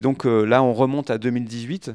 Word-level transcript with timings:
Donc 0.00 0.24
là, 0.24 0.62
on 0.62 0.72
remonte 0.72 1.10
à 1.10 1.18
2018 1.18 1.92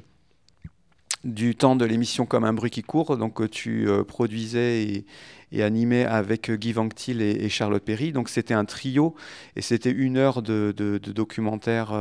du 1.24 1.56
temps 1.56 1.76
de 1.76 1.86
l'émission 1.86 2.28
Comme 2.28 2.44
un 2.44 2.54
bruit 2.54 2.70
qui 2.70 2.84
court, 2.84 3.18
donc 3.18 3.50
tu 3.50 3.88
produisais 4.08 4.84
et, 4.84 5.06
et 5.52 5.64
animé 5.64 6.06
avec 6.06 6.52
Guy 6.52 6.72
Vanctil 6.72 7.20
et, 7.20 7.50
Charlotte 7.50 7.84
Perry. 7.84 8.12
Donc 8.12 8.30
c'était 8.30 8.54
un 8.54 8.66
trio 8.66 9.16
et 9.56 9.64
c'était 9.64 9.90
une 9.90 10.18
heure 10.18 10.44
de, 10.44 10.72
documentaire 11.00 11.94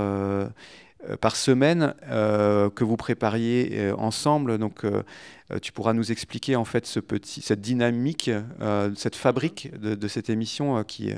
par 1.23 1.37
semaine 1.37 1.95
que 2.03 2.85
vous 2.85 2.97
prépariez 2.99 3.91
ensemble. 3.97 4.59
Donc 4.59 4.85
euh, 4.85 5.03
tu 5.61 5.73
pourras 5.73 5.93
nous 5.93 6.11
expliquer 6.11 6.57
en 6.57 6.65
fait 6.65 6.87
cette 6.87 7.61
dynamique, 7.61 8.31
euh, 8.63 8.91
cette 8.97 9.15
fabrique 9.15 9.71
de, 9.79 10.09
cette 10.09 10.31
émission 10.31 10.79
euh, 10.79 10.83
qui, 10.85 11.13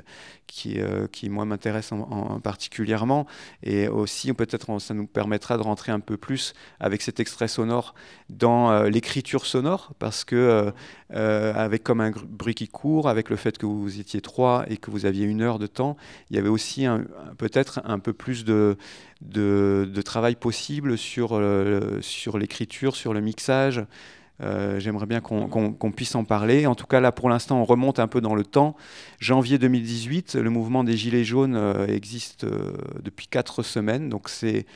qui, 0.48 0.78
qui, 1.12 1.28
moi, 1.28 1.44
m'intéresse 1.44 1.92
en, 1.92 2.40
particulièrement. 2.40 3.26
Et 3.62 3.86
aussi, 3.86 4.32
peut-être, 4.32 4.80
ça 4.80 4.94
nous 4.94 5.06
permettra 5.06 5.56
de 5.56 5.62
rentrer 5.62 5.92
un 5.92 6.00
peu 6.00 6.16
plus 6.16 6.54
avec 6.80 7.02
cet 7.02 7.20
extrait 7.20 7.48
sonore 7.48 7.94
dans 8.28 8.82
l'écriture 8.84 9.46
sonore, 9.46 9.92
parce 9.98 10.24
que 10.24 10.72
avec 11.10 11.84
comme 11.84 12.00
un 12.00 12.10
bruit 12.10 12.54
qui 12.54 12.68
court, 12.68 13.08
avec 13.08 13.30
le 13.30 13.36
fait 13.36 13.58
que 13.58 13.66
vous 13.66 14.00
étiez 14.00 14.20
trois 14.20 14.64
et 14.68 14.76
que 14.76 14.90
vous 14.90 15.06
aviez 15.06 15.24
une 15.24 15.42
heure 15.42 15.58
de 15.58 15.66
temps, 15.66 15.96
il 16.30 16.36
y 16.36 16.38
avait 16.38 16.48
aussi 16.48 16.86
peut-être 17.38 17.80
un 17.84 17.98
peu 17.98 18.12
plus 18.12 18.44
de, 18.44 18.76
de, 19.20 19.88
de 19.92 20.02
travail 20.02 20.36
possible 20.36 20.98
sur, 20.98 21.40
sur 22.00 22.38
l'écriture, 22.38 22.96
sur 22.96 23.14
le 23.14 23.20
mixage. 23.20 23.84
Euh, 24.42 24.78
j'aimerais 24.78 25.06
bien 25.06 25.20
qu'on 25.20 25.92
puisse 25.92 26.14
en 26.14 26.24
parler. 26.24 26.66
En 26.66 26.74
tout 26.74 26.86
cas, 26.86 27.00
là, 27.00 27.12
pour 27.12 27.28
l'instant, 27.28 27.60
on 27.60 27.64
remonte 27.64 27.98
un 27.98 28.08
peu 28.08 28.20
dans 28.20 28.34
le 28.34 28.44
temps. 28.44 28.76
Janvier 29.18 29.58
2018, 29.58 30.34
le 30.34 30.50
mouvement 30.50 30.84
des 30.84 30.96
Gilets 30.96 31.24
jaunes 31.24 31.56
euh, 31.56 31.86
existe 31.86 32.44
euh, 32.44 32.72
depuis 33.02 33.26
quatre 33.26 33.62
semaines. 33.62 34.08
Donc, 34.08 34.28
c'est 34.28 34.66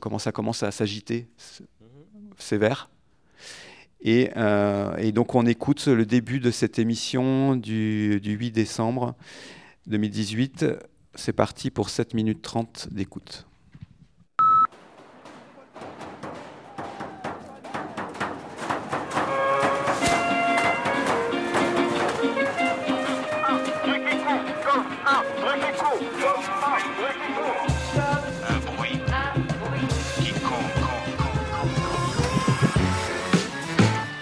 comment 0.00 0.18
ça 0.18 0.32
commence 0.32 0.62
à 0.62 0.70
s'agiter? 0.70 1.28
Sévère. 2.38 2.90
Et, 4.02 4.30
donc, 5.12 5.34
on 5.34 5.46
écoute 5.46 5.86
le 5.86 6.06
début 6.06 6.40
de 6.40 6.50
cette 6.50 6.78
émission 6.78 7.54
du, 7.54 8.20
du 8.20 8.32
8 8.32 8.50
décembre 8.50 9.14
2018. 9.86 10.66
C'est 11.14 11.32
parti 11.32 11.70
pour 11.70 11.90
7 11.90 12.14
minutes 12.14 12.42
30 12.42 12.88
d'écoute. 12.90 13.49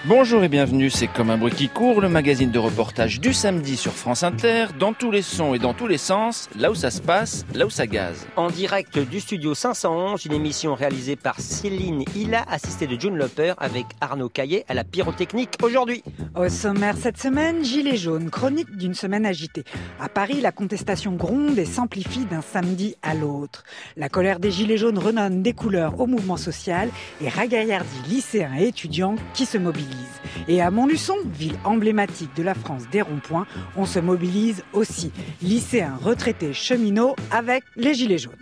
Bonjour 0.09 0.42
et 0.42 0.48
bienvenue, 0.48 0.89
c'est 0.89 1.06
comme 1.06 1.28
un 1.28 1.37
bruit 1.37 1.53
qui 1.53 1.69
court, 1.69 2.01
le 2.01 2.09
magazine 2.09 2.51
de 2.51 2.59
reportage 2.59 3.20
du 3.20 3.34
samedi 3.34 3.77
sur 3.77 3.92
France 3.92 4.23
Inter, 4.23 4.69
dans 4.78 4.95
tous 4.95 5.11
les 5.11 5.20
sons 5.20 5.53
et 5.53 5.59
dans 5.59 5.75
tous 5.75 5.87
les 5.87 5.98
sens, 5.98 6.48
là 6.59 6.70
où 6.70 6.75
ça 6.75 6.91
se 6.91 7.03
passe, 7.03 7.45
là 7.55 7.67
où 7.67 7.70
ça 7.70 7.87
gaze. 7.87 8.27
En 8.34 8.48
direct 8.48 8.98
du 8.98 9.20
studio 9.20 9.53
511, 9.53 10.25
une 10.25 10.33
émission 10.33 10.75
réalisée 10.75 11.17
par 11.17 11.39
Céline 11.39 12.05
Hilla, 12.17 12.42
assistée 12.48 12.87
de 12.87 12.98
June 12.98 13.19
Loper, 13.19 13.53
avec 13.59 13.84
Arnaud 14.00 14.31
Caillet 14.31 14.65
à 14.67 14.73
la 14.73 14.83
pyrotechnique 14.83 15.59
aujourd'hui. 15.62 16.03
Au 16.34 16.48
sommaire 16.48 16.97
cette 16.97 17.19
semaine, 17.19 17.62
Gilets 17.62 17.98
jaunes, 17.98 18.31
chronique 18.31 18.75
d'une 18.78 18.95
semaine 18.95 19.27
agitée. 19.27 19.65
À 20.00 20.09
Paris, 20.09 20.41
la 20.41 20.53
contestation 20.53 21.12
gronde 21.12 21.59
et 21.59 21.67
s'amplifie 21.67 22.25
d'un 22.25 22.41
samedi 22.41 22.97
à 23.03 23.12
l'autre. 23.12 23.62
La 23.98 24.09
colère 24.09 24.39
des 24.41 24.53
Gilets 24.53 24.78
jaunes 24.78 24.98
renonne 24.98 25.43
des 25.43 25.53
couleurs 25.53 26.00
au 26.00 26.06
mouvement 26.06 26.39
social 26.39 26.89
et 27.20 27.28
ragaillardit 27.28 28.09
lycéens 28.09 28.56
et 28.59 28.69
étudiants 28.69 29.17
qui 29.34 29.45
se 29.45 29.59
mobilisent. 29.59 29.97
Et 30.47 30.62
à 30.62 30.70
Montluçon, 30.70 31.16
ville 31.26 31.59
emblématique 31.64 32.34
de 32.36 32.42
la 32.42 32.54
France 32.54 32.84
des 32.91 33.03
ronds-points, 33.03 33.47
on 33.76 33.86
se 33.86 33.98
mobilise 33.98 34.64
aussi. 34.72 35.12
Lycéens, 35.42 35.98
retraités, 36.03 36.53
cheminots 36.53 37.16
avec 37.31 37.64
les 37.76 37.94
gilets 37.94 38.19
jaunes. 38.19 38.37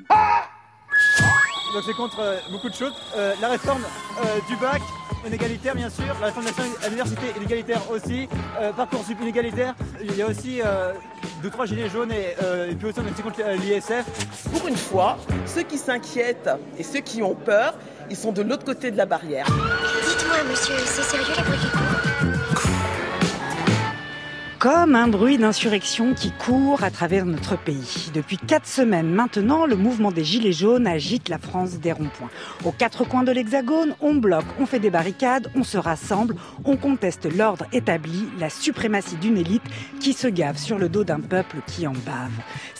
Donc 1.77 1.85
c'est 1.85 1.93
contre 1.93 2.21
euh, 2.21 2.39
beaucoup 2.51 2.71
de 2.71 2.75
choses. 2.75 2.95
Euh, 3.17 3.35
la 3.39 3.49
réforme 3.49 3.83
euh, 3.83 4.39
du 4.49 4.57
bac, 4.57 4.81
inégalitaire 5.27 5.75
bien 5.75 5.91
sûr, 5.91 6.07
la 6.21 6.29
réforme 6.29 6.47
nationale 6.47 6.71
à 6.83 6.87
l'université 6.87 7.27
inégalitaire 7.37 7.91
aussi, 7.91 8.29
parcours 8.77 9.05
inégalitaire, 9.21 9.75
il 10.01 10.17
y 10.17 10.23
a 10.23 10.27
aussi 10.29 10.61
deux 11.43 11.51
trois 11.51 11.67
gilets 11.67 11.91
jaunes 11.91 12.13
et, 12.13 12.75
puis 12.77 12.89
aussi 12.89 13.01
on 13.01 13.07
est 13.07 13.11
aussi 13.11 13.23
contre 13.23 13.43
l'ISF. 13.61 14.05
Pour 14.53 14.69
une 14.69 14.77
fois, 14.77 15.19
ceux 15.45 15.65
qui 15.65 15.77
s'inquiètent 15.77 16.49
et 16.79 16.83
ceux 16.83 17.01
qui 17.01 17.23
ont 17.23 17.35
peur, 17.35 17.75
ils 18.11 18.17
sont 18.17 18.33
de 18.33 18.43
l'autre 18.43 18.65
côté 18.65 18.91
de 18.91 18.97
la 18.97 19.07
barrière. 19.07 19.47
Dites-moi, 19.47 20.37
monsieur, 20.51 20.75
c'est 20.85 21.03
sérieux 21.03 21.35
la 21.37 21.43
voix 21.43 21.57
comme 24.59 24.97
un 24.97 25.07
bruit 25.07 25.39
d'insurrection 25.39 26.13
qui 26.13 26.33
court 26.33 26.83
à 26.83 26.91
travers 26.91 27.25
notre 27.25 27.57
pays. 27.57 28.11
Depuis 28.15 28.37
quatre 28.37 28.67
semaines 28.67 29.11
maintenant, 29.11 29.65
le 29.65 29.77
mouvement 29.77 30.11
des 30.11 30.25
Gilets 30.25 30.53
jaunes 30.53 30.89
agite 30.89 31.29
la 31.29 31.39
France 31.39 31.79
des 31.79 31.93
ronds-points. 31.93 32.31
Aux 32.65 32.73
quatre 32.73 33.05
coins 33.05 33.23
de 33.23 33.31
l'Hexagone, 33.31 33.95
on 34.01 34.15
bloque, 34.15 34.47
on 34.59 34.67
fait 34.67 34.81
des 34.81 34.91
barricades, 34.91 35.49
on 35.55 35.63
se 35.63 35.79
rassemble, 35.79 36.35
on 36.65 36.77
conteste 36.77 37.33
l'ordre 37.33 37.67
établi, 37.73 38.29
la 38.41 38.51
suprématie 38.51 39.15
d'une 39.17 39.37
élite 39.37 39.63
qui 40.01 40.15
se 40.15 40.27
gave 40.27 40.59
sur 40.59 40.79
le 40.79 40.89
dos 40.89 41.05
d'un 41.05 41.21
peuple 41.21 41.59
qui 41.67 41.87
en 41.87 41.93
bave. 41.93 42.33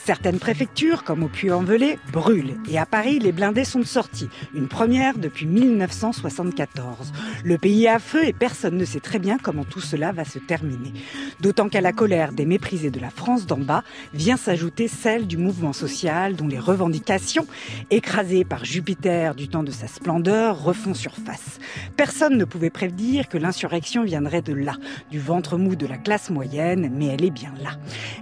Certaines 0.07 0.39
préfectures, 0.39 1.03
comme 1.03 1.23
au 1.23 1.27
Puy-en-Velay, 1.27 1.99
brûlent. 2.13 2.55
Et 2.69 2.79
à 2.79 2.85
Paris, 2.85 3.19
les 3.19 3.33
blindés 3.33 3.65
sont 3.65 3.83
sortis. 3.83 4.29
Une 4.55 4.69
première 4.69 5.17
depuis 5.17 5.45
1974. 5.45 7.11
Le 7.43 7.57
pays 7.57 7.83
est 7.83 7.89
à 7.89 7.99
feu 7.99 8.23
et 8.25 8.31
personne 8.31 8.77
ne 8.77 8.85
sait 8.85 9.01
très 9.01 9.19
bien 9.19 9.37
comment 9.37 9.65
tout 9.65 9.81
cela 9.81 10.13
va 10.13 10.23
se 10.23 10.39
terminer. 10.39 10.93
D'autant 11.41 11.67
qu'à 11.67 11.81
la 11.81 11.91
colère 11.91 12.31
des 12.31 12.45
méprisés 12.45 12.89
de 12.89 13.01
la 13.01 13.09
France 13.09 13.47
d'en 13.47 13.57
bas 13.57 13.83
vient 14.13 14.37
s'ajouter 14.37 14.87
celle 14.87 15.27
du 15.27 15.35
mouvement 15.35 15.73
social 15.73 16.37
dont 16.37 16.47
les 16.47 16.57
revendications, 16.57 17.45
écrasées 17.91 18.45
par 18.45 18.63
Jupiter 18.63 19.35
du 19.35 19.49
temps 19.49 19.63
de 19.63 19.71
sa 19.71 19.87
splendeur, 19.87 20.63
refont 20.63 20.93
surface. 20.93 21.59
Personne 21.97 22.37
ne 22.37 22.45
pouvait 22.45 22.69
prédire 22.69 23.27
que 23.27 23.37
l'insurrection 23.37 24.05
viendrait 24.05 24.41
de 24.41 24.53
là, 24.53 24.77
du 25.11 25.19
ventre 25.19 25.57
mou 25.57 25.75
de 25.75 25.85
la 25.85 25.97
classe 25.97 26.29
moyenne, 26.29 26.93
mais 26.95 27.07
elle 27.07 27.25
est 27.25 27.29
bien 27.29 27.53
là. 27.61 27.71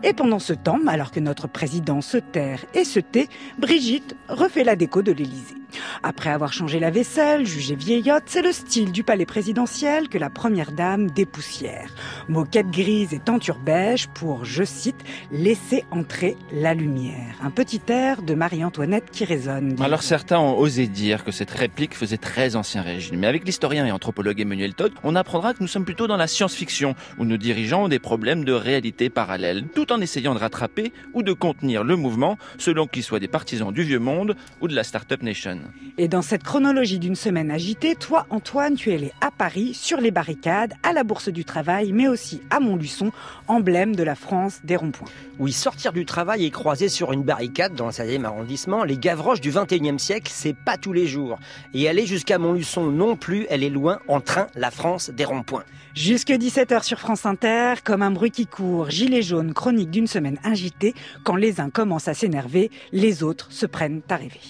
Et 0.01 0.13
pendant 0.13 0.39
ce 0.39 0.53
temps, 0.53 0.79
alors 0.87 1.11
que 1.11 1.19
notre 1.19 1.47
président 1.47 1.74
président 1.75 1.99
se 1.99 2.15
terre 2.15 2.63
et 2.73 2.85
se 2.85 3.01
tait, 3.01 3.27
Brigitte 3.59 4.15
refait 4.29 4.63
la 4.63 4.77
déco 4.77 5.01
de 5.01 5.11
l'Élysée. 5.11 5.55
Après 6.03 6.29
avoir 6.29 6.53
changé 6.53 6.79
la 6.79 6.89
vaisselle, 6.89 7.45
jugée 7.45 7.75
vieillotte, 7.75 8.23
c'est 8.27 8.41
le 8.41 8.53
style 8.53 8.93
du 8.93 9.03
palais 9.03 9.25
présidentiel 9.25 10.07
que 10.07 10.17
la 10.17 10.29
première 10.29 10.71
dame 10.71 11.09
dépoussière. 11.09 11.89
Moquette 12.29 12.69
grise 12.69 13.13
et 13.13 13.19
tenture 13.19 13.59
beige 13.59 14.07
pour, 14.07 14.45
je 14.45 14.63
cite, 14.63 15.03
laisser 15.31 15.83
entrer 15.91 16.37
la 16.53 16.73
lumière. 16.73 17.35
Un 17.41 17.49
petit 17.49 17.81
air 17.89 18.21
de 18.21 18.35
Marie-Antoinette 18.35 19.11
qui 19.11 19.25
résonne. 19.25 19.75
Alors 19.81 20.03
certains 20.03 20.39
ont 20.39 20.57
osé 20.57 20.87
dire 20.87 21.23
que 21.25 21.31
cette 21.31 21.51
réplique 21.51 21.93
faisait 21.93 22.17
très 22.17 22.55
ancien 22.55 22.81
régime. 22.81 23.19
Mais 23.19 23.27
avec 23.27 23.45
l'historien 23.45 23.85
et 23.85 23.91
anthropologue 23.91 24.39
Emmanuel 24.39 24.75
Todd, 24.75 24.93
on 25.03 25.15
apprendra 25.15 25.53
que 25.53 25.61
nous 25.61 25.67
sommes 25.67 25.85
plutôt 25.85 26.07
dans 26.07 26.17
la 26.17 26.27
science-fiction, 26.27 26.95
où 27.17 27.25
nos 27.25 27.37
dirigeants 27.37 27.83
ont 27.83 27.89
des 27.89 27.99
problèmes 27.99 28.45
de 28.45 28.53
réalité 28.53 29.09
parallèle, 29.09 29.65
tout 29.75 29.91
en 29.91 29.99
essayant 29.99 30.33
de 30.33 30.39
rattraper 30.39 30.93
ou 31.13 31.23
de 31.23 31.33
contenir 31.33 31.64
le 31.67 31.95
mouvement, 31.95 32.37
selon 32.57 32.87
qu'ils 32.87 33.03
soient 33.03 33.19
des 33.19 33.27
partisans 33.27 33.71
du 33.71 33.83
vieux 33.83 33.99
monde 33.99 34.35
ou 34.61 34.67
de 34.67 34.75
la 34.75 34.83
Startup 34.83 35.21
Nation. 35.21 35.59
Et 35.97 36.07
dans 36.07 36.21
cette 36.21 36.43
chronologie 36.43 36.99
d'une 36.99 37.15
semaine 37.15 37.51
agitée, 37.51 37.95
toi, 37.95 38.25
Antoine, 38.29 38.75
tu 38.75 38.91
es 38.91 38.95
allé 38.95 39.11
à 39.21 39.31
Paris, 39.31 39.73
sur 39.73 39.99
les 39.99 40.11
barricades, 40.11 40.73
à 40.83 40.93
la 40.93 41.03
Bourse 41.03 41.29
du 41.29 41.45
Travail, 41.45 41.91
mais 41.93 42.07
aussi 42.07 42.41
à 42.49 42.59
Montluçon, 42.59 43.11
emblème 43.47 43.95
de 43.95 44.03
la 44.03 44.15
France 44.15 44.59
des 44.63 44.75
ronds-points. 44.75 45.09
Oui, 45.39 45.51
sortir 45.51 45.91
du 45.91 46.05
travail 46.05 46.45
et 46.45 46.51
croiser 46.51 46.89
sur 46.89 47.11
une 47.11 47.23
barricade 47.23 47.75
dans 47.75 47.87
le 47.87 47.91
16e 47.91 48.23
arrondissement, 48.23 48.83
les 48.83 48.97
gavroches 48.97 49.41
du 49.41 49.51
21e 49.51 49.97
siècle, 49.97 50.31
c'est 50.33 50.55
pas 50.55 50.77
tous 50.77 50.93
les 50.93 51.07
jours. 51.07 51.39
Et 51.73 51.89
aller 51.89 52.05
jusqu'à 52.05 52.37
Montluçon 52.37 52.91
non 52.91 53.15
plus, 53.15 53.45
elle 53.49 53.63
est 53.63 53.69
loin, 53.69 53.99
en 54.07 54.21
train, 54.21 54.47
la 54.55 54.71
France 54.71 55.09
des 55.09 55.25
ronds-points. 55.25 55.63
Jusque 55.93 56.29
17h 56.29 56.83
sur 56.83 56.99
France 56.99 57.25
Inter, 57.25 57.75
comme 57.83 58.01
un 58.01 58.11
bruit 58.11 58.31
qui 58.31 58.47
court, 58.47 58.89
gilet 58.89 59.21
jaune, 59.21 59.53
chronique 59.53 59.89
d'une 59.89 60.07
semaine 60.07 60.37
agitée, 60.43 60.93
quand 61.23 61.37
les 61.37 61.54
uns 61.59 61.69
commencent 61.69 62.07
à 62.07 62.13
s'énerver, 62.13 62.71
les 62.91 63.23
autres 63.23 63.47
se 63.51 63.65
prennent 63.65 64.01
à 64.09 64.15
rêver 64.15 64.41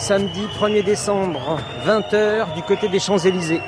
samedi 0.00 0.46
1er 0.58 0.82
décembre, 0.82 1.60
20h, 1.84 2.54
du 2.54 2.62
côté 2.62 2.88
des 2.88 2.98
Champs-Élysées. 2.98 3.60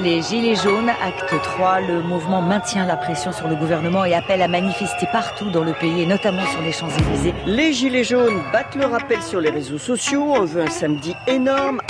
Les 0.00 0.22
Gilets 0.22 0.56
jaunes, 0.56 0.88
acte 0.88 1.34
3, 1.42 1.80
le 1.82 2.02
mouvement 2.02 2.40
maintient 2.40 2.86
la 2.86 2.96
pression 2.96 3.32
sur 3.32 3.48
le 3.48 3.54
gouvernement 3.54 4.04
et 4.04 4.14
appelle 4.14 4.42
à 4.42 4.48
manifester 4.48 5.06
partout 5.12 5.50
dans 5.50 5.62
le 5.62 5.74
pays 5.74 6.02
et 6.02 6.06
notamment 6.06 6.44
sur 6.46 6.62
les 6.62 6.72
Champs-Élysées. 6.72 7.34
Les 7.46 7.72
Gilets 7.72 8.02
jaunes 8.02 8.40
battent 8.50 8.76
le 8.76 8.86
rappel 8.86 9.22
sur 9.22 9.40
les 9.40 9.50
réseaux 9.50 9.78
sociaux, 9.78 10.24
on 10.34 10.44
veut 10.44 10.62
un 10.62 10.70
samedi 10.70 11.14
énorme. 11.26 11.80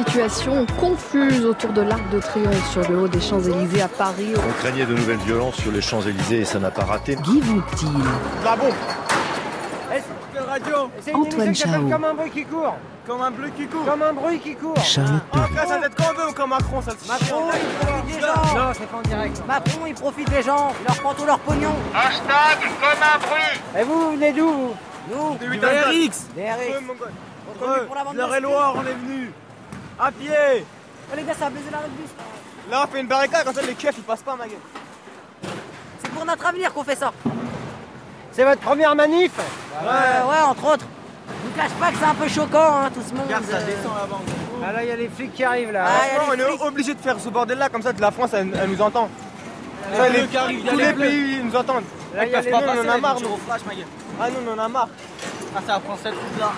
Situation 0.00 0.64
confuse 0.80 1.44
autour 1.44 1.74
de 1.74 1.82
l'Arc 1.82 2.08
de 2.08 2.20
Triomphe 2.20 2.70
sur 2.72 2.90
le 2.90 3.00
haut 3.00 3.08
des 3.08 3.20
Champs-Élysées 3.20 3.82
à 3.82 3.88
Paris. 3.88 4.32
On 4.34 4.52
craignait 4.62 4.86
de 4.86 4.94
nouvelles 4.94 5.18
violences 5.18 5.56
sur 5.56 5.70
les 5.70 5.82
Champs-Élysées 5.82 6.38
et 6.38 6.44
ça 6.46 6.58
n'a 6.58 6.70
pas 6.70 6.84
raté. 6.84 7.16
Guy 7.16 7.38
Voutil. 7.42 7.84
Là 8.42 8.56
bon 8.56 8.70
Quelle 10.32 10.42
radio 10.44 10.90
C'est 11.02 11.14
Antoine 11.14 11.54
Chao. 11.54 11.86
Comme 11.90 12.04
un 12.04 12.14
bruit 12.14 12.30
qui 12.30 12.44
court. 12.46 12.76
Comme 13.06 13.20
un 13.20 13.30
bleu 13.30 13.50
qui 13.54 13.66
court. 13.66 13.84
Comme 13.84 14.00
un 14.02 14.12
bruit 14.14 14.38
qui 14.38 14.54
court. 14.54 14.74
Charlotte 14.82 15.20
Ah, 15.34 15.38
Perry. 15.54 15.68
ça 15.68 15.76
doit 15.76 15.86
être 15.86 15.94
comme 15.96 16.28
ou 16.28 16.32
comme 16.32 16.48
Macron, 16.50 16.80
ça 16.80 16.92
Macron, 17.06 17.50
il 17.52 17.86
profite 17.86 18.14
des 18.14 18.20
gens. 18.22 18.56
Non, 18.56 18.72
c'est 18.72 18.86
pas 18.86 18.96
en 18.96 19.02
direct. 19.02 19.42
Macron, 19.46 19.80
il 19.86 19.94
profite 19.94 20.30
des 20.30 20.42
gens. 20.42 20.72
Il 20.80 20.86
leur 20.86 20.96
prend 21.02 21.12
tout 21.12 21.26
leur 21.26 21.38
pognon. 21.40 21.74
Hashtag 21.94 22.70
comme 22.80 23.02
un 23.02 23.18
bruit. 23.18 23.78
Et 23.78 23.84
vous, 23.84 24.00
vous 24.00 24.10
venez 24.12 24.32
d'où, 24.32 24.48
vous? 24.48 24.74
Nous 25.14 25.36
De 25.38 25.46
8 25.46 25.62
à 25.62 25.68
RX. 25.68 26.26
Des 26.34 26.50
RX. 26.50 26.84
Entre 27.50 27.84
pour 27.84 27.94
la 27.94 28.04
bande 28.04 28.16
masquée. 28.16 28.40
Loire, 28.40 28.74
on 28.78 28.80
est 28.80 28.94
venu. 28.94 29.30
À 30.00 30.10
pied. 30.10 30.30
Oh, 31.12 31.16
les 31.16 31.24
gars, 31.24 31.34
ça 31.38 31.46
a 31.46 31.50
baisé 31.50 31.66
l'arrêt 31.70 31.88
de 31.88 32.02
bus. 32.02 32.10
Là, 32.70 32.84
on 32.84 32.90
fait 32.90 33.00
une 33.00 33.06
barricade, 33.06 33.44
comme 33.44 33.54
ça 33.54 33.62
les 33.62 33.74
keufs 33.74 33.94
ils 33.98 34.02
passent 34.02 34.22
pas, 34.22 34.34
ma 34.34 34.46
gueule. 34.46 34.56
C'est 36.02 36.10
pour 36.10 36.24
notre 36.24 36.46
avenir 36.46 36.72
qu'on 36.72 36.84
fait 36.84 36.96
ça. 36.96 37.12
C'est 38.32 38.44
votre 38.44 38.60
première 38.60 38.94
manif? 38.94 39.32
Ouais. 39.36 39.86
ouais, 39.86 40.40
entre 40.46 40.72
autres. 40.72 40.86
Je 41.28 41.48
vous 41.48 41.54
cache 41.54 41.72
pas 41.78 41.90
que 41.90 41.98
c'est 41.98 42.04
un 42.04 42.14
peu 42.14 42.28
choquant, 42.28 42.82
hein, 42.82 42.90
tout 42.94 43.02
ce 43.06 43.12
monde. 43.12 43.26
Regarde, 43.26 43.44
ça 43.44 43.56
euh. 43.56 43.66
descend 43.66 43.94
là-bas. 43.94 44.20
Ah 44.64 44.72
là, 44.72 44.82
il 44.82 44.88
y 44.88 44.92
a 44.92 44.96
les 44.96 45.08
flics 45.08 45.34
qui 45.34 45.44
arrivent 45.44 45.72
là. 45.72 45.84
Ah, 45.86 46.22
on 46.30 46.34
est 46.34 46.62
obligé 46.66 46.94
de 46.94 47.00
faire 47.00 47.20
ce 47.20 47.28
bordel-là, 47.28 47.68
comme 47.68 47.82
ça 47.82 47.92
la 47.98 48.10
France 48.10 48.30
elle, 48.32 48.52
elle 48.62 48.70
nous 48.70 48.80
entend. 48.80 49.08
Ça, 49.94 50.08
les- 50.08 50.26
tous 50.26 50.76
les 50.76 50.92
pays 50.92 51.38
ils 51.40 51.46
nous 51.46 51.56
entendent. 51.56 51.84
Là, 52.14 52.24
il 52.24 52.32
y 52.32 52.34
a 52.34 52.40
Ils 52.40 52.44
les 52.44 52.50
peuvent 52.50 52.60
pas 52.60 52.72
on 52.76 52.86
en 52.86 52.88
a 52.88 52.98
marre, 52.98 53.20
nous. 53.20 53.38
Ah 54.20 54.30
non, 54.30 54.36
on 54.48 54.58
en 54.60 54.64
a 54.64 54.68
marre. 54.68 54.88
Ah, 55.54 55.60
c'est 55.60 55.72
la 55.72 55.80
France 55.80 56.00
cette 56.02 56.14
là. 56.38 56.52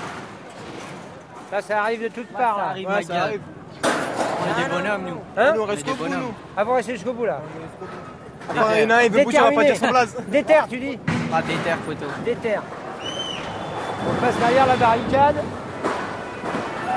Là, 1.53 1.61
ça 1.61 1.83
arrive 1.83 2.03
de 2.03 2.09
toutes 2.09 2.33
parts. 2.33 2.57
là. 2.57 2.69
arrive, 2.71 2.89
ouais, 2.89 3.03
ça 3.03 3.25
arrive. 3.25 3.41
On 3.85 4.59
est 4.59 4.65
des 4.65 4.71
bonhommes, 4.71 5.05
nous. 5.05 5.21
Hein 5.37 5.53
nous, 5.55 5.61
on 5.61 5.67
reste 5.67 5.87
au 5.87 5.95
bout, 5.95 6.09
nous. 6.09 6.33
Ah, 6.57 6.65
vous 6.65 6.73
restez 6.73 6.93
jusqu'au 6.95 7.13
bout 7.13 7.27
là. 7.27 7.43
Après, 8.49 8.79
il 8.79 8.83
y 8.85 8.87
en 8.87 8.91
a 8.91 8.95
un, 8.97 9.03
il 9.03 9.13
veut 9.13 9.23
on 9.27 9.31
va 9.31 9.53
pas 9.53 9.65
dire 9.65 9.77
son 9.77 9.89
place. 9.89 10.17
Déterre, 10.29 10.67
tu 10.71 10.79
dis 10.79 10.99
Ah, 11.31 11.43
déterre, 11.43 11.77
photo. 11.85 12.07
Déterre. 12.25 12.63
On 14.09 14.15
passe 14.25 14.37
derrière 14.39 14.67
la 14.67 14.77
barricade. 14.77 15.37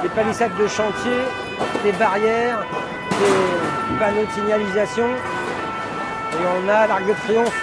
Des 0.02 0.10
palissades 0.10 0.56
de 0.58 0.68
chantier, 0.68 1.20
des 1.84 1.92
barrières, 1.92 2.60
des 3.10 4.00
panneaux 4.00 4.26
de 4.26 4.32
signalisation. 4.32 5.08
Et 5.08 6.46
on 6.64 6.70
a 6.70 6.88
l'Arc 6.88 7.06
de 7.06 7.14
Triomphe 7.26 7.62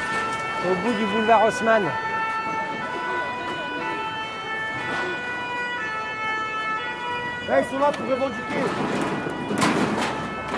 au 0.70 0.74
bout 0.86 0.92
du 0.92 1.06
boulevard 1.06 1.46
Haussmann. 1.46 1.84
Là, 7.48 7.60
ils 7.60 7.66
sont 7.70 7.78
là 7.78 7.90
pour 7.92 8.06
revendiquer. 8.08 8.62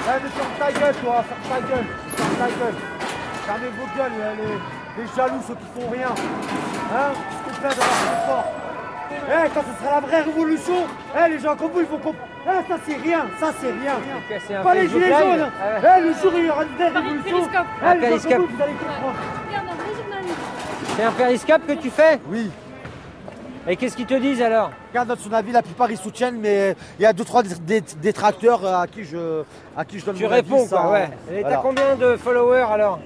Allez, 0.08 0.28
ferme 0.28 0.54
ta 0.58 0.72
gueule, 0.80 0.94
toi, 1.02 1.24
ferme 1.28 1.40
ta 1.62 1.68
gueule, 1.68 1.86
ferme 2.16 2.34
ta 2.38 2.46
gueule. 2.46 2.74
Fermez 3.46 3.68
vos 3.78 3.88
gueules, 3.96 4.12
les, 4.18 4.42
les- 4.44 4.60
les 5.02 5.08
jaloux, 5.16 5.40
ceux 5.46 5.54
qui 5.54 5.80
font 5.80 5.90
rien. 5.90 6.08
Hein 6.08 7.12
d'avoir 7.62 7.86
fort 8.26 8.44
Eh, 9.10 9.48
quand 9.54 9.60
ce 9.62 9.82
sera 9.84 9.94
la 9.94 10.00
vraie 10.06 10.20
révolution, 10.22 10.74
eh, 11.16 11.28
les 11.30 11.38
gens 11.38 11.56
comme 11.56 11.70
vous, 11.72 11.80
ils 11.80 11.86
vont 11.86 11.96
comprendre. 11.98 12.28
Eh, 12.46 12.68
ça 12.70 12.76
c'est 12.86 12.96
rien, 12.96 13.26
ça 13.40 13.46
c'est 13.60 13.72
rien. 13.72 13.94
Un 14.58 14.62
Pas 14.62 14.74
les 14.74 14.88
gilets 14.88 15.08
jaunes. 15.08 15.40
Ouais. 15.40 15.96
Eh, 15.98 16.00
le 16.02 16.12
jour 16.12 16.32
où 16.34 16.38
il 16.38 16.46
y 16.46 16.50
aura 16.50 16.62
une 16.64 16.74
vraie 16.76 16.88
révolution, 16.88 17.36
périscope. 17.38 17.66
eh, 17.82 17.86
Un 17.86 17.94
les 17.94 18.00
gens 18.00 18.06
périscope. 18.08 18.32
comme 18.36 18.46
vous, 18.46 18.56
vous 18.56 18.62
allez 18.62 18.72
comprendre. 18.74 19.14
C'est 20.96 21.04
un 21.04 21.12
périscope 21.12 21.66
que 21.66 21.72
tu 21.72 21.90
fais? 21.90 22.20
Oui. 22.28 22.50
Et 23.66 23.76
qu'est-ce 23.76 23.96
qu'ils 23.96 24.06
te 24.06 24.14
disent 24.14 24.42
alors? 24.42 24.70
Regarde, 24.90 25.08
dans 25.08 25.16
son 25.16 25.32
avis, 25.32 25.50
la 25.52 25.62
plupart 25.62 25.90
ils 25.90 25.96
soutiennent, 25.96 26.38
mais 26.38 26.76
il 26.98 27.02
y 27.02 27.06
a 27.06 27.12
deux 27.14 27.24
trois 27.24 27.42
dé- 27.42 27.54
dé- 27.80 27.82
détracteurs 28.02 28.62
euh, 28.64 28.82
à 28.82 28.86
qui 28.86 29.04
je, 29.04 29.42
à 29.76 29.84
qui 29.86 29.98
je 29.98 30.04
donne 30.04 30.16
Tu 30.16 30.24
mon 30.24 30.28
réponds 30.28 30.56
avis 30.60 30.68
quoi, 30.68 30.78
sans- 30.78 30.92
ouais. 30.92 31.08
Et 31.32 31.40
Voilà. 31.40 31.56
t'as 31.56 31.62
combien 31.62 31.96
de 31.96 32.16
followers 32.16 32.66
alors? 32.70 32.98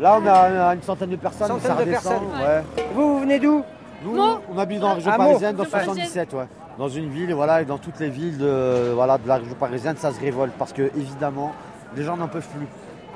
Là, 0.00 0.18
on 0.20 0.26
a, 0.26 0.74
une 0.74 0.82
centaine 0.82 1.10
de 1.10 1.16
personnes, 1.16 1.46
Centaine 1.48 1.62
ça 1.70 1.74
de 1.74 1.80
redescend, 1.80 2.12
personnes. 2.30 2.42
ouais. 2.42 2.84
Vous, 2.94 3.14
vous 3.14 3.20
venez 3.20 3.38
d'où? 3.38 3.62
Nous, 4.02 4.18
on 4.52 4.58
habite 4.58 4.80
dans 4.80 4.88
la 4.88 4.94
région 4.94 5.10
Ah, 5.14 5.18
parisienne, 5.18 5.54
dans 5.56 5.62
Région 5.64 5.78
77, 5.94 6.32
ouais. 6.32 6.44
Dans 6.78 6.88
une 6.88 7.10
ville, 7.10 7.28
et 7.30 7.34
voilà, 7.34 7.60
et 7.60 7.64
dans 7.66 7.76
toutes 7.76 8.00
les 8.00 8.08
villes 8.08 8.38
de, 8.38 8.92
voilà, 8.94 9.18
de 9.18 9.28
la 9.28 9.36
région 9.36 9.54
parisienne, 9.54 9.96
ça 9.98 10.10
se 10.12 10.18
révolte 10.20 10.54
parce 10.58 10.72
que 10.72 10.90
évidemment, 10.96 11.52
les 11.94 12.02
gens 12.02 12.16
n'en 12.16 12.28
peuvent 12.28 12.46
plus. 12.56 12.66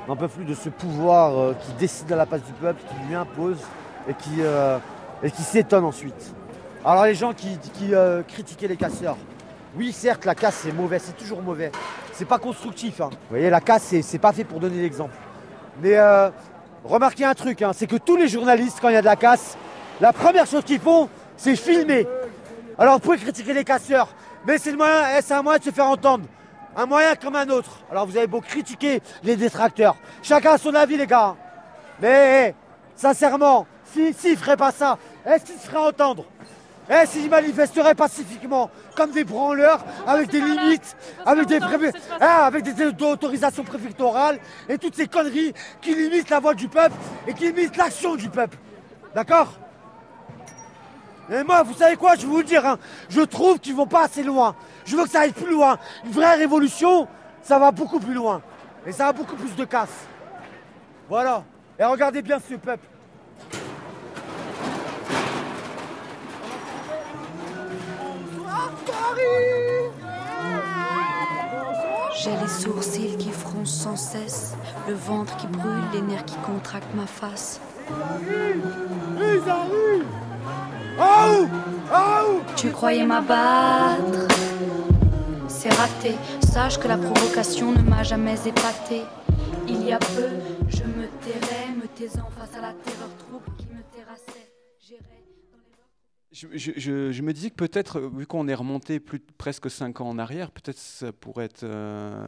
N'en 0.07 0.15
peuvent 0.15 0.29
plus 0.29 0.45
de 0.45 0.53
ce 0.53 0.69
pouvoir 0.69 1.35
euh, 1.39 1.53
qui 1.59 1.73
décide 1.73 2.11
à 2.11 2.15
la 2.15 2.27
place 2.27 2.43
du 2.43 2.53
peuple, 2.53 2.79
qui 2.87 3.07
lui 3.09 3.15
impose 3.15 3.57
et 4.07 4.13
qui, 4.13 4.35
euh, 4.41 4.77
et 5.23 5.31
qui 5.31 5.41
s'étonne 5.41 5.83
ensuite. 5.85 6.35
Alors 6.85 7.05
les 7.05 7.15
gens 7.15 7.33
qui, 7.33 7.57
euh, 7.93 8.21
critiquaient 8.21 8.67
les 8.67 8.77
casseurs, 8.77 9.17
oui 9.75 9.91
certes 9.91 10.23
la 10.23 10.35
casse 10.35 10.59
c'est 10.63 10.71
mauvais, 10.71 10.99
c'est 10.99 11.17
toujours 11.17 11.41
mauvais. 11.41 11.71
C'est 12.13 12.25
pas 12.27 12.37
constructif. 12.37 13.01
hein. 13.01 13.09
Vous 13.11 13.17
voyez, 13.31 13.49
la 13.49 13.59
casse 13.59 13.91
c'est, 14.01 14.19
pas 14.19 14.31
fait 14.31 14.43
pour 14.43 14.59
donner 14.59 14.79
l'exemple. 14.81 15.15
Mais 15.81 15.97
euh, 15.97 16.29
remarquez 16.83 17.25
un 17.25 17.33
truc, 17.33 17.63
hein, 17.63 17.71
c'est 17.73 17.87
que 17.87 17.95
tous 17.95 18.15
les 18.17 18.27
journalistes, 18.27 18.77
quand 18.79 18.89
il 18.89 18.93
y 18.93 18.97
a 18.97 19.01
de 19.01 19.05
la 19.07 19.15
casse, 19.15 19.57
la 19.99 20.13
première 20.13 20.45
chose 20.45 20.63
qu'ils 20.63 20.79
font, 20.79 21.09
c'est 21.37 21.55
filmer. 21.55 22.05
Alors 22.77 22.93
vous 22.95 22.99
pouvez 22.99 23.17
critiquer 23.17 23.53
les 23.53 23.63
casseurs, 23.63 24.09
mais 24.45 24.59
c'est, 24.59 24.73
moyen, 24.73 25.05
eh, 25.17 25.21
c'est 25.23 25.33
un 25.33 25.41
moyen 25.41 25.57
de 25.57 25.63
se 25.63 25.71
faire 25.71 25.87
entendre. 25.87 26.25
Un 26.77 26.85
moyen 26.85 27.15
comme 27.15 27.35
un 27.35 27.49
autre. 27.49 27.79
Alors 27.89 28.05
vous 28.05 28.15
avez 28.15 28.27
beau 28.27 28.41
critiquer 28.41 29.01
les 29.23 29.35
détracteurs. 29.35 29.95
Chacun 30.21 30.51
a 30.51 30.57
son 30.59 30.75
avis 30.75 30.97
les 30.97 31.07
gars. 31.07 31.29
hein. 31.29 31.37
Mais 31.99 32.49
eh, 32.49 32.55
sincèrement, 32.95 33.65
s'ils 33.85 34.13
si, 34.13 34.31
ne 34.31 34.35
feraient 34.35 34.57
pas 34.57 34.71
ça, 34.71 34.99
est-ce 35.25 35.45
qu'ils 35.45 35.55
se 35.59 35.67
feraient 35.67 35.87
entendre? 35.87 36.25
Eh, 36.89 37.05
s'ils 37.07 37.29
manifesteraient 37.29 37.95
pacifiquement, 37.95 38.69
comme 38.95 39.11
des 39.11 39.23
branleurs, 39.23 39.83
avec 40.05 40.29
des 40.29 40.39
limites, 40.39 40.95
avec 41.25 41.47
des, 41.47 41.59
préfet- 41.59 41.93
eh, 42.21 42.23
avec 42.23 42.63
des 42.63 42.85
autorisations 43.03 43.63
préfectorales 43.63 44.39
et 44.69 44.77
toutes 44.77 44.95
ces 44.95 45.07
conneries 45.07 45.53
qui 45.81 45.95
limitent 45.95 46.29
la 46.29 46.39
voix 46.39 46.53
du 46.53 46.67
peuple 46.67 46.95
et 47.27 47.33
qui 47.33 47.51
limitent 47.51 47.75
l'action 47.77 48.15
du 48.15 48.29
peuple. 48.29 48.57
D'accord? 49.15 49.53
Et 51.31 51.43
moi, 51.43 51.63
vous 51.63 51.73
savez 51.73 51.95
quoi, 51.95 52.13
je 52.13 52.21
vais 52.21 52.27
vous 52.27 52.37
le 52.37 52.43
dire, 52.43 52.63
hein, 52.63 52.77
je 53.09 53.21
trouve 53.21 53.57
qu'ils 53.59 53.75
vont 53.75 53.87
pas 53.87 54.03
assez 54.03 54.21
loin. 54.21 54.55
Je 54.85 54.95
veux 54.95 55.05
que 55.05 55.09
ça 55.09 55.21
aille 55.21 55.31
plus 55.33 55.49
loin. 55.51 55.79
Une 56.05 56.11
vraie 56.11 56.35
révolution, 56.35 57.07
ça 57.41 57.57
va 57.57 57.71
beaucoup 57.71 57.99
plus 57.99 58.13
loin. 58.13 58.43
Et 58.85 58.91
ça 58.91 59.07
a 59.07 59.13
beaucoup 59.13 59.35
plus 59.35 59.55
de 59.55 59.65
casse. 59.65 60.05
Voilà. 61.09 61.43
Et 61.79 61.83
regardez 61.83 62.21
bien 62.21 62.37
ce 62.47 62.53
peuple. 62.53 62.85
J'ai 72.17 72.31
les 72.31 72.47
sourcils 72.47 73.17
qui 73.17 73.31
froncent 73.31 73.83
sans 73.83 73.95
cesse, 73.95 74.55
le 74.87 74.93
ventre 74.93 75.35
qui 75.37 75.47
brûle, 75.47 75.83
les 75.93 76.01
nerfs 76.01 76.25
qui 76.25 76.35
contractent 76.37 76.93
ma 76.95 77.05
face. 77.05 77.59
Tu 82.55 82.69
croyais 82.71 83.05
m'abattre? 83.05 84.27
C'est 85.47 85.73
raté. 85.73 86.15
Sache 86.51 86.79
que 86.79 86.87
la 86.87 86.97
provocation 86.97 87.71
ne 87.71 87.81
m'a 87.81 88.03
jamais 88.03 88.37
épaté. 88.45 89.03
Il 89.67 89.85
y 89.85 89.91
a 89.91 89.97
peu, 89.97 90.29
je 90.69 90.83
me 90.83 91.07
tairais, 91.23 91.73
me 91.75 91.87
taisant 91.87 92.29
face 92.37 92.57
à 92.57 92.61
la 92.61 92.73
terreur 92.73 93.09
Je, 96.35 97.21
me 97.21 97.31
disais 97.31 97.49
que 97.49 97.55
peut-être, 97.55 97.99
euh, 97.99 98.09
vu 98.13 98.27
qu'on 98.27 98.47
est 98.47 98.53
remonté 98.53 98.99
presque 99.37 99.71
5 99.71 100.01
ans 100.01 100.09
en 100.09 100.19
arrière, 100.19 100.51
peut-être 100.51 100.77
ça 100.77 101.13
pourrait 101.13 101.45
être 101.45 101.63
euh, 101.63 102.27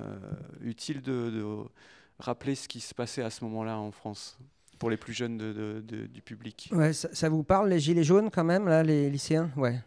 utile 0.62 1.02
de, 1.02 1.44
rappeler 2.20 2.56
ce 2.56 2.68
qui 2.68 2.80
se 2.80 2.96
passait 2.96 3.22
à 3.22 3.30
ce 3.30 3.44
moment-là 3.44 3.78
en 3.78 3.92
France, 3.92 4.40
pour 4.80 4.90
les 4.90 4.98
plus 4.98 5.14
jeunes 5.14 5.38
du 5.84 6.22
public. 6.22 6.70
Ouais, 6.72 6.94
ça, 6.94 7.10
ça 7.12 7.30
vous 7.30 7.44
parle, 7.44 7.70
les 7.70 7.80
gilets 7.80 8.04
jaunes, 8.04 8.32
quand 8.32 8.46
même, 8.46 8.68
là, 8.68 8.82
les 8.82 9.10
lycéens? 9.10 9.52
Ouais. 9.56 9.80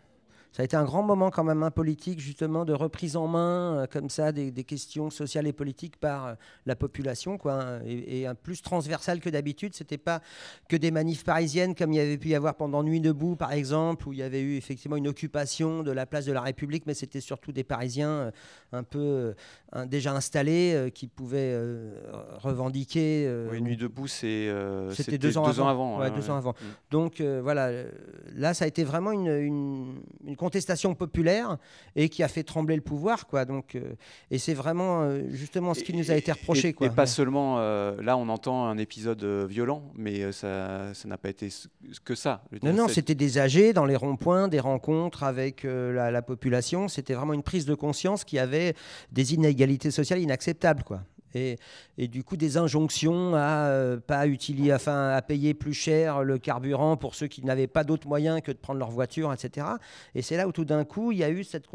Ça 0.52 0.62
a 0.62 0.64
été 0.64 0.76
un 0.76 0.84
grand 0.84 1.02
moment, 1.04 1.30
quand 1.30 1.44
même, 1.44 1.62
un 1.62 1.70
politique, 1.70 2.18
justement, 2.18 2.64
de 2.64 2.72
reprise 2.72 3.16
en 3.16 3.28
main, 3.28 3.76
euh, 3.82 3.86
comme 3.86 4.10
ça, 4.10 4.32
des, 4.32 4.50
des 4.50 4.64
questions 4.64 5.08
sociales 5.08 5.46
et 5.46 5.52
politiques 5.52 5.96
par 5.96 6.26
euh, 6.26 6.34
la 6.66 6.74
population, 6.74 7.38
quoi. 7.38 7.54
hein, 7.62 7.80
et, 7.86 8.22
et 8.22 8.26
un 8.26 8.34
plus 8.34 8.60
transversal 8.60 9.20
que 9.20 9.30
d'habitude. 9.30 9.74
C'était 9.74 9.96
pas 9.98 10.20
que 10.68 10.76
des 10.76 10.90
manifs 10.90 11.24
parisiennes, 11.24 11.74
comme 11.76 11.92
il 11.92 11.96
y 11.96 12.00
avait 12.00 12.18
pu 12.18 12.28
y 12.28 12.34
avoir 12.34 12.56
pendant 12.56 12.82
Nuit 12.82 13.00
debout, 13.00 13.36
par 13.36 13.52
exemple, 13.52 14.08
où 14.08 14.12
il 14.12 14.18
y 14.18 14.22
avait 14.24 14.40
eu 14.42 14.56
effectivement 14.56 14.96
une 14.96 15.06
occupation 15.08 15.82
de 15.84 15.92
la 15.92 16.04
place 16.04 16.24
de 16.26 16.32
la 16.32 16.40
République, 16.40 16.84
mais 16.86 16.94
c'était 16.94 17.20
surtout 17.20 17.52
des 17.52 17.64
Parisiens 17.64 18.10
euh, 18.10 18.30
un 18.72 18.82
peu 18.82 19.34
un- 19.72 19.86
déjà 19.86 20.12
installés 20.12 20.90
qui 20.94 21.06
pouvaient 21.06 21.52
euh, 21.54 21.94
revendiquer. 22.38 23.24
euh, 23.26 23.48
Oui, 23.52 23.60
Nuit 23.62 23.76
debout, 23.76 24.06
c'est 24.08 24.48
euh, 24.48 24.90
c'était 24.90 25.18
deux 25.18 25.38
ans 25.38 25.44
avant. 25.44 25.68
avant. 25.68 25.98
Ouais, 25.98 26.04
ouais, 26.06 26.10
deux 26.10 26.22
ouais. 26.22 26.30
ans 26.30 26.36
avant. 26.36 26.54
Donc 26.90 27.20
voilà, 27.20 27.70
là 28.34 28.52
ça 28.54 28.64
a 28.64 28.68
été 28.68 28.82
vraiment 28.84 29.12
une, 29.12 29.28
une- 29.28 30.02
une 30.26 30.36
contestation 30.40 30.94
populaire 30.94 31.58
et 31.94 32.08
qui 32.08 32.22
a 32.22 32.28
fait 32.28 32.42
trembler 32.42 32.74
le 32.74 32.82
pouvoir, 32.82 33.26
quoi. 33.26 33.44
Donc 33.44 33.74
euh, 33.74 33.94
et 34.30 34.38
c'est 34.38 34.54
vraiment 34.54 35.02
euh, 35.02 35.22
justement 35.30 35.74
ce 35.74 35.82
qui 35.84 35.94
nous 35.94 36.10
a 36.10 36.14
été 36.14 36.32
reproché, 36.32 36.68
Et, 36.68 36.72
quoi. 36.72 36.86
et 36.86 36.90
pas 36.90 37.06
seulement, 37.06 37.58
euh, 37.58 38.00
là 38.02 38.16
on 38.16 38.28
entend 38.28 38.66
un 38.66 38.78
épisode 38.78 39.22
violent, 39.46 39.82
mais 39.94 40.32
ça 40.32 40.94
ça 40.94 41.06
n'a 41.08 41.18
pas 41.18 41.28
été 41.28 41.48
que 42.04 42.14
ça. 42.14 42.42
Non, 42.62 42.72
non, 42.72 42.88
c'était 42.88 43.14
des 43.14 43.38
âgés 43.38 43.72
dans 43.72 43.84
les 43.84 43.96
ronds-points, 43.96 44.48
des 44.48 44.60
rencontres 44.60 45.22
avec 45.22 45.64
la, 45.64 46.10
la 46.10 46.22
population. 46.22 46.88
C'était 46.88 47.14
vraiment 47.14 47.34
une 47.34 47.42
prise 47.42 47.66
de 47.66 47.74
conscience 47.74 48.24
qui 48.24 48.38
avait 48.38 48.74
des 49.12 49.34
inégalités 49.34 49.90
sociales 49.90 50.20
inacceptables, 50.20 50.84
quoi. 50.84 51.02
Et, 51.34 51.58
du 52.08 52.24
coup, 52.24 52.36
des 52.36 52.56
injonctions 52.56 53.34
à 53.34 53.66
euh, 53.68 53.98
pas 53.98 54.26
utiliser, 54.26 54.74
enfin, 54.74 55.10
à 55.10 55.22
payer 55.22 55.54
plus 55.54 55.74
cher 55.74 56.24
le 56.24 56.38
carburant 56.38 56.96
pour 56.96 57.14
ceux 57.14 57.28
qui 57.28 57.44
n'avaient 57.44 57.66
pas 57.66 57.84
d'autres 57.84 58.08
moyens 58.08 58.40
que 58.40 58.50
de 58.50 58.56
prendre 58.56 58.78
leur 58.78 58.90
voiture, 58.90 59.32
etc. 59.32 59.66
Et 60.14 60.22
c'est 60.22 60.36
là 60.36 60.48
où 60.48 60.52
tout 60.52 60.64
d'un 60.64 60.84
coup, 60.84 61.12
il 61.12 61.18
y 61.18 61.24
a 61.24 61.30
eu 61.30 61.44
cette, 61.44 61.66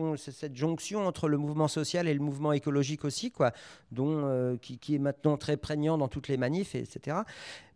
jonction 0.55 1.07
entre 1.07 1.27
le 1.27 1.37
mouvement 1.37 1.67
social 1.67 2.07
et 2.07 2.13
le 2.13 2.19
mouvement 2.19 2.51
écologique 2.53 3.05
aussi, 3.05 3.31
quoi, 3.31 3.51
dont, 3.91 4.23
euh, 4.25 4.57
qui, 4.57 4.95
est 4.95 4.99
maintenant 4.99 5.37
très 5.37 5.57
prégnant 5.57 5.97
dans 5.97 6.07
toutes 6.07 6.27
les 6.27 6.37
manifs, 6.37 6.75
etc. 6.75 7.17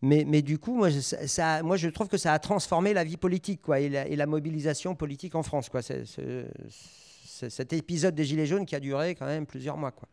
Mais, 0.01 0.41
du 0.41 0.59
coup, 0.59 0.75
moi, 0.75 0.89
je 0.89 1.87
trouve 1.89 2.07
que 2.07 2.17
ça 2.17 2.33
a 2.33 2.39
transformé 2.39 2.93
la 2.93 3.03
vie 3.03 3.17
politique, 3.17 3.61
quoi, 3.61 3.79
et 3.79 3.89
la, 3.89 4.25
mobilisation 4.25 4.95
politique 4.95 5.35
en 5.35 5.43
France, 5.43 5.69
quoi. 5.69 5.81
Cet 5.81 7.71
épisode 7.71 8.15
des 8.15 8.25
Gilets 8.25 8.45
jaunes 8.45 8.65
qui 8.65 8.75
a 8.75 8.79
duré 8.79 9.15
quand 9.15 9.25
même 9.25 9.45
plusieurs 9.45 9.77
mois, 9.77 9.91
quoi. 9.91 10.09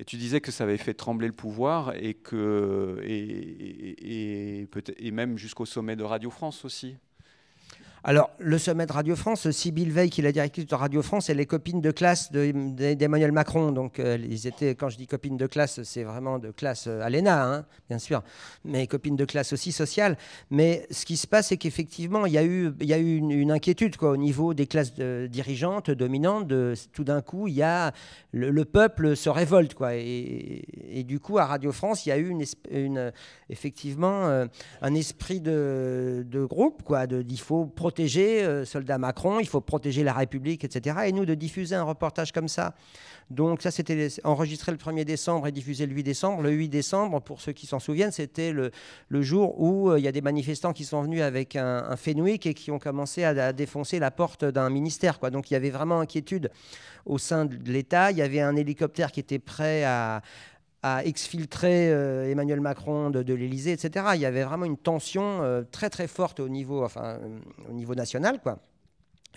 Et 0.00 0.04
tu 0.04 0.16
disais 0.16 0.40
que 0.40 0.50
ça 0.50 0.64
avait 0.64 0.78
fait 0.78 0.94
trembler 0.94 1.26
le 1.26 1.34
pouvoir 1.34 1.92
et, 1.94 2.14
que, 2.14 2.98
et, 3.04 3.18
et, 3.18 4.62
et, 4.62 4.68
et 4.98 5.10
même 5.10 5.36
jusqu'au 5.36 5.66
sommet 5.66 5.94
de 5.94 6.04
Radio 6.04 6.30
France 6.30 6.64
aussi. 6.64 6.96
Alors, 8.02 8.30
le 8.38 8.56
sommet 8.56 8.86
de 8.86 8.92
Radio 8.92 9.14
France, 9.14 9.50
Sybille 9.50 9.90
Veil, 9.90 10.08
qui 10.08 10.22
est 10.22 10.24
la 10.24 10.32
directrice 10.32 10.66
de 10.66 10.74
Radio 10.74 11.02
France, 11.02 11.28
elle 11.28 11.38
est 11.38 11.46
copine 11.46 11.82
de 11.82 11.90
classe 11.90 12.32
d'Emmanuel 12.32 13.30
de, 13.30 13.34
Macron. 13.34 13.72
Donc, 13.72 13.98
euh, 13.98 14.16
ils 14.18 14.46
étaient, 14.46 14.74
quand 14.74 14.88
je 14.88 14.96
dis 14.96 15.06
copine 15.06 15.36
de 15.36 15.46
classe, 15.46 15.82
c'est 15.82 16.04
vraiment 16.04 16.38
de 16.38 16.50
classe 16.50 16.86
euh, 16.86 17.02
à 17.02 17.10
l'ENA, 17.10 17.44
hein, 17.44 17.66
bien 17.88 17.98
sûr, 17.98 18.22
mais 18.64 18.86
copine 18.86 19.16
de 19.16 19.26
classe 19.26 19.52
aussi 19.52 19.70
sociale. 19.70 20.16
Mais 20.50 20.86
ce 20.90 21.04
qui 21.04 21.18
se 21.18 21.26
passe, 21.26 21.48
c'est 21.48 21.58
qu'effectivement, 21.58 22.24
il 22.24 22.32
y 22.32 22.38
a 22.38 22.42
eu, 22.42 22.72
une, 22.80 23.50
inquiétude 23.50 23.98
quoi, 23.98 24.10
au 24.10 24.16
niveau 24.16 24.54
des 24.54 24.66
classes 24.66 24.94
dirigeantes, 24.94 25.90
dominantes. 25.90 26.50
Tout 26.92 27.04
d'un 27.04 27.20
coup, 27.20 27.48
y 27.48 27.62
a, 27.62 27.92
le, 28.32 28.50
le, 28.50 28.64
peuple 28.64 29.14
se 29.14 29.28
révolte. 29.28 29.74
Quoi, 29.74 29.94
et, 29.96 31.04
du 31.06 31.20
coup, 31.20 31.38
à 31.38 31.44
Radio 31.44 31.70
France, 31.70 32.06
il 32.06 32.08
y 32.08 32.12
a 32.12 32.18
eu 32.18 32.34
effectivement 33.50 34.28
euh, 34.28 34.46
un 34.82 34.94
esprit 34.94 35.40
de, 35.40 36.24
groupe, 36.48 36.82
quoi, 36.82 37.06
de, 37.06 37.24
il 37.28 37.40
protéger 37.90 38.44
euh, 38.44 38.64
soldat 38.64 38.98
Macron, 38.98 39.40
il 39.40 39.48
faut 39.48 39.60
protéger 39.60 40.04
la 40.04 40.12
République, 40.12 40.62
etc. 40.62 40.96
Et 41.06 41.12
nous, 41.12 41.24
de 41.24 41.34
diffuser 41.34 41.74
un 41.74 41.82
reportage 41.82 42.30
comme 42.30 42.46
ça. 42.46 42.76
Donc 43.30 43.62
ça, 43.62 43.72
c'était 43.72 44.06
enregistré 44.22 44.70
le 44.70 44.78
1er 44.78 45.04
décembre 45.04 45.48
et 45.48 45.52
diffusé 45.52 45.86
le 45.86 45.94
8 45.94 46.04
décembre. 46.04 46.42
Le 46.42 46.52
8 46.52 46.68
décembre, 46.68 47.20
pour 47.20 47.40
ceux 47.40 47.50
qui 47.50 47.66
s'en 47.66 47.80
souviennent, 47.80 48.12
c'était 48.12 48.52
le, 48.52 48.70
le, 49.08 49.22
jour 49.22 49.60
où 49.60 49.90
euh, 49.90 49.98
il 49.98 50.04
y 50.04 50.08
a 50.08 50.12
des 50.12 50.20
manifestants 50.20 50.72
qui 50.72 50.84
sont 50.84 51.02
venus 51.02 51.22
avec 51.22 51.56
un, 51.56 51.84
un 51.90 51.96
Fenwick 51.96 52.46
et 52.46 52.54
qui 52.54 52.70
ont 52.70 52.78
commencé 52.78 53.24
à, 53.24 53.30
à 53.30 53.52
défoncer 53.52 53.98
la 53.98 54.12
porte 54.12 54.44
d'un 54.44 54.70
ministère. 54.70 55.18
Quoi. 55.18 55.30
Donc 55.30 55.50
il 55.50 55.54
y 55.54 55.56
avait 55.56 55.70
vraiment 55.70 55.98
inquiétude 55.98 56.48
au 57.06 57.18
sein 57.18 57.44
de 57.44 57.56
l'État. 57.72 58.12
Il 58.12 58.18
y 58.18 58.22
avait 58.22 58.40
un 58.40 58.54
hélicoptère 58.54 59.10
qui 59.10 59.18
était 59.18 59.40
prêt 59.40 59.82
à, 59.82 60.22
à 60.82 61.04
exfiltrer 61.04 61.92
euh, 61.92 62.30
Emmanuel 62.30 62.60
Macron 62.60 63.10
de, 63.10 63.34
l'Élysée, 63.34 63.72
etc. 63.72 64.06
Il 64.14 64.20
y 64.20 64.26
avait 64.26 64.44
vraiment 64.44 64.64
une 64.64 64.78
tension 64.78 65.42
euh, 65.42 65.62
très 65.70 65.90
très 65.90 66.06
forte 66.06 66.40
au 66.40 66.48
niveau, 66.48 66.84
euh, 66.84 67.18
au 67.68 67.72
niveau 67.72 67.94
national, 67.94 68.40
quoi 68.40 68.58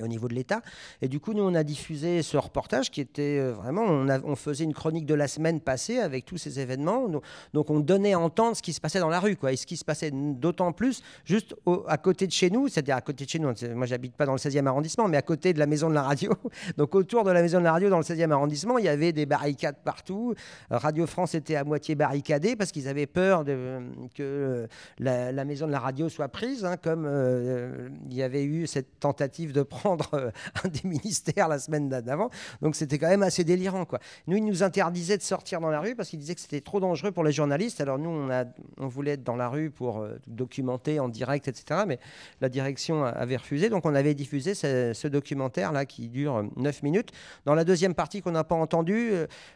au 0.02 0.08
niveau 0.08 0.28
de 0.28 0.34
l'État. 0.34 0.62
Et 1.02 1.08
du 1.08 1.20
coup, 1.20 1.34
nous, 1.34 1.44
on 1.44 1.54
a 1.54 1.64
diffusé 1.64 2.22
ce 2.24 2.38
reportage 2.38 2.90
qui 2.90 3.02
était 3.02 3.38
euh, 3.40 3.54
vraiment, 3.54 3.84
on, 3.84 4.36
faisait 4.36 4.64
une 4.64 4.74
chronique 4.74 5.06
de 5.06 5.14
la 5.14 5.28
semaine 5.28 5.60
passée 5.60 6.00
avec 6.00 6.26
tous 6.26 6.38
ces 6.38 6.60
événements. 6.60 7.08
Donc, 7.54 7.70
on 7.70 7.80
donnait 7.80 8.14
à 8.14 8.20
entendre 8.20 8.58
ce 8.58 8.62
qui 8.62 8.74
se 8.74 8.82
passait 8.82 9.00
dans 9.00 9.10
la 9.10 9.20
rue, 9.20 9.36
quoi. 9.36 9.52
Et 9.52 9.56
ce 9.56 9.66
qui 9.66 9.78
se 9.78 9.86
passait 9.86 10.12
d'autant 10.12 10.72
plus 10.72 11.02
juste 11.26 11.56
à 11.88 11.98
côté 11.98 12.26
de 12.26 12.32
chez 12.32 12.50
nous, 12.50 12.68
c'est-à-dire 12.68 12.96
à 12.96 13.02
côté 13.02 13.26
de 13.26 13.30
chez 13.30 13.40
nous. 13.40 13.54
Moi, 13.76 13.86
j'habite 13.86 14.16
pas 14.16 14.26
dans 14.26 14.34
le 14.34 14.40
16e 14.40 14.66
arrondissement, 14.66 15.08
mais 15.08 15.18
à 15.18 15.22
côté 15.22 15.54
de 15.54 15.60
la 15.60 15.68
maison 15.68 15.90
de 15.90 15.94
la 15.94 16.04
radio. 16.04 16.32
Donc, 16.78 16.96
autour 16.96 17.24
de 17.24 17.32
la 17.32 17.42
maison 17.42 17.60
de 17.60 17.64
la 17.64 17.74
radio, 17.74 17.90
dans 17.90 17.98
le 17.98 18.04
16e 18.04 18.32
arrondissement, 18.32 18.78
il 18.78 18.86
y 18.86 18.90
avait 18.90 19.12
des 19.12 19.26
barricades 19.26 19.78
partout. 19.84 20.34
Radio 20.70 21.06
France 21.06 21.36
était 21.36 21.56
à 21.56 21.64
moitié 21.64 21.96
barricadée 21.96 22.56
parce 22.56 22.72
qu'ils 22.72 22.88
avaient 22.88 23.06
peur 23.06 23.44
de, 23.44 23.80
que 24.16 24.68
la, 24.98 25.32
la, 25.32 25.46
maison 25.46 25.68
de 25.68 25.72
la 25.72 25.80
radio 25.80 26.10
soit 26.10 26.30
prise, 26.30 26.66
hein, 26.66 26.78
comme 26.78 27.06
euh, 27.06 27.90
il 28.10 28.16
y 28.16 28.24
avait 28.24 28.44
eu 28.44 28.68
cette 28.68 29.00
tentative 29.00 29.52
de 29.52 29.62
prendre 29.62 29.83
prendre 29.84 30.32
un 30.64 30.68
des 30.70 30.88
ministères 30.88 31.48
la 31.48 31.60
semaine 31.60 31.90
d'avant. 31.90 32.30
Donc 32.62 32.76
c'était 32.76 32.98
quand 32.98 33.10
même 33.10 33.24
assez 33.24 33.44
délirant. 33.44 33.86
Quoi. 33.86 34.00
Nous, 34.28 34.38
ils 34.38 34.46
nous 34.46 34.64
interdisaient 34.64 35.18
de 35.18 35.24
sortir 35.24 35.60
dans 35.60 35.70
la 35.70 35.82
rue 35.82 35.96
parce 35.96 36.10
qu'ils 36.10 36.20
disaient 36.20 36.36
que 36.36 36.42
c'était 36.42 36.62
trop 36.62 36.80
dangereux 36.80 37.12
pour 37.12 37.24
les 37.24 37.32
journalistes. 37.32 37.82
Alors 37.82 38.00
nous, 38.00 38.10
on, 38.10 38.30
a, 38.30 38.46
on 38.78 38.88
voulait 38.88 39.12
être 39.12 39.24
dans 39.24 39.36
la 39.36 39.50
rue 39.50 39.70
pour 39.70 40.00
euh, 40.00 40.18
documenter 40.28 41.00
en 41.00 41.10
direct, 41.10 41.48
etc. 41.48 41.82
Mais 41.86 42.00
la 42.40 42.50
direction 42.50 43.04
avait 43.04 43.38
refusé. 43.38 43.70
Donc 43.70 43.86
on 43.86 43.94
avait 43.94 44.14
diffusé 44.14 44.54
ce, 44.56 45.08
documentaire-là 45.08 45.86
qui 45.86 46.08
dure 46.08 46.46
9 46.56 46.84
minutes. 46.84 47.12
Dans 47.46 47.56
la 47.56 47.66
deuxième 47.66 47.94
partie 47.94 48.22
qu'on 48.22 48.32
n'a 48.32 48.46
pas 48.46 48.56
entendue, 48.56 49.12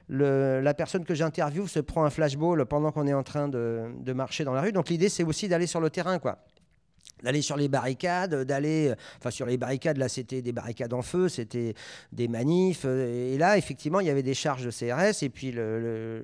la 0.10 0.74
personne 0.74 1.05
que 1.05 1.15
j'interviewe 1.15 1.67
se 1.67 1.79
prend 1.79 2.03
un 2.03 2.10
flashball 2.10 2.65
pendant 2.65 2.91
qu'on 2.91 3.07
est 3.07 3.13
en 3.13 3.24
train 3.24 3.48
de, 3.48 3.86
de 4.00 4.13
marcher 4.13 4.43
dans 4.43 4.53
la 4.53 4.62
rue. 4.62 4.74
Donc 4.74 4.89
l'idée, 4.89 5.10
c'est 5.10 5.24
aussi 5.24 5.48
d'aller 5.48 5.67
sur 5.67 5.79
le 5.79 5.89
terrain. 5.89 6.19
quoi 6.19 6.38
d'aller 7.24 7.42
sur 7.42 7.58
les 7.58 7.68
barricades, 7.68 8.44
d'aller, 8.44 8.94
enfin 9.18 9.32
sur 9.32 9.46
les 9.46 9.58
barricades, 9.58 9.98
là 9.98 10.10
c'était 10.10 10.42
des 10.42 10.52
barricades 10.52 10.94
en 10.94 11.02
feu, 11.02 11.30
c'était 11.30 11.74
des 12.12 12.28
manifs, 12.28 12.86
et 12.86 13.38
là 13.38 13.58
effectivement 13.58 14.00
il 14.00 14.08
y 14.08 14.10
avait 14.10 14.24
des 14.24 14.34
charges 14.34 14.66
de 14.66 14.72
CRS, 14.72 15.24
et 15.24 15.30
puis 15.30 15.52
le, 15.52 16.24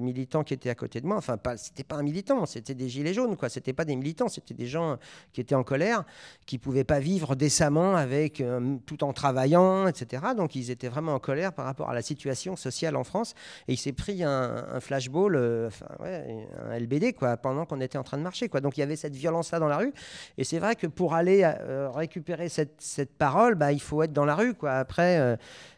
militant 0.00 0.44
qui 0.44 0.54
était 0.54 0.70
à 0.70 0.74
côté 0.74 1.00
de 1.00 1.06
moi, 1.06 1.16
enfin 1.16 1.36
pas, 1.36 1.56
c'était 1.56 1.84
pas 1.84 1.96
un 1.96 2.02
militant, 2.02 2.46
c'était 2.46 2.74
des 2.74 2.88
gilets 2.88 3.12
jaunes, 3.12 3.36
quoi, 3.36 3.48
c'était 3.48 3.72
pas 3.72 3.84
des 3.84 3.96
militants, 3.96 4.28
c'était 4.28 4.54
des 4.54 4.66
gens 4.66 4.96
qui 5.32 5.40
étaient 5.40 5.54
en 5.54 5.62
colère, 5.62 6.04
qui 6.46 6.58
pouvaient 6.58 6.84
pas 6.84 7.00
vivre 7.00 7.34
décemment 7.34 7.96
avec, 7.96 8.40
euh, 8.40 8.76
tout 8.86 9.04
en 9.04 9.12
travaillant, 9.12 9.86
etc. 9.86 10.22
Donc 10.36 10.54
ils 10.54 10.70
étaient 10.70 10.88
vraiment 10.88 11.14
en 11.14 11.18
colère 11.18 11.52
par 11.52 11.64
rapport 11.64 11.90
à 11.90 11.94
la 11.94 12.02
situation 12.02 12.56
sociale 12.56 12.96
en 12.96 13.04
France, 13.04 13.34
et 13.68 13.74
il 13.74 13.76
s'est 13.76 13.92
pris 13.92 14.22
un, 14.24 14.80
flashball, 14.80 15.36
euh, 15.36 15.68
enfin 15.68 15.86
un 16.00 16.78
LBD, 16.78 17.12
quoi, 17.12 17.36
pendant 17.36 17.66
qu'on 17.66 17.80
était 17.80 17.98
en 17.98 18.02
train 18.02 18.18
de 18.18 18.22
marcher, 18.22 18.48
quoi. 18.48 18.60
Donc 18.60 18.76
il 18.76 18.80
y 18.80 18.82
avait 18.82 18.96
cette 18.96 19.14
violence-là 19.14 19.58
dans 19.58 19.68
la 19.68 19.78
rue, 19.78 19.92
et 20.38 20.44
c'est 20.44 20.58
vrai 20.58 20.76
que 20.76 20.86
pour 20.86 21.14
aller 21.14 21.42
euh, 21.44 21.90
récupérer 21.90 22.48
cette, 22.48 22.80
cette 22.80 23.16
parole, 23.16 23.54
bah, 23.54 23.72
il 23.72 23.80
faut 23.80 24.02
être 24.02 24.12
dans 24.12 24.24
la 24.24 24.34
rue. 24.34 24.54
Quoi. 24.54 24.72
Après, 24.72 25.18
euh, 25.18 25.36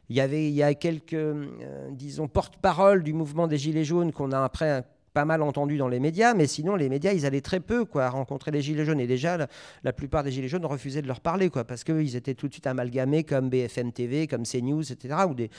il 0.08 0.16
y 0.16 0.20
il 0.20 0.54
y 0.54 0.62
a 0.62 0.74
quelques, 0.74 1.14
euh, 1.14 1.88
disons, 1.90 2.28
porte-parole 2.28 3.02
du 3.02 3.12
mouvement 3.12 3.46
des 3.46 3.58
Gilets 3.58 3.84
jaunes 3.84 4.12
qu'on 4.12 4.32
a 4.32 4.42
après 4.42 4.84
pas 5.12 5.24
mal 5.24 5.42
entendu 5.42 5.76
dans 5.76 5.88
les 5.88 6.00
médias, 6.00 6.32
mais 6.34 6.46
sinon 6.46 6.74
les 6.74 6.88
médias, 6.88 7.12
ils 7.12 7.26
allaient 7.26 7.42
très 7.42 7.60
peu 7.60 7.84
quoi, 7.84 8.08
rencontrer 8.08 8.50
les 8.50 8.62
Gilets 8.62 8.84
jaunes. 8.84 9.00
Et 9.00 9.06
déjà, 9.06 9.46
la, 9.82 9.92
plupart 9.92 10.22
des 10.22 10.30
Gilets 10.30 10.48
jaunes 10.48 10.64
refusaient 10.64 11.02
de 11.02 11.06
leur 11.06 11.20
parler, 11.20 11.50
quoi, 11.50 11.64
parce 11.64 11.84
qu'ils 11.84 12.16
étaient 12.16 12.34
tout 12.34 12.48
de 12.48 12.52
suite 12.52 12.66
amalgamés 12.66 13.24
comme 13.24 13.50
BFM 13.50 13.92
TV, 13.92 14.26
comme 14.26 14.44
CNews, 14.44 14.90
etc., 14.90 15.16
ou 15.28 15.34
des, 15.34 15.50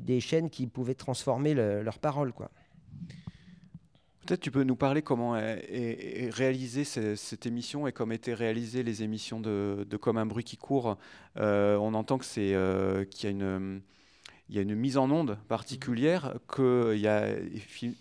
des, 0.00 0.20
chaînes 0.20 0.50
qui 0.50 0.66
pouvaient 0.66 0.94
transformer 0.94 1.54
le, 1.54 1.82
leur 1.82 1.98
parole. 1.98 2.32
Quoi. 2.32 2.50
Peut-être 4.28 4.42
tu 4.42 4.50
peux 4.50 4.62
nous 4.62 4.76
parler 4.76 5.00
comment 5.00 5.38
est, 5.38 6.28
réalisée 6.30 6.84
cette, 6.84 7.46
émission 7.46 7.86
et 7.86 7.92
comment 7.92 8.12
étaient 8.12 8.34
réalisées 8.34 8.82
les 8.82 9.02
émissions 9.02 9.40
de, 9.40 9.86
Comme 9.98 10.18
un 10.18 10.26
bruit 10.26 10.44
qui 10.44 10.58
court. 10.58 10.98
Euh, 11.38 11.78
on 11.78 11.94
entend 11.94 12.18
que 12.18 12.26
c'est 12.26 12.52
euh, 12.52 13.06
qu'il 13.06 13.30
y 14.50 14.58
a 14.58 14.60
une 14.60 14.74
mise 14.74 14.98
en 14.98 15.10
onde 15.10 15.38
particulière, 15.48 16.34
qu'il 16.54 16.98
y 16.98 17.08
a 17.08 17.30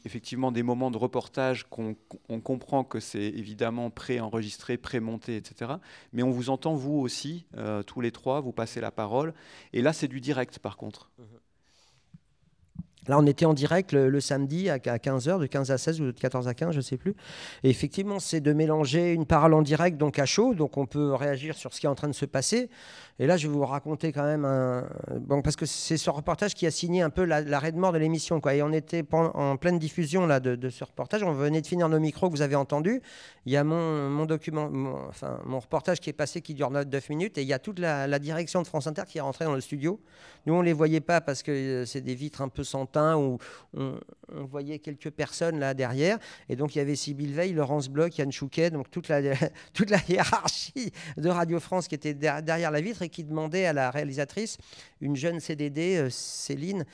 effectivement 0.03 0.51
des 0.51 0.63
moments 0.63 0.91
de 0.91 0.97
reportage 0.97 1.63
qu'on 1.69 1.93
qu 1.93 2.41
comprend 2.41 2.83
que 2.83 2.99
c'est 2.99 3.23
évidemment 3.23 3.89
pré-enregistré, 3.89 4.75
pré-monté, 4.75 5.37
etc. 5.37 5.75
Mais 6.11 6.23
on 6.23 6.31
vous 6.31 6.49
entend, 6.49 6.73
vous 6.73 6.99
aussi, 6.99 7.45
euh, 7.55 7.83
tous 7.83 8.01
les 8.01 8.11
trois, 8.11 8.41
vous 8.41 8.51
passez 8.51 8.81
la 8.81 8.91
parole. 8.91 9.33
Et 9.71 9.81
là, 9.81 9.93
c'est 9.93 10.09
du 10.09 10.19
direct, 10.19 10.59
par 10.59 10.75
contre. 10.75 11.09
Là, 13.07 13.17
on 13.19 13.25
était 13.25 13.45
en 13.45 13.53
direct 13.53 13.91
le, 13.91 14.09
le 14.09 14.19
samedi 14.19 14.69
à 14.69 14.77
15h, 14.77 15.39
de 15.39 15.45
15 15.45 15.71
à 15.71 15.77
16 15.77 16.01
ou 16.01 16.05
de 16.05 16.11
14 16.11 16.47
à 16.47 16.53
15, 16.53 16.71
je 16.71 16.77
ne 16.77 16.81
sais 16.81 16.97
plus. 16.97 17.15
Et 17.63 17.69
effectivement, 17.69 18.19
c'est 18.19 18.41
de 18.41 18.53
mélanger 18.53 19.13
une 19.13 19.25
parole 19.25 19.53
en 19.53 19.61
direct, 19.61 19.97
donc 19.97 20.19
à 20.19 20.25
chaud, 20.25 20.53
donc 20.53 20.77
on 20.77 20.85
peut 20.85 21.13
réagir 21.13 21.55
sur 21.55 21.73
ce 21.73 21.79
qui 21.79 21.85
est 21.85 21.89
en 21.89 21.95
train 21.95 22.07
de 22.07 22.13
se 22.13 22.25
passer. 22.25 22.69
Et 23.19 23.25
là, 23.25 23.35
je 23.35 23.47
vais 23.47 23.53
vous 23.53 23.65
raconter 23.65 24.11
quand 24.11 24.23
même 24.23 24.45
un. 24.45 24.87
Parce 25.43 25.55
que 25.55 25.65
c'est 25.65 25.97
ce 25.97 26.09
reportage 26.09 26.53
qui 26.53 26.67
a 26.67 26.71
signé 26.71 27.01
un 27.01 27.09
peu 27.09 27.23
l'arrêt 27.23 27.71
de 27.71 27.77
mort 27.77 27.91
de 27.91 27.97
l'émission. 27.97 28.39
Et 28.49 28.61
on 28.61 28.71
était 28.71 29.03
en 29.11 29.57
pleine 29.57 29.79
diffusion 29.79 30.27
là, 30.27 30.39
de, 30.39 30.69
ce 30.69 30.83
reportage. 30.83 31.23
On 31.23 31.31
venait 31.31 31.61
de 31.61 31.67
finir 31.67 31.89
nos 31.89 31.99
micros 31.99 32.29
que 32.29 32.35
vous 32.35 32.43
avez 32.43 32.55
entendus. 32.55 33.01
Il 33.45 33.51
y 33.51 33.57
a 33.57 33.63
mon, 33.63 34.25
document, 34.25 34.69
mon, 34.69 35.07
enfin, 35.07 35.39
mon 35.45 35.59
reportage 35.59 35.99
qui 35.99 36.11
est 36.11 36.13
passé 36.13 36.41
qui 36.41 36.53
dure 36.53 36.69
9 36.69 37.09
minutes. 37.09 37.37
Et 37.39 37.41
il 37.41 37.47
y 37.47 37.53
a 37.53 37.59
toute 37.59 37.79
la, 37.79 38.19
direction 38.19 38.61
de 38.61 38.67
France 38.67 38.87
Inter 38.87 39.03
qui 39.07 39.17
est 39.17 39.21
rentrée 39.21 39.45
dans 39.45 39.53
le 39.53 39.61
studio. 39.61 39.99
Nous, 40.45 40.53
on 40.53 40.59
ne 40.59 40.65
les 40.65 40.73
voyait 40.73 41.01
pas 41.01 41.19
parce 41.19 41.43
que 41.43 41.51
euh, 41.51 41.85
c'est 41.85 42.01
des 42.01 42.15
vitres 42.15 42.41
un 42.41 42.49
peu 42.49 42.63
sans 42.63 42.85
teint 42.85 43.15
où 43.17 43.37
on, 43.73 43.99
voyait 44.49 44.79
quelques 44.79 45.09
personnes 45.09 45.59
là 45.59 45.73
derrière. 45.73 46.19
Et 46.49 46.55
donc, 46.55 46.75
il 46.75 46.79
y 46.79 46.81
avait 46.81 46.95
Sybille 46.95 47.33
Veil, 47.33 47.53
Laurence 47.53 47.89
Bloch, 47.89 48.17
Yann 48.17 48.31
Chouquet, 48.31 48.69
donc 48.69 48.89
toute 48.91 49.09
la 49.09 49.21
hiérarchie 50.07 50.91
de 51.17 51.29
Radio 51.29 51.59
France 51.59 51.87
qui 51.87 51.95
était 51.95 52.13
derrière 52.13 52.71
la 52.71 52.81
vitre 52.81 53.01
et 53.07 53.09
qui 53.09 53.23
demandait 53.23 53.65
à 53.65 53.73
la 53.73 53.89
réalisatrice, 53.89 54.57
une 55.01 55.15
jeune 55.15 55.39
CDD, 55.39 55.97
euh, 55.97 56.09
Céline, 56.11 56.85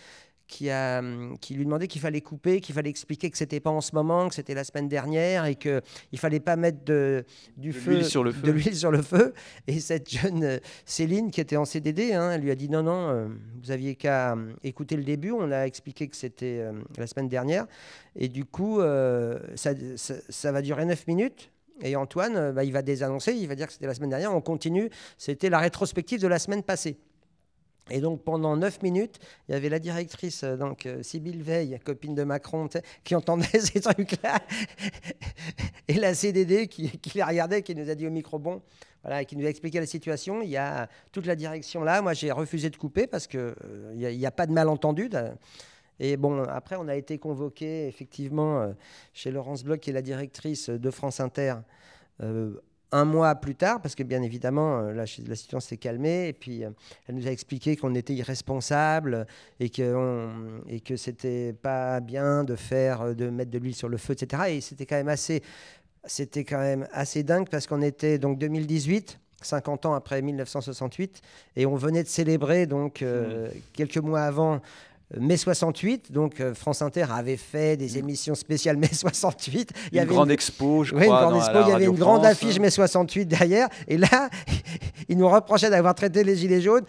qui, 0.45 0.69
a, 0.69 1.01
qui 1.41 1.55
lui 1.55 1.63
demandait 1.65 1.87
qu'il 1.87 2.01
fallait 2.01 2.21
couper, 2.21 2.59
qu'il 2.61 2.75
fallait 2.75 2.89
expliquer 2.89 3.31
que 3.31 3.37
c'était 3.37 3.61
pas 3.61 3.71
en 3.71 3.81
ce 3.81 3.95
moment, 3.95 4.27
que 4.29 4.35
c'était 4.35 4.53
la 4.53 4.63
semaine 4.63 4.87
dernière 4.87 5.45
et 5.45 5.55
qu'il 5.55 5.81
ne 6.11 6.17
fallait 6.17 6.41
pas 6.41 6.55
mettre 6.57 6.83
de, 6.83 7.25
du 7.57 7.69
De 7.69 7.73
feu, 7.73 7.91
l'huile 7.93 8.05
sur 8.05 8.23
le 8.23 8.31
feu. 8.31 8.41
de 8.45 8.51
l'huile 8.51 8.75
sur 8.75 8.91
le 8.91 9.01
feu. 9.01 9.33
Et 9.65 9.79
cette 9.79 10.11
jeune 10.11 10.43
euh, 10.43 10.57
Céline, 10.85 11.31
qui 11.31 11.41
était 11.41 11.55
en 11.57 11.65
CDD, 11.65 12.13
hein, 12.13 12.31
elle 12.33 12.41
lui 12.41 12.51
a 12.51 12.55
dit 12.55 12.69
non, 12.69 12.83
non, 12.83 13.09
euh, 13.09 13.27
vous 13.63 13.71
aviez 13.71 13.95
qu'à 13.95 14.33
euh, 14.33 14.53
écouter 14.63 14.95
le 14.95 15.03
début. 15.03 15.31
On 15.31 15.49
a 15.51 15.63
expliqué 15.65 16.07
que 16.07 16.15
c'était 16.15 16.59
euh, 16.59 16.73
la 16.97 17.07
semaine 17.07 17.29
dernière. 17.29 17.65
Et 18.15 18.27
du 18.27 18.45
coup, 18.45 18.79
euh, 18.79 19.39
ça, 19.55 19.71
ça- 19.95 20.21
ça 20.29 20.51
va 20.51 20.61
durer 20.61 20.85
9 20.85 21.07
minutes. 21.07 21.49
Et 21.81 21.95
Antoine, 21.95 22.35
euh, 22.35 22.51
bah, 22.51 22.63
il 22.63 22.71
va 22.71 22.81
désannoncer, 22.81 23.33
il 23.33 23.47
va 23.47 23.55
dire 23.55 23.67
que 23.67 23.73
c'était 23.73 23.87
la 23.87 23.93
semaine 23.93 24.11
dernière. 24.11 24.33
On 24.33 24.41
continue. 24.41 24.89
C'était 25.17 25.49
la 25.49 25.59
rétrospective 25.59 26.21
de 26.21 26.27
la 26.27 26.39
semaine 26.39 26.63
passée. 26.63 26.97
Et 27.89 27.99
donc 27.99 28.23
pendant 28.23 28.55
9 28.55 28.81
minutes, 28.81 29.19
il 29.47 29.51
y 29.51 29.55
avait 29.55 29.67
la 29.67 29.79
directrice, 29.79 30.43
euh, 30.43 30.55
donc 30.55 30.85
euh, 30.85 31.03
Sybille 31.03 31.41
Veil, 31.41 31.79
copine 31.83 32.15
de 32.15 32.23
Macron, 32.23 32.69
qui 33.03 33.13
entendait 33.13 33.45
ces 33.59 33.81
trucs-là, 33.81 34.39
et 35.89 35.95
la 35.95 36.13
CDD 36.13 36.67
qui, 36.67 36.91
les 37.13 37.23
regardait, 37.23 37.61
qui 37.61 37.75
nous 37.75 37.89
a 37.89 37.95
dit 37.95 38.07
au 38.07 38.11
micro 38.11 38.39
bon, 38.39 38.61
voilà, 39.01 39.25
qui 39.25 39.35
nous 39.35 39.45
a 39.45 39.49
expliqué 39.49 39.81
la 39.81 39.85
situation. 39.85 40.41
Il 40.41 40.49
y 40.49 40.55
a 40.55 40.87
toute 41.11 41.25
la 41.25 41.35
direction 41.35 41.83
là. 41.83 42.01
Moi, 42.01 42.13
j'ai 42.13 42.31
refusé 42.31 42.69
de 42.69 42.77
couper 42.77 43.05
parce 43.05 43.27
que 43.27 43.53
euh, 43.65 43.93
il 43.95 44.17
n'y 44.17 44.25
a, 44.25 44.31
pas 44.31 44.47
de 44.47 44.53
malentendu. 44.53 45.09
Et 45.99 46.17
bon, 46.17 46.43
après, 46.43 46.75
on 46.79 46.87
a 46.87 46.95
été 46.95 47.17
convoqué 47.19 47.87
effectivement 47.87 48.61
euh, 48.61 48.73
chez 49.13 49.31
Laurence 49.31 49.63
Bloch, 49.63 49.79
qui 49.79 49.89
est 49.91 49.93
la 49.93 50.01
directrice 50.01 50.69
de 50.69 50.91
France 50.91 51.19
Inter. 51.19 51.55
euh, 52.21 52.53
un 52.95 53.05
mois 53.05 53.33
plus 53.33 53.55
tard, 53.55 53.81
parce 53.81 53.95
que 53.95 54.03
bien 54.03 54.21
évidemment, 54.21 54.77
euh, 54.81 54.87
la, 54.93 55.05
la 55.27 55.35
situation 55.35 55.59
s'est 55.59 55.77
calmée, 55.77 56.27
et 56.27 56.33
puis 56.33 56.63
euh, 56.63 56.69
elle 57.07 57.15
nous 57.15 57.27
a 57.27 57.31
expliqué 57.31 57.75
qu'on 57.75 57.95
était 57.95 58.13
irresponsable 58.13 59.25
et 59.59 59.71
que, 59.71 59.95
on- 59.95 60.61
et 60.69 60.79
que 60.79 60.95
c'était 60.95 61.53
pas 61.53 61.99
bien 62.01 62.43
de 62.43 62.55
faire, 62.55 63.15
de 63.15 63.31
mettre 63.31 63.49
de 63.49 63.57
l'huile 63.57 63.73
sur 63.73 63.89
le 63.89 63.97
feu, 63.97 64.13
etc. 64.13 64.43
Et 64.49 64.61
c'était 64.61 64.85
quand 64.85 64.97
même 64.97 65.07
assez, 65.09 65.41
c'était 66.05 66.43
quand 66.43 66.59
même 66.59 66.87
assez 66.91 67.23
dingue 67.23 67.49
parce 67.49 67.65
qu'on 67.65 67.81
était 67.81 68.19
donc 68.19 68.37
2018. 68.37 69.17
50 69.41 69.85
ans 69.87 69.93
après 69.93 70.21
1968, 70.21 71.19
et 71.57 71.65
on 71.65 71.75
venait 71.75 72.03
de 72.03 72.07
célébrer 72.07 72.65
donc 72.65 73.01
euh, 73.01 73.49
quelques 73.73 73.97
mois 73.97 74.21
avant 74.21 74.61
mai 75.19 75.37
68. 75.37 76.11
Donc 76.11 76.39
euh, 76.39 76.53
France 76.53 76.81
Inter 76.81 77.05
avait 77.11 77.37
fait 77.37 77.77
des 77.77 77.97
émissions 77.97 78.35
spéciales 78.35 78.77
mai 78.77 78.89
68. 78.91 79.71
Il 79.91 79.95
y 79.95 79.97
Une 79.97 80.03
avait 80.03 80.13
grande 80.13 80.31
expo, 80.31 80.83
je 80.83 80.95
oui, 80.95 81.01
une 81.01 81.07
crois, 81.07 81.21
grande 81.21 81.35
expo. 81.37 81.53
la 81.53 81.61
Il 81.61 81.69
y 81.69 81.73
avait 81.73 81.85
une 81.85 81.95
grande 81.95 82.21
France. 82.23 82.31
affiche 82.33 82.59
mai 82.59 82.69
68 82.69 83.25
derrière. 83.25 83.67
Et 83.87 83.97
là, 83.97 84.29
ils 85.09 85.17
nous 85.17 85.29
reprochaient 85.29 85.69
d'avoir 85.69 85.95
traité 85.95 86.23
les 86.23 86.35
Gilets 86.35 86.61
jaunes 86.61 86.85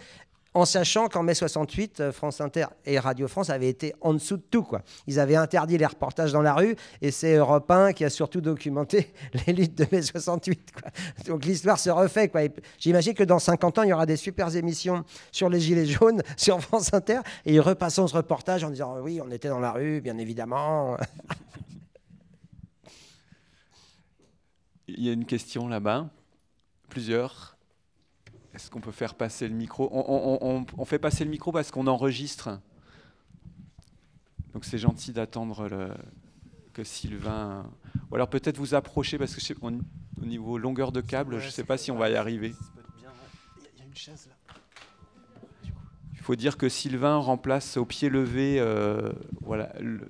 en 0.55 0.63
sachant 0.63 1.09
qu'en 1.09 1.21
mai 1.21 1.35
68, 1.35 1.99
euh, 1.99 2.11
France 2.13 2.39
Inter 2.39 2.67
et 2.85 2.97
Radio 2.97 3.27
France 3.27 3.49
avaient 3.49 3.67
été 3.67 3.93
en 3.99 4.13
dessous 4.13 4.37
de 4.37 4.43
tout. 4.49 4.65
Ils 5.05 5.19
avaient 5.19 5.35
interdit 5.35 5.77
les 5.77 5.85
reportages 5.85 6.31
dans 6.31 6.41
la 6.41 6.53
rue 6.53 6.77
et 7.01 7.11
c'est 7.11 7.35
Europe 7.35 7.69
1 7.69 7.91
qui 7.91 8.05
a 8.05 8.09
surtout 8.09 8.39
documenté 8.39 9.13
les 9.45 9.53
luttes 9.53 9.77
de 9.77 9.85
mai 9.91 10.01
68. 10.01 10.71
Quoi. 10.71 10.91
Donc 11.27 11.43
l'histoire 11.43 11.77
se 11.77 11.89
refait. 11.89 12.31
J'imagine 12.79 13.13
que 13.13 13.25
dans 13.25 13.37
50 13.37 13.79
ans, 13.79 13.83
il 13.83 13.89
y 13.89 13.93
aura 13.93 14.05
des 14.05 14.15
super 14.15 14.55
émissions 14.55 15.03
sur 15.33 15.49
les 15.49 15.59
Gilets 15.59 15.85
jaunes 15.85 16.23
sur 16.37 16.61
France 16.61 16.93
Inter 16.93 17.19
et 17.45 17.53
ils 17.53 17.59
repasseront 17.59 18.07
ce 18.07 18.15
reportage 18.15 18.63
en 18.63 18.69
disant 18.69 18.95
oui, 19.01 19.19
on 19.21 19.29
était 19.31 19.49
dans 19.49 19.59
la 19.59 19.73
rue, 19.73 19.99
bien 19.99 20.17
évidemment. 20.17 20.95
Il 24.87 25.03
y 25.03 25.09
a 25.09 25.13
une 25.13 25.25
question 25.25 25.67
là-bas. 25.67 26.09
Plusieurs. 26.89 27.54
Est-ce 28.55 28.71
qu'on 28.71 28.79
peut 28.79 28.91
faire 28.93 29.15
passer 29.15 29.47
le 29.49 29.53
micro 29.53 29.89
on, 29.91 29.99
on- 30.07 30.37
on- 30.59 30.65
on 30.77 30.85
fait 30.85 30.97
passer 30.99 31.25
le 31.25 31.29
micro 31.29 31.51
parce 31.51 31.71
qu'on 31.71 31.87
enregistre. 31.87 32.59
Donc 34.53 34.63
c'est 34.63 34.77
gentil 34.77 35.11
d'attendre 35.11 35.67
le- 35.67 35.93
que 36.73 36.83
Sylvain. 36.85 37.69
Ou 38.11 38.15
alors 38.15 38.29
peut-être 38.29 38.57
vous 38.57 38.73
approcher 38.73 39.17
parce 39.17 39.35
que 39.35 39.41
je 39.41 39.45
sais- 39.47 39.55
on- 39.61 39.79
au 40.21 40.25
niveau 40.25 40.57
longueur 40.57 40.93
de 40.93 41.01
câble, 41.01 41.39
je 41.39 41.47
ne 41.47 41.51
sais 41.51 41.65
pas 41.65 41.77
si 41.77 41.91
on 41.91 41.97
va 41.97 42.09
y 42.09 42.15
arriver. 42.15 42.53
Il 43.57 43.79
y 43.79 43.81
a 43.81 43.85
une 43.85 43.95
chaise 43.95 44.29
là. 44.29 44.55
Il 46.13 46.19
faut 46.19 46.35
dire 46.35 46.57
que 46.57 46.69
Sylvain 46.69 47.17
remplace 47.17 47.75
au 47.77 47.85
pied 47.85 48.09
levé 48.09 48.57
euh, 48.59 49.11
voilà, 49.41 49.73
le- 49.81 50.07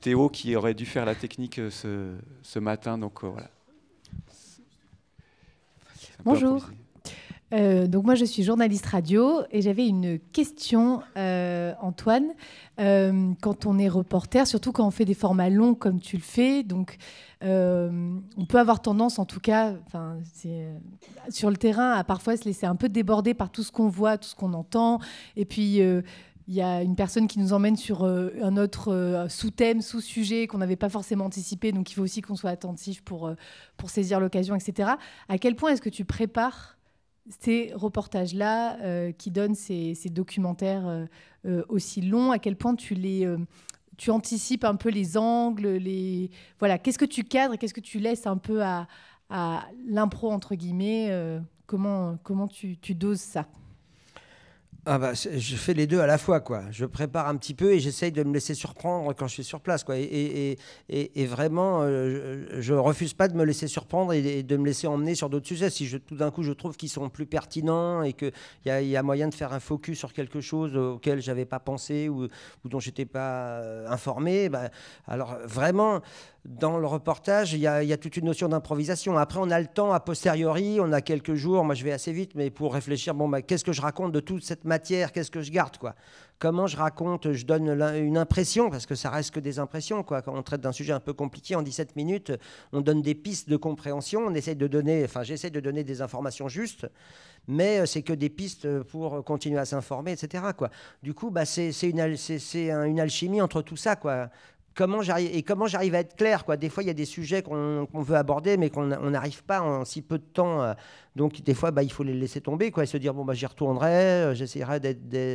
Théo 0.00 0.28
qui 0.28 0.54
aurait 0.56 0.74
dû 0.74 0.86
faire 0.86 1.04
la 1.06 1.14
technique 1.14 1.58
euh, 1.58 1.70
ce, 1.70 2.14
ce 2.42 2.58
matin. 2.58 2.98
Donc 2.98 3.22
euh, 3.24 3.28
voilà. 3.28 3.48
Bonjour. 6.24 6.56
improvisé. 6.56 6.82
Euh, 7.54 7.86
donc 7.86 8.04
moi 8.04 8.14
je 8.14 8.26
suis 8.26 8.42
journaliste 8.42 8.84
radio 8.86 9.40
et 9.50 9.62
j'avais 9.62 9.86
une 9.86 10.18
question, 10.18 11.00
euh, 11.16 11.72
Antoine. 11.80 12.28
Euh, 12.78 13.32
quand 13.40 13.66
on 13.66 13.78
est 13.78 13.88
reporter, 13.88 14.46
surtout 14.46 14.72
quand 14.72 14.86
on 14.86 14.90
fait 14.90 15.06
des 15.06 15.14
formats 15.14 15.48
longs 15.48 15.74
comme 15.74 16.00
tu 16.00 16.16
le 16.16 16.22
fais, 16.22 16.62
donc 16.62 16.98
on 17.40 18.46
peut 18.48 18.58
avoir 18.58 18.82
tendance, 18.82 19.18
en 19.18 19.24
tout 19.24 19.40
cas, 19.40 19.74
sur 21.28 21.50
le 21.50 21.56
terrain, 21.56 21.92
à 21.92 22.02
parfois 22.02 22.36
se 22.36 22.44
laisser 22.44 22.66
un 22.66 22.74
peu 22.74 22.88
déborder 22.88 23.32
par 23.32 23.50
tout 23.50 23.62
ce 23.62 23.70
qu'on 23.70 23.88
voit, 23.88 24.18
tout 24.18 24.28
ce 24.28 24.34
qu'on 24.34 24.52
entend, 24.54 25.00
et 25.36 25.44
puis. 25.44 25.80
il 26.50 26.54
y 26.54 26.62
a 26.62 26.80
une 26.80 26.96
personne 26.96 27.28
qui 27.28 27.38
nous 27.38 27.52
emmène 27.52 27.76
sur 27.76 28.04
un 28.04 28.56
autre 28.56 29.26
sous-thème, 29.28 29.82
sous-sujet 29.82 30.46
qu'on 30.46 30.56
n'avait 30.56 30.76
pas 30.76 30.88
forcément 30.88 31.26
anticipé. 31.26 31.72
Donc 31.72 31.90
il 31.90 31.94
faut 31.94 32.00
aussi 32.00 32.22
qu'on 32.22 32.36
soit 32.36 32.48
attentif 32.48 33.02
pour, 33.02 33.30
pour 33.76 33.90
saisir 33.90 34.18
l'occasion, 34.18 34.56
etc. 34.56 34.92
À 35.28 35.36
quel 35.36 35.56
point 35.56 35.72
est-ce 35.72 35.82
que 35.82 35.90
tu 35.90 36.06
prépares 36.06 36.77
ces 37.40 37.72
reportages-là 37.74 38.78
euh, 38.80 39.12
qui 39.12 39.30
donnent 39.30 39.54
ces, 39.54 39.94
documentaires 40.10 40.86
euh, 40.86 41.06
euh, 41.46 41.62
aussi 41.68 42.00
longs 42.00 42.30
À 42.30 42.38
quel 42.38 42.56
point 42.56 42.74
tu 42.74 42.94
les 42.94 43.28
tu 43.96 44.12
anticipes 44.12 44.62
un 44.62 44.76
peu 44.76 44.90
les 44.90 45.18
angles, 45.18 45.66
les 45.70 46.30
voilà. 46.60 46.78
Qu'est-ce 46.78 46.98
que 46.98 47.04
tu 47.04 47.24
cadres 47.24 47.56
qu'est-ce 47.56 47.74
que 47.74 47.80
tu 47.80 47.98
laisses 47.98 48.26
un 48.26 48.36
peu 48.36 48.62
à, 48.62 48.86
l'impro 49.86 50.30
entre 50.30 50.54
guillemets 50.54 51.10
Comment 51.66 52.16
comment 52.22 52.48
tu 52.48 52.94
doses 52.94 53.20
ça? 53.20 53.46
Ah 54.90 54.98
bah, 54.98 55.12
je 55.12 55.54
fais 55.56 55.74
les 55.74 55.86
deux 55.86 56.00
à 56.00 56.06
la 56.06 56.16
fois, 56.16 56.40
quoi. 56.40 56.62
Je 56.70 56.86
prépare 56.86 57.28
un 57.28 57.36
petit 57.36 57.52
peu 57.52 57.72
et 57.74 57.78
j'essaye 57.78 58.10
de 58.10 58.22
me 58.22 58.32
laisser 58.32 58.54
surprendre 58.54 59.12
quand 59.12 59.26
je 59.26 59.34
suis 59.34 59.44
sur 59.44 59.60
place, 59.60 59.84
quoi. 59.84 59.98
Et, 59.98 60.56
et, 60.88 61.20
et- 61.22 61.26
vraiment, 61.26 61.82
euh, 61.82 62.46
je, 62.54 62.60
je 62.62 62.72
refuse 62.72 63.12
pas 63.12 63.28
de 63.28 63.36
me 63.36 63.44
laisser 63.44 63.66
surprendre 63.66 64.14
et, 64.14 64.42
de 64.42 64.56
me 64.56 64.64
laisser 64.64 64.86
emmener 64.86 65.14
sur 65.14 65.28
d'autres 65.28 65.46
sujets. 65.46 65.68
Si 65.68 65.86
je, 65.86 65.98
tout 65.98 66.16
d'un 66.16 66.30
coup 66.30 66.42
je 66.42 66.52
trouve 66.52 66.74
qu'ils 66.78 66.88
sont 66.88 67.10
plus 67.10 67.26
pertinents 67.26 68.02
et 68.02 68.14
qu'il 68.14 68.32
y 68.64 68.70
y 68.70 68.96
a 68.96 69.02
moyen 69.02 69.28
de 69.28 69.34
faire 69.34 69.52
un 69.52 69.60
focus 69.60 69.98
sur 69.98 70.14
quelque 70.14 70.40
chose 70.40 70.74
auquel 70.74 71.20
j'avais 71.20 71.44
pas 71.44 71.60
pensé 71.60 72.08
ou, 72.08 72.24
ou 72.24 72.68
dont 72.68 72.80
j'étais 72.80 73.04
pas 73.04 73.58
euh, 73.60 73.86
informé, 73.90 74.48
bah, 74.48 74.70
alors 75.06 75.36
vraiment, 75.44 76.00
dans 76.48 76.78
le 76.78 76.86
reportage, 76.86 77.52
il 77.52 77.60
y, 77.60 77.66
a, 77.66 77.96
toute 77.98 78.16
une 78.16 78.24
notion 78.24 78.48
d'improvisation. 78.48 79.18
Après, 79.18 79.38
on 79.38 79.50
a 79.50 79.60
le 79.60 79.66
temps 79.66 79.92
a 79.92 80.00
posteriori, 80.00 80.78
on 80.80 80.92
a 80.92 81.02
quelques 81.02 81.34
jours, 81.34 81.62
moi 81.62 81.74
je 81.74 81.84
vais 81.84 81.92
assez 81.92 82.12
vite, 82.12 82.34
mais 82.34 82.48
pour 82.48 82.72
réfléchir, 82.72 83.14
bon, 83.14 83.28
bah, 83.28 83.42
qu'est-ce 83.42 83.64
que 83.64 83.72
je 83.72 83.82
raconte 83.82 84.12
de 84.12 84.20
toute 84.20 84.42
cette 84.42 84.64
matière, 84.64 85.12
qu'est-ce 85.12 85.30
que 85.30 85.42
je 85.42 85.52
garde, 85.52 85.76
quoi? 85.76 85.94
Comment 86.38 86.66
je 86.66 86.76
raconte, 86.76 87.32
je 87.32 87.44
donne 87.44 87.68
une 87.96 88.16
impression, 88.16 88.70
parce 88.70 88.86
que 88.86 88.94
ça 88.94 89.10
reste 89.10 89.32
que 89.32 89.40
des 89.40 89.58
impressions, 89.58 90.02
quoi. 90.02 90.22
Quand 90.22 90.34
on 90.34 90.42
traite 90.42 90.62
d'un 90.62 90.72
sujet 90.72 90.92
un 90.92 91.00
peu 91.00 91.12
compliqué, 91.12 91.54
en 91.54 91.62
17 91.62 91.96
minutes, 91.96 92.32
on 92.72 92.80
donne 92.80 93.02
des 93.02 93.14
pistes 93.14 93.50
de 93.50 93.56
compréhension, 93.56 94.22
on 94.26 94.34
essaye 94.34 94.56
de 94.56 94.66
donner, 94.68 95.04
enfin 95.04 95.24
j'essaie 95.24 95.50
de 95.50 95.60
donner 95.60 95.84
des 95.84 96.00
informations 96.00 96.48
justes, 96.48 96.86
mais 97.46 97.80
euh, 97.80 97.86
c'est 97.86 98.02
que 98.02 98.12
des 98.12 98.30
pistes 98.30 98.82
pour 98.84 99.22
continuer 99.24 99.58
à 99.58 99.64
s'informer, 99.66 100.12
etc. 100.12 100.44
Du 101.02 101.12
coup, 101.12 101.30
bah, 101.30 101.44
c'est 101.44 101.72
une, 101.82 102.00
une 102.00 103.00
alchimie 103.00 103.42
entre 103.42 103.60
tout 103.60 103.76
ça, 103.76 103.96
quoi 103.96 104.30
comment 104.74 105.02
j'arrive 105.02 105.30
et 105.32 105.42
comment 105.42 105.66
j'arrive 105.66 105.94
à 105.94 106.00
être 106.00 106.14
clair 106.16 106.44
quoi. 106.44 106.56
Des 106.56 106.68
fois 106.68 106.82
il 106.82 106.86
y 106.86 106.90
a 106.90 106.94
des 106.94 107.04
sujets 107.04 107.42
qu'on 107.42 107.86
veut 107.92 108.16
aborder 108.16 108.56
mais 108.56 108.70
qu'on 108.70 108.92
on 108.92 109.10
n'arrive 109.10 109.42
pas 109.42 109.60
en 109.60 109.84
si 109.84 110.02
peu 110.02 110.18
de 110.18 110.24
temps 110.24 110.62
euh, 110.62 110.74
donc 111.16 111.42
des 111.42 111.54
fois 111.54 111.72
bah, 111.72 111.82
il 111.82 111.90
faut 111.90 112.04
les 112.04 112.14
laisser 112.14 112.40
tomber 112.40 112.70
quoi 112.70 112.84
et 112.84 112.86
se 112.86 112.96
dire 112.96 113.12
bon 113.12 113.24
bah 113.24 113.34
j'y 113.34 113.46
retournerai 113.46 113.88
euh, 113.88 114.34
j'essaierai 114.34 114.78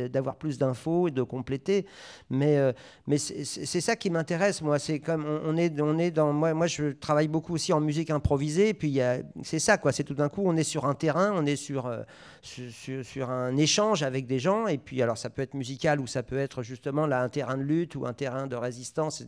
d'avoir 0.08 0.36
plus 0.36 0.56
d'infos 0.56 1.08
et 1.08 1.10
de 1.10 1.22
compléter. 1.22 1.84
Mais 2.30 2.56
euh, 2.56 2.72
mais 3.06 3.18
c'est 3.18 3.80
ça 3.80 3.96
qui 3.96 4.08
m'intéresse 4.08 4.62
moi. 4.62 4.78
C'est 4.78 4.98
comme 4.98 5.26
on, 5.26 5.56
est 5.56 5.78
on 5.80 5.98
est 5.98 6.10
dans 6.10 6.32
moi 6.32 6.54
moi 6.54 6.66
je 6.66 6.92
travaille 6.92 7.28
beaucoup 7.28 7.52
aussi 7.54 7.72
en 7.72 7.80
musique 7.80 8.10
improvisée 8.10 8.72
puis 8.72 9.00
c'est 9.42 9.58
ça 9.58 9.76
quoi. 9.76 9.92
C'est 9.92 10.04
tout 10.04 10.14
d'un 10.14 10.30
coup 10.30 10.42
on 10.46 10.56
est 10.56 10.64
sur 10.64 10.86
un 10.86 10.94
terrain 10.94 11.32
on 11.34 11.44
est 11.44 11.56
sur, 11.56 11.94
sur 12.40 13.04
sur- 13.04 13.30
un 13.30 13.56
échange 13.56 14.02
avec 14.02 14.26
des 14.26 14.38
gens 14.38 14.66
et 14.66 14.78
puis 14.78 15.02
alors 15.02 15.18
ça 15.18 15.28
peut 15.30 15.42
être 15.42 15.54
musical 15.54 16.00
ou 16.00 16.06
ça 16.06 16.22
peut 16.22 16.38
être 16.38 16.62
justement 16.62 17.06
là 17.06 17.22
un 17.22 17.28
terrain 17.28 17.56
de 17.56 17.62
lutte 17.62 17.94
ou 17.94 18.06
un 18.06 18.12
terrain 18.12 18.46
de 18.46 18.56
résistance 18.56 19.22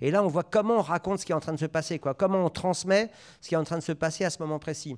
et 0.00 0.10
là 0.10 0.22
on 0.22 0.28
voit 0.28 0.44
comment 0.44 0.78
on 0.78 0.82
raconte 0.82 1.20
ce 1.20 1.26
qui 1.26 1.32
est 1.32 1.34
en 1.34 1.40
train 1.40 1.52
de 1.52 1.58
se 1.58 1.66
passer 1.66 1.98
quoi. 1.98 2.14
Comment 2.14 2.44
on 2.44 2.50
transmet 2.50 3.10
ce 3.40 3.48
qui 3.48 3.54
est 3.54 3.58
en 3.58 3.64
train 3.64 3.78
de 3.78 3.82
se 3.82 3.92
passer 3.92 4.24
à 4.24 4.30
ce 4.30 4.38
moment 4.40 4.58
précis. 4.58 4.96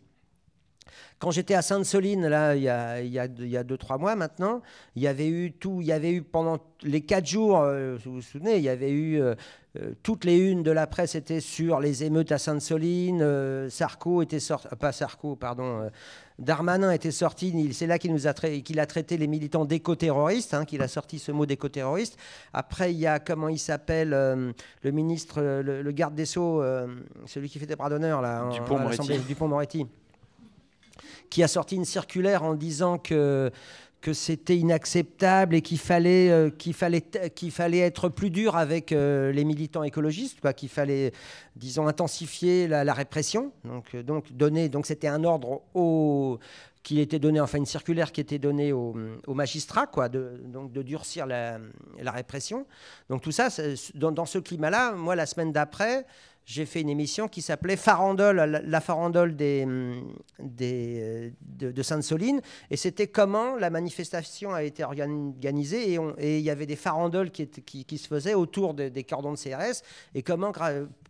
Quand 1.19 1.31
j'étais 1.31 1.55
à 1.55 1.63
Sainte-Soline, 1.63 2.25
il 2.57 2.63
y 2.63 2.69
a, 2.69 3.01
il 3.01 3.13
y 3.13 3.19
a 3.19 3.27
il 3.27 3.49
y 3.49 3.57
a 3.57 3.65
deux, 3.65 3.79
trois 3.79 3.99
mois 3.99 4.17
maintenant, 4.17 4.63
il 4.97 5.03
y 5.03 5.07
avait 5.07 5.29
eu 5.29 5.53
tout, 5.53 5.81
il 5.81 5.87
y 5.87 5.93
avait 5.93 6.13
eu 6.13 6.23
pendant 6.23 6.59
les 6.83 7.03
quatre 7.03 7.27
jours, 7.27 7.61
euh, 7.61 7.97
vous 8.05 8.15
vous 8.15 8.23
souvenez, 8.23 8.57
il 8.57 8.63
y 8.63 8.69
avait 8.69 8.91
eu 8.91 9.21
euh, 9.21 9.35
euh, 9.79 9.93
toutes 10.03 10.25
les 10.25 10.37
unes 10.39 10.63
de 10.63 10.71
la 10.71 10.87
presse 10.87 11.15
étaient 11.15 11.41
sur 11.41 11.81
les 11.81 12.05
émeutes 12.05 12.33
à 12.33 12.39
Sainte-Soline, 12.39 13.69
Sarko 13.71 14.23
était 14.23 14.41
sorti, 14.41 14.69
pas 14.79 14.93
Sarko, 14.93 15.37
pardon, 15.37 15.91
Darmanin 16.43 16.91
était 16.91 17.13
sorti, 17.13 17.73
c'est 17.73 17.87
là 17.87 17.99
qu'il 17.99 18.13
nous 18.13 18.27
a, 18.27 18.35
trai- 18.35 18.63
a 18.77 18.87
traité 18.87 19.17
les 19.17 19.29
militants 19.29 19.65
d'éco-terroristes, 19.65 20.55
hein, 20.55 20.65
qu'il 20.65 20.83
a 20.83 20.89
sorti 20.89 21.19
ce 21.19 21.31
mot 21.31 21.47
d'éco-terroriste. 21.47 22.19
Après, 22.53 22.93
il 22.93 22.99
y 22.99 23.07
a, 23.07 23.21
comment 23.21 23.49
il 23.49 23.59
s'appelle, 23.61 24.13
euh, 24.13 24.53
le 24.83 24.91
ministre, 24.91 25.37
euh, 25.39 25.63
le, 25.63 25.83
le 25.83 25.93
garde 25.93 26.15
des 26.15 26.27
Sceaux, 26.27 26.61
euh, 26.61 26.89
celui 27.27 27.49
qui 27.49 27.59
fait 27.61 27.67
des 27.67 27.77
bras 27.77 27.89
d'honneur, 27.89 28.21
là, 28.21 28.49
Dupond-Moretti 29.29 29.87
qui 31.31 31.43
a 31.43 31.49
sorti 31.49 31.77
une 31.77 31.87
circulaire 31.87 32.43
en 32.43 32.53
disant 32.55 32.99
que 32.99 33.51
que 34.03 34.13
c'était 34.13 34.59
inacceptable 34.59 35.55
et 35.55 35.63
qu'il 35.63 35.79
fallait, 35.79 36.29
euh, 36.29 36.51
fallait, 36.73 37.05
fallait 37.51 37.79
être 37.79 38.09
plus 38.09 38.31
dur 38.31 38.57
avec 38.57 38.91
euh, 38.91 39.31
les 39.33 39.45
militants 39.45 39.85
écologistes, 39.85 40.41
qu'il 40.55 40.69
fallait, 40.69 41.13
disons, 41.57 41.87
intensifier 41.87 42.67
la, 42.67 42.93
répression. 42.93 43.53
Donc, 43.65 43.95
euh, 43.95 44.03
donc, 44.03 44.33
donner, 44.33 44.69
donc 44.69 44.87
c'était 44.87 45.07
un 45.07 45.23
ordre 45.23 45.63
qui 46.83 46.99
était 46.99 47.21
donné, 47.21 47.41
enfin 47.41 47.59
une 47.59 47.67
circulaire 47.67 48.11
qui 48.11 48.21
était 48.21 48.41
donnée 48.41 48.73
aux, 48.73 48.95
magistrats, 49.29 49.87
quoi, 49.87 50.09
de, 50.09 50.33
donc 50.47 50.73
de 50.73 50.83
durcir 50.83 51.27
la, 51.27 51.61
répression. 52.05 52.67
Donc 53.09 53.23
tout 53.23 53.31
ça, 53.31 53.49
dans, 53.95 54.11
dans 54.11 54.27
ce 54.27 54.39
climat-là, 54.39 54.93
moi, 54.93 55.15
la 55.15 55.27
semaine 55.27 55.53
d'après, 55.53 56.05
j'ai 56.45 56.67
fait 56.67 56.81
une 56.81 56.89
émission 56.89 57.29
qui 57.29 57.41
s'appelait 57.43 57.77
Farandole, 57.77 58.63
la, 58.67 58.81
farandole 58.81 59.31
hum, 59.31 60.13
euh, 60.61 61.31
de, 61.41 61.71
de 61.71 61.83
Sainte-Soline. 61.83 62.41
Et 62.71 62.77
c'était 62.77 63.07
comment 63.07 63.57
la 63.57 63.71
manifestation 63.71 64.53
a 64.53 64.63
été 64.63 64.83
organ- 64.83 65.33
organisée. 65.37 65.99
Et 66.19 66.39
il 66.39 66.45
y 66.45 66.51
avait 66.51 66.67
des 66.67 66.77
farandoles 66.77 67.31
qui, 67.31 67.99
se 67.99 68.09
faisaient 68.09 68.35
autour 68.35 68.75
de- 68.75 68.89
des 68.89 69.05
cordons 69.05 69.33
de 69.33 69.39
CRS. 69.39 69.83
Et 70.15 70.23
comment, 70.23 70.53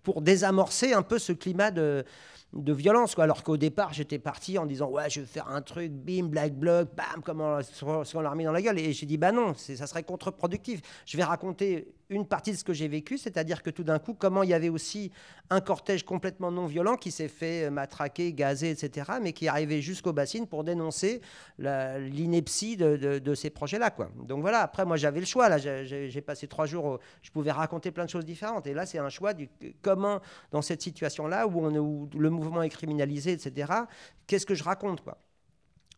pour 0.02 0.20
désamorcer 0.22 0.92
un 0.92 1.02
peu 1.02 1.18
ce 1.18 1.32
climat 1.32 1.70
de, 1.70 2.04
de 2.52 2.72
violence. 2.72 3.14
Quoi. 3.14 3.24
Alors 3.24 3.42
qu'au 3.42 3.56
départ, 3.56 3.92
j'étais 3.92 4.18
parti 4.18 4.58
en 4.58 4.66
disant 4.66 4.88
Ouais, 4.90 5.08
je 5.08 5.20
vais 5.20 5.26
faire 5.26 5.48
un 5.48 5.62
truc, 5.62 5.90
bim, 5.92 6.24
black 6.26 6.54
bloc, 6.54 6.88
bam, 6.94 7.22
comment 7.24 7.62
ce 7.62 8.12
qu'on 8.12 8.20
leur 8.20 8.32
a 8.32 8.34
mis 8.34 8.44
dans 8.44 8.52
la 8.52 8.62
gueule. 8.62 8.78
Et 8.78 8.92
j'ai 8.92 9.06
dit 9.06 9.16
Bah 9.16 9.32
non, 9.32 9.54
ça 9.54 9.86
serait 9.86 10.02
contre-productif. 10.02 10.80
Je 11.06 11.16
vais 11.16 11.24
raconter 11.24 11.88
une 12.10 12.26
partie 12.26 12.52
de 12.52 12.56
ce 12.58 12.64
que 12.64 12.74
j'ai 12.74 12.88
vécu, 12.88 13.16
c'est-à-dire 13.16 13.62
que 13.62 13.70
tout 13.70 13.84
d'un 13.84 13.98
coup, 13.98 14.12
comment 14.12 14.42
il 14.42 14.50
y 14.50 14.54
avait 14.54 14.68
aussi 14.68 15.10
un 15.48 15.62
cortège 15.62 16.04
complètement 16.04 16.50
non 16.50 16.66
violent 16.66 16.96
qui 16.96 17.10
s'est 17.10 17.28
fait 17.28 17.64
euh, 17.64 17.70
matraquer, 17.70 18.34
gazer, 18.34 18.68
etc., 18.70 19.12
mais 19.22 19.32
qui 19.32 19.48
arrivait 19.48 19.80
jusqu'au 19.80 20.12
bassine 20.12 20.46
pour 20.46 20.62
dénoncer 20.62 21.22
la- 21.58 21.98
l'ineptie 21.98 22.76
de, 22.76 23.18
de- 23.18 23.34
ces 23.34 23.48
projets-là. 23.48 23.90
Donc 24.26 24.42
voilà, 24.42 24.60
après, 24.60 24.84
moi, 24.84 24.98
j'avais 24.98 25.20
le 25.20 25.26
choix. 25.26 25.56
J'ai- 25.56 26.20
passé 26.20 26.46
trois 26.46 26.66
jours, 26.66 26.98
je 27.22 27.30
pouvais 27.30 27.50
raconter 27.50 27.90
plein 27.90 28.04
de 28.04 28.10
choses 28.10 28.26
différentes. 28.26 28.66
Et 28.66 28.74
là, 28.74 28.84
c'est 28.84 28.98
un 28.98 29.08
choix 29.08 29.32
du 29.32 29.48
comment, 29.80 30.20
dans 30.50 30.60
cette 30.60 30.82
situation-là, 30.82 31.46
où, 31.46 31.64
on, 31.66 31.74
où 31.76 32.10
le 32.14 32.28
mouvement 32.28 32.41
est 32.62 32.68
criminalisé, 32.68 33.32
etc., 33.32 33.88
qu'est-ce 34.26 34.46
que 34.46 34.54
je 34.54 34.64
raconte 34.64 35.02
quoi? 35.02 35.18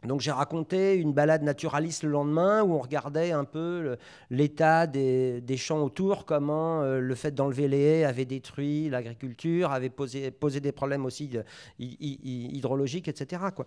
Donc 0.05 0.21
j'ai 0.21 0.33
raconté 0.33 0.97
une 0.97 1.15
balade 1.15 1.43
naturaliste 1.43 2.03
le 2.03 2.11
lendemain 2.11 2.63
où 2.63 2.75
on 2.75 2.79
regardait 2.81 3.33
un 3.33 3.45
peu 3.45 3.97
l'état 4.29 4.87
des, 4.87 5.41
des 5.41 5.57
champs 5.57 5.83
autour, 5.83 6.27
comment 6.27 6.83
euh, 6.83 7.01
le 7.01 7.15
fait 7.15 7.31
d'enlever 7.31 7.69
les 7.69 7.81
haies 7.81 8.05
avait 8.05 8.27
détruit 8.27 8.91
l'agriculture, 8.91 9.73
avait 9.73 9.89
posé, 9.89 10.31
posé 10.31 10.61
des 10.61 10.73
problèmes 10.73 11.07
aussi 11.07 11.29
de- 11.29 11.43
hy- 11.79 11.97
hy- 12.01 12.51
hydrologiques, 12.55 13.09
etc. 13.09 13.51
Quoi. 13.57 13.65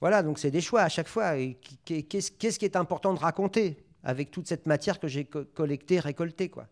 Voilà, 0.00 0.22
donc 0.22 0.38
c'est 0.38 0.50
des 0.50 0.62
choix 0.62 0.80
à 0.80 0.88
chaque 0.88 1.08
fois. 1.08 1.36
Qu- 1.36 2.02
Qu'est-ce 2.04 2.58
qui 2.58 2.64
est 2.64 2.76
important 2.76 3.12
de 3.12 3.18
raconter 3.18 3.76
avec 4.02 4.30
toute 4.30 4.48
cette 4.48 4.64
matière 4.66 4.98
que 4.98 5.06
j'ai 5.08 5.26
co- 5.26 5.44
collectée, 5.44 6.00
récoltée 6.00 6.48
quoi? 6.48 6.66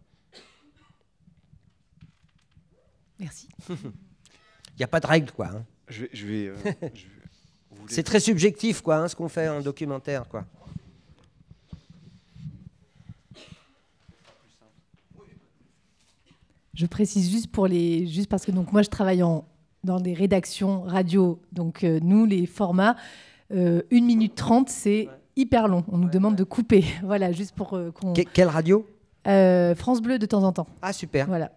Merci. 3.18 3.48
Il 4.76 4.78
n'y 4.78 4.84
a 4.84 4.88
pas 4.88 5.00
de 5.00 5.06
règle, 5.06 5.30
quoi. 5.32 5.46
hein. 5.48 5.64
Je 5.88 6.02
vais. 6.02 6.10
je 6.12 6.26
vais, 6.26 6.46
euh, 6.48 6.54
je 6.94 7.04
C'est 7.88 8.02
très 8.02 8.20
subjectif, 8.20 8.80
quoi, 8.80 8.96
hein, 8.96 9.08
ce 9.08 9.16
qu'on 9.16 9.28
fait 9.28 9.48
en 9.48 9.60
documentaire, 9.60 10.28
quoi. 10.28 10.44
Je 16.74 16.86
précise 16.86 17.30
juste 17.30 17.48
pour 17.50 17.66
les, 17.66 18.06
juste 18.06 18.28
parce 18.30 18.44
que 18.46 18.50
donc 18.50 18.72
moi 18.72 18.82
je 18.82 18.88
travaille 18.88 19.22
en, 19.22 19.44
dans 19.84 20.00
des 20.00 20.14
rédactions 20.14 20.82
radio, 20.82 21.38
donc 21.52 21.84
euh, 21.84 22.00
nous 22.02 22.24
les 22.24 22.46
formats 22.46 22.96
euh, 23.52 23.82
1 23.92 24.00
minute 24.00 24.34
30 24.34 24.70
c'est 24.70 25.08
hyper 25.36 25.68
long. 25.68 25.84
On 25.88 25.98
nous 25.98 26.08
demande 26.08 26.34
de 26.36 26.44
couper, 26.44 26.84
voilà, 27.02 27.30
juste 27.32 27.54
pour 27.54 27.74
euh, 27.74 27.90
qu'on. 27.90 28.14
Que- 28.14 28.22
quelle 28.22 28.48
radio? 28.48 28.86
Euh, 29.26 29.74
France 29.74 30.00
Bleu 30.00 30.18
de 30.18 30.26
temps 30.26 30.42
en 30.44 30.52
temps. 30.52 30.66
Ah 30.80 30.92
super. 30.92 31.26
Voilà. 31.26 31.52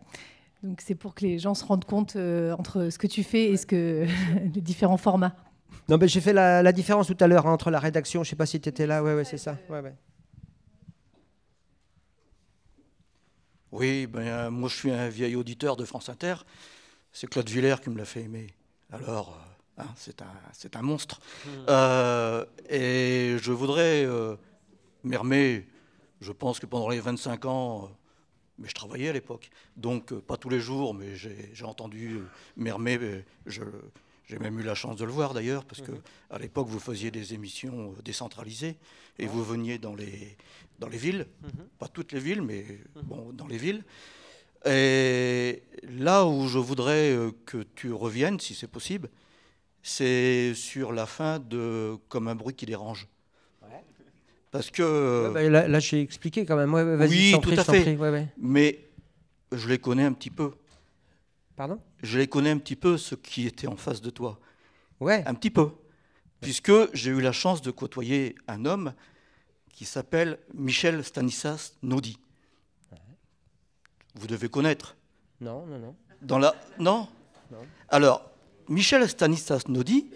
Donc 0.65 0.81
c'est 0.81 0.95
pour 0.95 1.13
que 1.13 1.23
les 1.25 1.37
gens 1.37 1.53
se 1.53 1.63
rendent 1.63 1.85
compte 1.85 2.15
euh, 2.15 2.55
entre 2.57 2.89
ce 2.89 2.97
que 2.97 3.07
tu 3.07 3.23
fais 3.23 3.51
et 3.51 3.57
ce 3.57 3.65
que 3.65 4.07
les 4.53 4.61
différents 4.61 4.97
formats. 4.97 5.35
Non, 5.87 5.97
mais 5.97 6.07
j'ai 6.07 6.21
fait 6.21 6.33
la, 6.33 6.63
la 6.63 6.71
différence 6.71 7.07
tout 7.07 7.17
à 7.19 7.27
l'heure 7.27 7.45
hein, 7.45 7.53
entre 7.53 7.69
la 7.69 7.79
rédaction, 7.79 8.23
je 8.23 8.31
sais 8.31 8.35
pas 8.35 8.47
si 8.47 8.59
tu 8.59 8.67
étais 8.69 8.87
là, 8.87 9.03
ouais, 9.03 9.13
ouais, 9.13 9.25
c'est 9.25 9.37
ça. 9.37 9.57
Ouais, 9.69 9.81
ouais. 9.81 9.93
Oui, 13.71 14.07
ben, 14.07 14.21
euh, 14.21 14.51
moi 14.51 14.69
je 14.69 14.75
suis 14.75 14.91
un 14.91 15.09
vieil 15.09 15.35
auditeur 15.35 15.75
de 15.75 15.85
France 15.85 16.09
Inter. 16.09 16.35
C'est 17.11 17.27
Claude 17.27 17.49
Villers 17.49 17.75
qui 17.83 17.89
me 17.89 17.97
l'a 17.97 18.05
fait 18.05 18.21
aimer. 18.23 18.47
Alors, 18.91 19.37
euh, 19.77 19.83
hein, 19.83 19.87
c'est 19.95 20.21
un, 20.21 20.33
c'est 20.53 20.75
un 20.75 20.81
monstre. 20.81 21.19
Euh, 21.69 22.45
et 22.69 23.37
je 23.41 23.51
voudrais, 23.51 24.05
euh, 24.05 24.35
Mermet, 25.03 25.67
je 26.21 26.31
pense 26.31 26.59
que 26.59 26.65
pendant 26.65 26.89
les 26.89 26.99
25 26.99 27.45
ans, 27.45 27.83
euh, 27.83 27.87
mais 28.57 28.67
je 28.67 28.73
travaillais 28.73 29.09
à 29.09 29.13
l'époque, 29.13 29.49
donc 29.75 30.11
euh, 30.11 30.21
pas 30.21 30.37
tous 30.37 30.49
les 30.49 30.59
jours, 30.59 30.93
mais 30.93 31.15
j'ai 31.15 31.65
entendu 31.65 32.15
euh, 32.15 32.25
Mermet, 32.57 32.97
euh, 32.97 33.21
j'ai 34.27 34.39
même 34.39 34.59
eu 34.59 34.63
la 34.63 34.75
chance 34.75 34.95
de 34.95 35.05
le 35.05 35.11
voir 35.11 35.33
d'ailleurs, 35.33 35.65
parce 35.65 35.81
que 35.81 35.91
à 36.29 36.39
l'époque 36.39 36.67
vous 36.67 36.79
faisiez 36.79 37.11
des 37.11 37.33
émissions 37.33 37.93
décentralisées 38.03 38.75
et 39.19 39.27
vous 39.27 39.43
veniez 39.43 39.77
dans 39.77 39.93
les, 39.93 40.35
dans 40.79 40.87
les 40.87 40.97
villes, 40.97 41.27
pas 41.77 41.87
toutes 41.87 42.11
les 42.11 42.19
villes, 42.19 42.41
mais 42.41 42.65
bon, 43.03 43.31
dans 43.33 43.47
les 43.47 43.57
villes. 43.57 43.83
Et 44.65 45.61
là 45.83 46.25
où 46.25 46.47
je 46.47 46.57
voudrais 46.57 47.15
que 47.45 47.63
tu 47.75 47.93
reviennes, 47.93 48.39
si 48.39 48.55
c'est 48.55 48.67
possible, 48.67 49.09
c'est 49.83 50.55
sur 50.55 50.91
la 50.91 51.05
fin 51.05 51.37
de 51.37 51.95
Comme 52.09 52.27
un 52.27 52.33
bruit 52.33 52.55
qui 52.55 52.65
dérange. 52.65 53.07
Parce 54.55 54.71
que. 54.71 55.27
Ouais, 55.27 55.33
bah, 55.33 55.49
là, 55.49 55.67
là, 55.67 55.79
j'ai 55.79 55.99
expliqué 55.99 56.45
quand 56.45 56.55
même. 56.55 56.73
Ouais, 56.73 56.81
ouais, 56.81 57.07
oui, 57.09 57.31
tout 57.33 57.41
prie, 57.41 57.59
à 57.59 57.63
fait. 57.65 57.81
prie, 57.81 57.97
ouais, 57.97 58.09
ouais. 58.09 58.29
Mais 58.37 58.87
je 59.51 59.67
les 59.67 59.79
connais 59.79 60.05
un 60.05 60.13
petit 60.13 60.29
peu. 60.29 60.51
Pardon? 61.57 61.77
Je 62.01 62.19
les 62.19 62.27
connais 62.27 62.51
un 62.51 62.57
petit 62.57 62.77
peu, 62.77 62.97
ceux 62.97 63.17
qui 63.17 63.47
étaient 63.47 63.67
en 63.67 63.75
face 63.75 63.99
de 63.99 64.09
toi. 64.09 64.39
Ouais. 65.01 65.25
Un 65.27 65.33
petit 65.33 65.49
peu. 65.49 65.71
Puisque 66.39 66.71
j'ai 66.93 67.11
eu 67.11 67.19
la 67.19 67.33
chance 67.33 67.61
de 67.61 67.69
côtoyer 67.69 68.35
un 68.47 68.63
homme 68.63 68.93
qui 69.73 69.83
s'appelle 69.83 70.39
Michel 70.53 71.03
Stanislas 71.03 71.73
Naudy. 71.83 72.17
Vous 74.13 74.27
devez 74.27 74.47
connaître. 74.47 74.95
Non, 75.41 75.65
non, 75.65 75.79
non. 75.79 75.95
Dans 76.21 76.39
la... 76.39 76.55
Non? 76.79 77.09
Non. 77.51 77.57
Alors, 77.89 78.31
Michel 78.69 79.09
Stanislas 79.09 79.67
Naudy, 79.67 80.09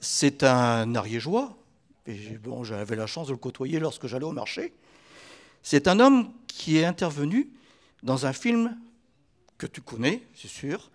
c'est 0.00 0.42
un 0.42 0.92
ariégeois, 0.96 1.56
et 2.06 2.38
bon, 2.38 2.64
j'avais 2.64 2.96
la 2.96 3.06
chance 3.06 3.28
de 3.28 3.32
le 3.32 3.38
côtoyer 3.38 3.78
lorsque 3.80 4.06
j'allais 4.06 4.24
au 4.24 4.32
marché. 4.32 4.72
C'est 5.62 5.88
un 5.88 5.98
homme 5.98 6.32
qui 6.46 6.78
est 6.78 6.84
intervenu 6.84 7.50
dans 8.02 8.26
un 8.26 8.32
film 8.32 8.76
que 9.58 9.66
tu 9.66 9.80
connais, 9.80 10.22
c'est 10.34 10.48
sûr, 10.48 10.90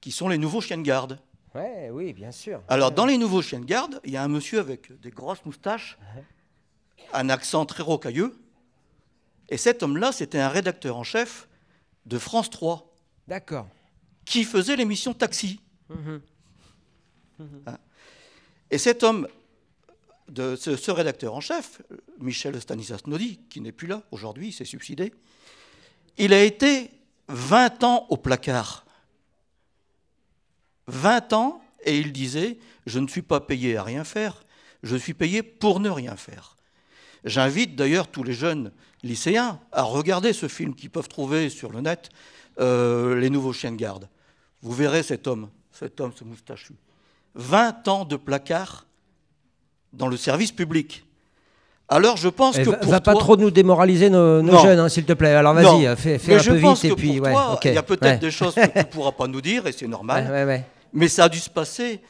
qui 0.00 0.12
sont 0.12 0.28
Les 0.28 0.38
Nouveaux 0.38 0.60
Chiens 0.60 0.78
de 0.78 0.82
Garde. 0.82 1.18
Ouais, 1.54 1.90
oui, 1.90 2.12
bien 2.12 2.30
sûr. 2.30 2.62
Alors, 2.68 2.92
dans 2.92 3.06
Les 3.06 3.18
Nouveaux 3.18 3.42
Chiens 3.42 3.60
de 3.60 3.64
Garde, 3.64 4.00
il 4.04 4.12
y 4.12 4.16
a 4.16 4.22
un 4.22 4.28
monsieur 4.28 4.60
avec 4.60 5.00
des 5.00 5.10
grosses 5.10 5.44
moustaches, 5.44 5.98
un 7.12 7.28
accent 7.28 7.66
très 7.66 7.82
rocailleux, 7.82 8.38
et 9.48 9.56
cet 9.56 9.82
homme-là, 9.82 10.12
c'était 10.12 10.38
un 10.38 10.48
rédacteur 10.48 10.96
en 10.96 11.04
chef 11.04 11.48
de 12.06 12.18
France 12.18 12.50
3 12.50 12.94
D'accord. 13.26 13.66
qui 14.24 14.44
faisait 14.44 14.76
l'émission 14.76 15.14
Taxi. 15.14 15.60
Mhm. 15.88 16.20
Hein. 17.66 17.78
Et 18.70 18.78
cet 18.78 19.02
homme, 19.02 19.26
de 20.28 20.56
ce, 20.56 20.90
rédacteur 20.90 21.34
en 21.34 21.40
chef, 21.40 21.82
Michel 22.20 22.60
Stanislas 22.60 23.06
Naudy, 23.06 23.40
qui 23.48 23.60
n'est 23.60 23.72
plus 23.72 23.86
là 23.86 24.02
aujourd'hui, 24.10 24.48
il 24.48 24.52
s'est 24.52 24.64
suicidé, 24.64 25.12
il 26.16 26.32
a 26.32 26.42
été 26.42 26.90
20 27.28 27.84
ans 27.84 28.06
au 28.10 28.16
placard. 28.16 28.84
20 30.86 31.32
ans, 31.32 31.62
et 31.84 31.98
il 31.98 32.12
disait, 32.12 32.58
je 32.86 32.98
ne 32.98 33.08
suis 33.08 33.22
pas 33.22 33.40
payé 33.40 33.76
à 33.76 33.82
rien 33.82 34.04
faire, 34.04 34.42
je 34.82 34.96
suis 34.96 35.14
payé 35.14 35.42
pour 35.42 35.80
ne 35.80 35.90
rien 35.90 36.16
faire. 36.16 36.56
J'invite 37.24 37.76
d'ailleurs 37.76 38.08
tous 38.08 38.22
les 38.22 38.32
jeunes 38.32 38.72
lycéens 39.02 39.60
à 39.72 39.82
regarder 39.82 40.32
ce 40.32 40.48
film 40.48 40.74
qu'ils 40.74 40.90
peuvent 40.90 41.08
trouver 41.08 41.50
sur 41.50 41.72
le 41.72 41.80
net, 41.80 42.10
euh, 42.60 43.18
Les 43.18 43.30
Nouveaux 43.30 43.52
Chiens 43.52 43.72
de 43.72 43.76
Garde. 43.76 44.08
Vous 44.62 44.72
verrez 44.72 45.02
cet 45.02 45.26
homme, 45.26 45.50
cet 45.72 46.00
homme, 46.00 46.12
ce 46.16 46.24
moustachu. 46.24 46.74
20 47.34 47.88
ans 47.88 48.04
de 48.04 48.16
placard 48.16 48.87
dans 49.92 50.08
le 50.08 50.16
service 50.16 50.52
public. 50.52 51.04
Alors 51.88 52.16
je 52.18 52.28
pense 52.28 52.58
Eh, 52.58 52.64
que 52.64 52.70
va, 52.70 52.76
pour 52.76 52.90
va 52.90 53.00
pas 53.00 53.12
toi- 53.12 53.20
trop 53.20 53.36
nous 53.36 53.50
démoraliser 53.50 54.10
nos, 54.10 54.42
jeunes, 54.62 54.78
hein, 54.78 54.88
s'il 54.90 55.04
te 55.06 55.14
plaît. 55.14 55.32
Alors 55.34 55.54
vas-y, 55.54 55.84
fais, 55.96 56.18
fais 56.18 56.32
Mais 56.32 56.38
un 56.38 56.42
je 56.42 56.50
peu 56.52 56.60
pense 56.60 56.82
vite 56.82 56.92
et 56.92 56.96
puis 56.96 57.16
pour 57.16 57.26
ouais. 57.26 57.32
toi, 57.32 57.52
ok. 57.54 57.64
il 57.64 57.74
y 57.74 57.78
a 57.78 57.82
peut-être 57.82 58.02
Ouais. 58.02 58.18
des 58.18 58.30
choses 58.30 58.54
que 58.54 58.66
tu 58.66 58.78
ne 58.78 58.82
pourras 58.90 59.12
pas 59.12 59.26
nous 59.26 59.40
dire 59.40 59.66
et 59.66 59.72
c'est 59.72 59.86
normal. 59.88 60.28
Ouais. 60.30 60.64
Mais 60.92 61.08
ça 61.08 61.24
a 61.24 61.28
dû 61.30 61.38
se 61.38 61.48
passer 61.50 62.00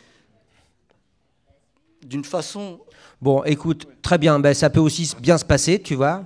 d'une 2.05 2.25
façon. 2.25 2.81
Bon, 3.21 3.43
écoute, 3.45 3.87
très 4.03 4.19
bien. 4.19 4.38
Ben, 4.38 4.55
ça 4.55 4.71
peut 4.71 4.81
aussi 4.81 5.12
bien 5.21 5.38
se 5.38 5.45
passer, 5.45 5.81
tu 5.81 5.95
vois. 5.95 6.25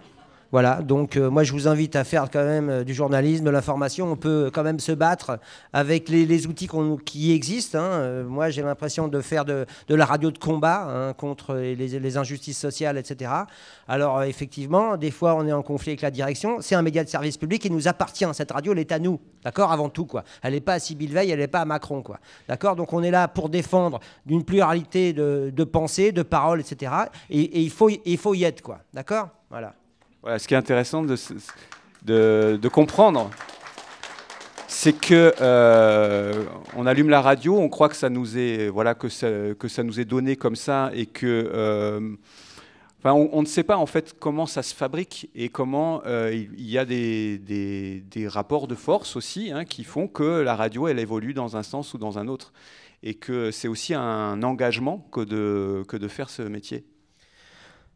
Voilà, 0.53 0.83
donc 0.83 1.17
euh, 1.17 1.31
moi 1.31 1.45
je 1.45 1.53
vous 1.53 1.67
invite 1.67 1.97
à 1.97 2.05
faire 2.05 2.31
quand 2.31 2.45
même 2.45 2.69
euh, 2.69 2.85
du 2.85 2.93
journalisme, 2.93 3.43
de 3.43 3.49
l'information. 3.49 4.13
On 4.13 4.17
peut 4.17 4.51
quand 4.53 4.63
même 4.63 4.81
se 4.81 4.93
battre 4.93 5.39
avec 5.73 6.11
les, 6.11 6.47
outils 6.47 6.69
qui 7.07 7.33
existent. 7.33 7.79
hein. 7.79 7.83
Euh, 7.85 8.25
moi 8.25 8.51
j'ai 8.51 8.61
l'impression 8.61 9.09
de 9.09 9.23
faire 9.23 9.47
de, 9.47 9.65
la 9.89 10.05
radio 10.05 10.31
de 10.31 10.37
combat 10.37 10.83
hein, 10.83 11.15
contre 11.15 11.55
les, 11.55 12.17
injustices 12.19 12.59
sociales, 12.59 12.99
etc. 12.99 13.31
Alors 13.89 14.19
euh, 14.19 14.23
effectivement, 14.25 14.99
des 14.99 15.11
fois 15.11 15.35
on 15.37 15.47
est 15.47 15.55
en 15.55 15.63
conflit 15.63 15.93
avec 15.93 16.03
la 16.03 16.11
direction. 16.11 16.61
C'est 16.61 16.75
un 16.75 16.83
média 16.83 17.03
de 17.03 17.09
service 17.09 17.39
public, 17.39 17.65
il 17.65 17.73
nous 17.73 17.89
appartient. 17.89 18.27
Cette 18.35 18.53
radio, 18.53 18.73
elle 18.73 18.81
est 18.81 18.93
à 18.93 18.99
nous, 18.99 19.21
d'accord, 19.43 19.73
avant 19.73 19.89
tout. 19.89 20.05
quoi. 20.05 20.23
Elle 20.43 20.53
n'est 20.53 20.61
pas 20.61 20.75
à 20.75 20.79
Sybille 20.79 21.15
Veil, 21.15 21.31
elle 21.31 21.39
n'est 21.39 21.49
pas 21.49 21.63
à 21.63 21.65
Macron. 21.65 22.03
quoi. 22.03 22.19
D'accord 22.47 22.77
Donc 22.77 22.93
on 22.93 23.03
est 23.03 23.11
là 23.11 23.27
pour 23.27 23.49
défendre 23.49 24.01
d'une 24.27 24.45
pluralité 24.45 25.15
de, 25.15 25.65
pensées, 25.65 26.13
de 26.13 26.23
paroles, 26.23 26.61
etc. 26.61 26.93
Et, 27.31 27.41
et 27.41 27.61
il, 27.61 27.71
faut, 27.71 27.89
il 27.89 28.19
faut 28.19 28.35
y 28.35 28.45
être, 28.45 28.61
quoi. 28.61 28.81
D'accord 28.93 29.31
Voilà. 29.49 29.73
Voilà, 30.23 30.39
ce 30.39 30.47
qui 30.47 30.55
est 30.55 30.57
intéressant 30.57 31.03
de, 31.03 32.69
comprendre, 32.69 33.29
c'est 34.69 34.93
que 34.93 35.35
euh, 35.41 36.45
on 36.77 36.87
allume 36.87 37.09
la 37.09 37.21
radio, 37.21 37.59
on 37.59 37.69
croit 37.69 37.89
que 37.89 37.97
ça 37.97 38.09
nous 38.09 38.39
est 38.39 38.69
voilà 38.69 38.95
que 38.95 39.09
ça, 39.09 39.27
que 39.59 39.67
ça 39.67 39.83
nous 39.83 39.99
est 39.99 40.05
donné 40.05 40.37
comme 40.37 40.55
ça 40.55 40.93
et 40.95 41.07
que 41.07 41.27
euh, 41.27 42.15
enfin, 43.01 43.13
on, 43.13 43.43
ne 43.43 43.47
sait 43.47 43.65
pas 43.65 43.77
en 43.77 43.87
fait 43.87 44.15
comment 44.21 44.47
ça 44.47 44.63
se 44.63 44.75
fabrique 44.77 45.29
et 45.35 45.49
comment 45.49 46.03
euh, 46.07 46.33
il 46.33 46.71
y 46.71 46.79
a 46.79 46.85
des, 46.85 47.39
des- 47.39 48.05
des 48.09 48.29
rapports 48.29 48.69
de 48.69 48.77
force 48.77 49.17
aussi 49.17 49.51
hein, 49.51 49.65
qui 49.65 49.83
font 49.83 50.07
que 50.07 50.41
la 50.41 50.55
radio 50.55 50.87
elle 50.87 51.01
évolue 51.01 51.35
dans 51.35 51.57
un 51.57 51.65
sens 51.65 51.95
ou 51.95 51.99
dans 51.99 52.19
un 52.19 52.29
autre 52.29 52.53
et 53.03 53.15
que 53.15 53.51
c'est 53.51 53.67
aussi 53.67 53.93
un 53.93 54.41
engagement 54.45 55.05
que 55.11 55.23
de, 55.23 55.83
que 55.89 55.97
de 55.97 56.07
faire 56.07 56.31
ce 56.31 56.43
métier. 56.43 56.85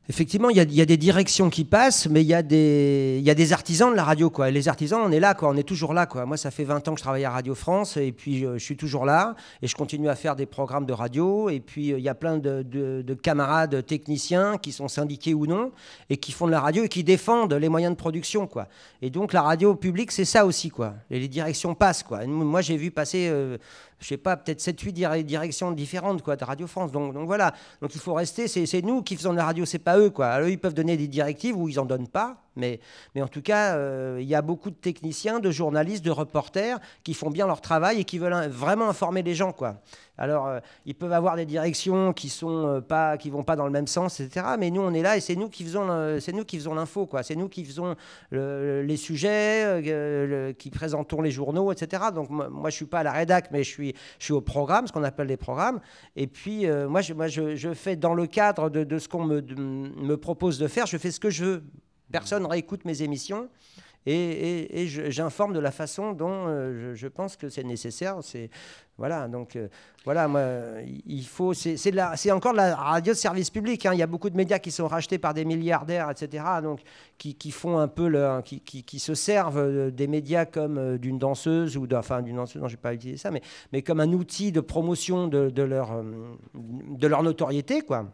Effectivement, 0.08 0.50
il 0.50 0.56
y, 0.56 0.60
a- 0.80 0.86
des 0.86 0.96
directions 0.96 1.50
qui 1.50 1.64
passent, 1.64 2.06
mais 2.08 2.22
il 2.22 2.28
y, 2.28 2.34
a 2.34 2.42
des- 2.42 3.16
il 3.18 3.24
y 3.24 3.30
a 3.30 3.34
des 3.34 3.52
artisans 3.52 3.90
de 3.90 3.96
la 3.96 4.04
radio. 4.04 4.30
Quoi. 4.30 4.50
Et 4.50 4.52
les 4.52 4.68
artisans, 4.68 5.00
on 5.04 5.10
est 5.10 5.18
là, 5.18 5.34
quoi. 5.34 5.48
on 5.48 5.56
est 5.56 5.64
toujours 5.64 5.92
là. 5.92 6.06
Quoi. 6.06 6.24
Moi, 6.26 6.36
ça 6.36 6.52
fait 6.52 6.62
20 6.62 6.86
ans 6.86 6.92
que 6.94 6.98
je 7.00 7.02
travaille 7.02 7.24
à 7.24 7.30
Radio 7.30 7.56
France, 7.56 7.96
et 7.96 8.12
puis 8.12 8.44
euh, 8.46 8.54
je 8.56 8.62
suis 8.64 8.76
toujours 8.76 9.04
là, 9.04 9.34
et 9.62 9.66
je 9.66 9.74
continue 9.74 10.08
à 10.08 10.14
faire 10.14 10.36
des 10.36 10.46
programmes 10.46 10.86
de 10.86 10.92
radio. 10.92 11.48
Et 11.50 11.58
puis, 11.58 11.92
euh, 11.92 11.98
il 11.98 12.04
y 12.04 12.08
a 12.08 12.14
plein 12.14 12.38
de, 12.38 12.62
de- 12.62 13.02
de 13.02 13.14
camarades 13.14 13.84
techniciens 13.84 14.58
qui 14.58 14.70
sont 14.70 14.86
syndiqués 14.86 15.34
ou 15.34 15.46
non, 15.46 15.72
et 16.08 16.18
qui 16.18 16.30
font 16.30 16.46
de 16.46 16.52
la 16.52 16.60
radio 16.60 16.84
et 16.84 16.88
qui 16.88 17.02
défendent 17.02 17.54
les 17.54 17.68
moyens 17.68 17.92
de 17.92 17.98
production. 17.98 18.46
Quoi. 18.46 18.68
Et 19.02 19.10
donc, 19.10 19.32
la 19.32 19.42
radio 19.42 19.74
publique, 19.74 20.12
c'est 20.12 20.24
ça 20.24 20.46
aussi. 20.46 20.68
Quoi. 20.70 20.94
Et 21.10 21.18
les 21.18 21.28
directions 21.28 21.74
passent. 21.74 22.04
Quoi. 22.04 22.24
Moi, 22.26 22.60
j'ai 22.60 22.76
vu 22.76 22.92
passer... 22.92 23.26
euh, 23.28 23.58
je 23.98 24.08
sais 24.08 24.16
pas, 24.16 24.36
peut-être 24.36 24.60
7-8 24.60 25.22
directions 25.24 25.72
différentes 25.72 26.22
quoi, 26.22 26.36
de 26.36 26.44
Radio 26.44 26.66
France. 26.66 26.92
Donc, 26.92 27.14
voilà, 27.26 27.54
donc 27.80 27.94
il 27.94 28.00
faut 28.00 28.14
rester, 28.14 28.46
c'est 28.48 28.82
nous 28.82 29.02
qui 29.02 29.16
faisons 29.16 29.32
de 29.32 29.36
la 29.36 29.44
radio, 29.44 29.64
c'est 29.64 29.78
pas 29.78 29.98
eux. 29.98 30.10
Quoi. 30.10 30.40
Eux, 30.42 30.50
ils 30.50 30.58
peuvent 30.58 30.74
donner 30.74 30.96
des 30.96 31.08
directives 31.08 31.56
ou 31.56 31.68
ils 31.68 31.80
en 31.80 31.84
donnent 31.86 32.08
pas, 32.08 32.45
mais, 32.56 32.80
en 33.16 33.28
tout 33.28 33.42
cas, 33.42 33.76
euh, 33.76 34.18
il 34.20 34.26
y 34.26 34.34
a 34.34 34.42
beaucoup 34.42 34.70
de 34.70 34.76
techniciens, 34.76 35.40
de 35.40 35.50
journalistes, 35.50 36.04
de 36.04 36.10
reporters 36.10 36.78
qui 37.04 37.14
font 37.14 37.30
bien 37.30 37.46
leur 37.46 37.60
travail 37.60 38.00
et 38.00 38.04
qui 38.04 38.18
veulent 38.18 38.48
vraiment 38.48 38.88
informer 38.88 39.22
les 39.22 39.34
gens. 39.34 39.54
Alors, 40.18 40.46
euh, 40.46 40.60
ils 40.86 40.94
peuvent 40.94 41.12
avoir 41.12 41.36
des 41.36 41.44
directions 41.44 42.12
qui 42.12 42.28
sont 42.28 42.66
euh, 42.66 42.80
pas, 42.80 43.16
vont 43.26 43.44
pas 43.44 43.56
dans 43.56 43.66
le 43.66 43.70
même 43.70 43.86
sens, 43.86 44.20
etc. 44.20 44.46
Mais 44.58 44.70
nous, 44.70 44.80
on 44.80 44.92
est 44.94 45.02
là 45.02 45.16
et 45.16 45.20
c'est 45.20 45.36
nous 45.36 45.48
qui 45.48 45.62
faisons, 45.64 46.18
c'est 46.20 46.32
faisons 46.50 46.74
l'info. 46.74 47.08
C'est 47.22 47.36
nous 47.36 47.48
qui 47.48 47.64
faisons 47.64 47.94
le- 48.30 48.82
les 48.82 48.96
sujets, 48.96 50.54
qui 50.58 50.70
présentons 50.70 51.20
les 51.20 51.30
journaux, 51.30 51.70
etc. 51.72 52.04
Donc 52.14 52.30
moi, 52.30 52.70
je 52.70 52.76
suis 52.76 52.86
pas 52.86 53.00
à 53.00 53.02
la 53.02 53.12
rédac, 53.12 53.50
mais 53.50 53.62
je 53.62 53.92
suis, 54.18 54.32
au 54.32 54.40
programme, 54.40 54.86
ce 54.86 54.92
qu'on 54.92 55.04
appelle 55.04 55.28
les 55.28 55.36
programmes. 55.36 55.80
Et 56.16 56.26
puis 56.26 56.66
moi, 56.88 57.00
je, 57.02 57.72
fais 57.74 57.96
dans 57.96 58.14
le 58.14 58.26
cadre 58.26 58.70
de, 58.70 58.98
ce 58.98 59.08
qu'on 59.08 59.24
me 59.24 60.14
propose 60.16 60.58
de 60.58 60.68
faire, 60.68 60.86
je 60.86 60.96
fais 60.96 61.10
ce 61.10 61.20
que 61.20 61.30
je 61.30 61.44
veux. 61.44 61.62
Personne 62.12 62.46
réécoute 62.46 62.84
mes 62.84 63.02
émissions. 63.02 63.48
Et, 64.08 64.12
et- 64.14 64.82
et 64.82 64.86
je- 64.86 65.10
j'informe 65.10 65.52
de 65.52 65.58
la 65.58 65.72
façon 65.72 66.12
dont 66.12 66.46
euh, 66.46 66.92
je, 66.92 66.94
je 66.94 67.08
pense 67.08 67.36
que 67.36 67.48
c'est 67.48 67.64
nécessaire. 67.64 68.18
C'est 68.22 68.50
voilà, 68.98 69.26
donc 69.26 69.56
euh, 69.56 69.66
voilà, 70.04 70.28
moi, 70.28 70.42
il 71.06 71.26
faut. 71.26 71.52
C'est 71.54 72.30
encore 72.30 72.52
de 72.52 72.58
la 72.58 72.76
radio 72.76 73.12
de 73.12 73.18
service 73.18 73.50
public. 73.50 73.84
hein. 73.84 73.90
Il 73.94 73.98
y 73.98 74.02
a 74.04 74.06
beaucoup 74.06 74.30
de 74.30 74.36
médias 74.36 74.60
qui 74.60 74.70
sont 74.70 74.86
rachetés 74.86 75.18
par 75.18 75.34
des 75.34 75.44
milliardaires, 75.44 76.08
etc. 76.08 76.44
Donc 76.62 76.82
qui, 77.18 77.34
qui 77.34 77.50
font 77.50 77.78
un 77.78 77.88
peu 77.88 78.06
le, 78.06 78.40
qui, 78.44 78.60
qui- 78.60 78.84
qui 78.84 79.00
se 79.00 79.14
servent 79.14 79.58
euh, 79.58 79.90
des 79.90 80.06
médias 80.06 80.44
comme 80.46 80.98
d'une 80.98 81.18
danseuse 81.18 81.76
ou 81.76 81.88
enfin 81.92 82.22
d'une 82.22 82.36
danseuse. 82.36 82.62
Non, 82.62 82.68
je 82.68 82.74
vais 82.76 82.80
pas 82.80 82.94
utiliser 82.94 83.18
ça, 83.18 83.32
mais 83.32 83.42
mais 83.72 83.82
comme 83.82 83.98
un 83.98 84.12
outil 84.12 84.52
de 84.52 84.60
promotion 84.60 85.26
de, 85.26 85.50
de 85.50 85.62
leur 85.64 85.90
de 86.54 87.06
leur 87.08 87.24
notoriété, 87.24 87.82
quoi. 87.82 88.06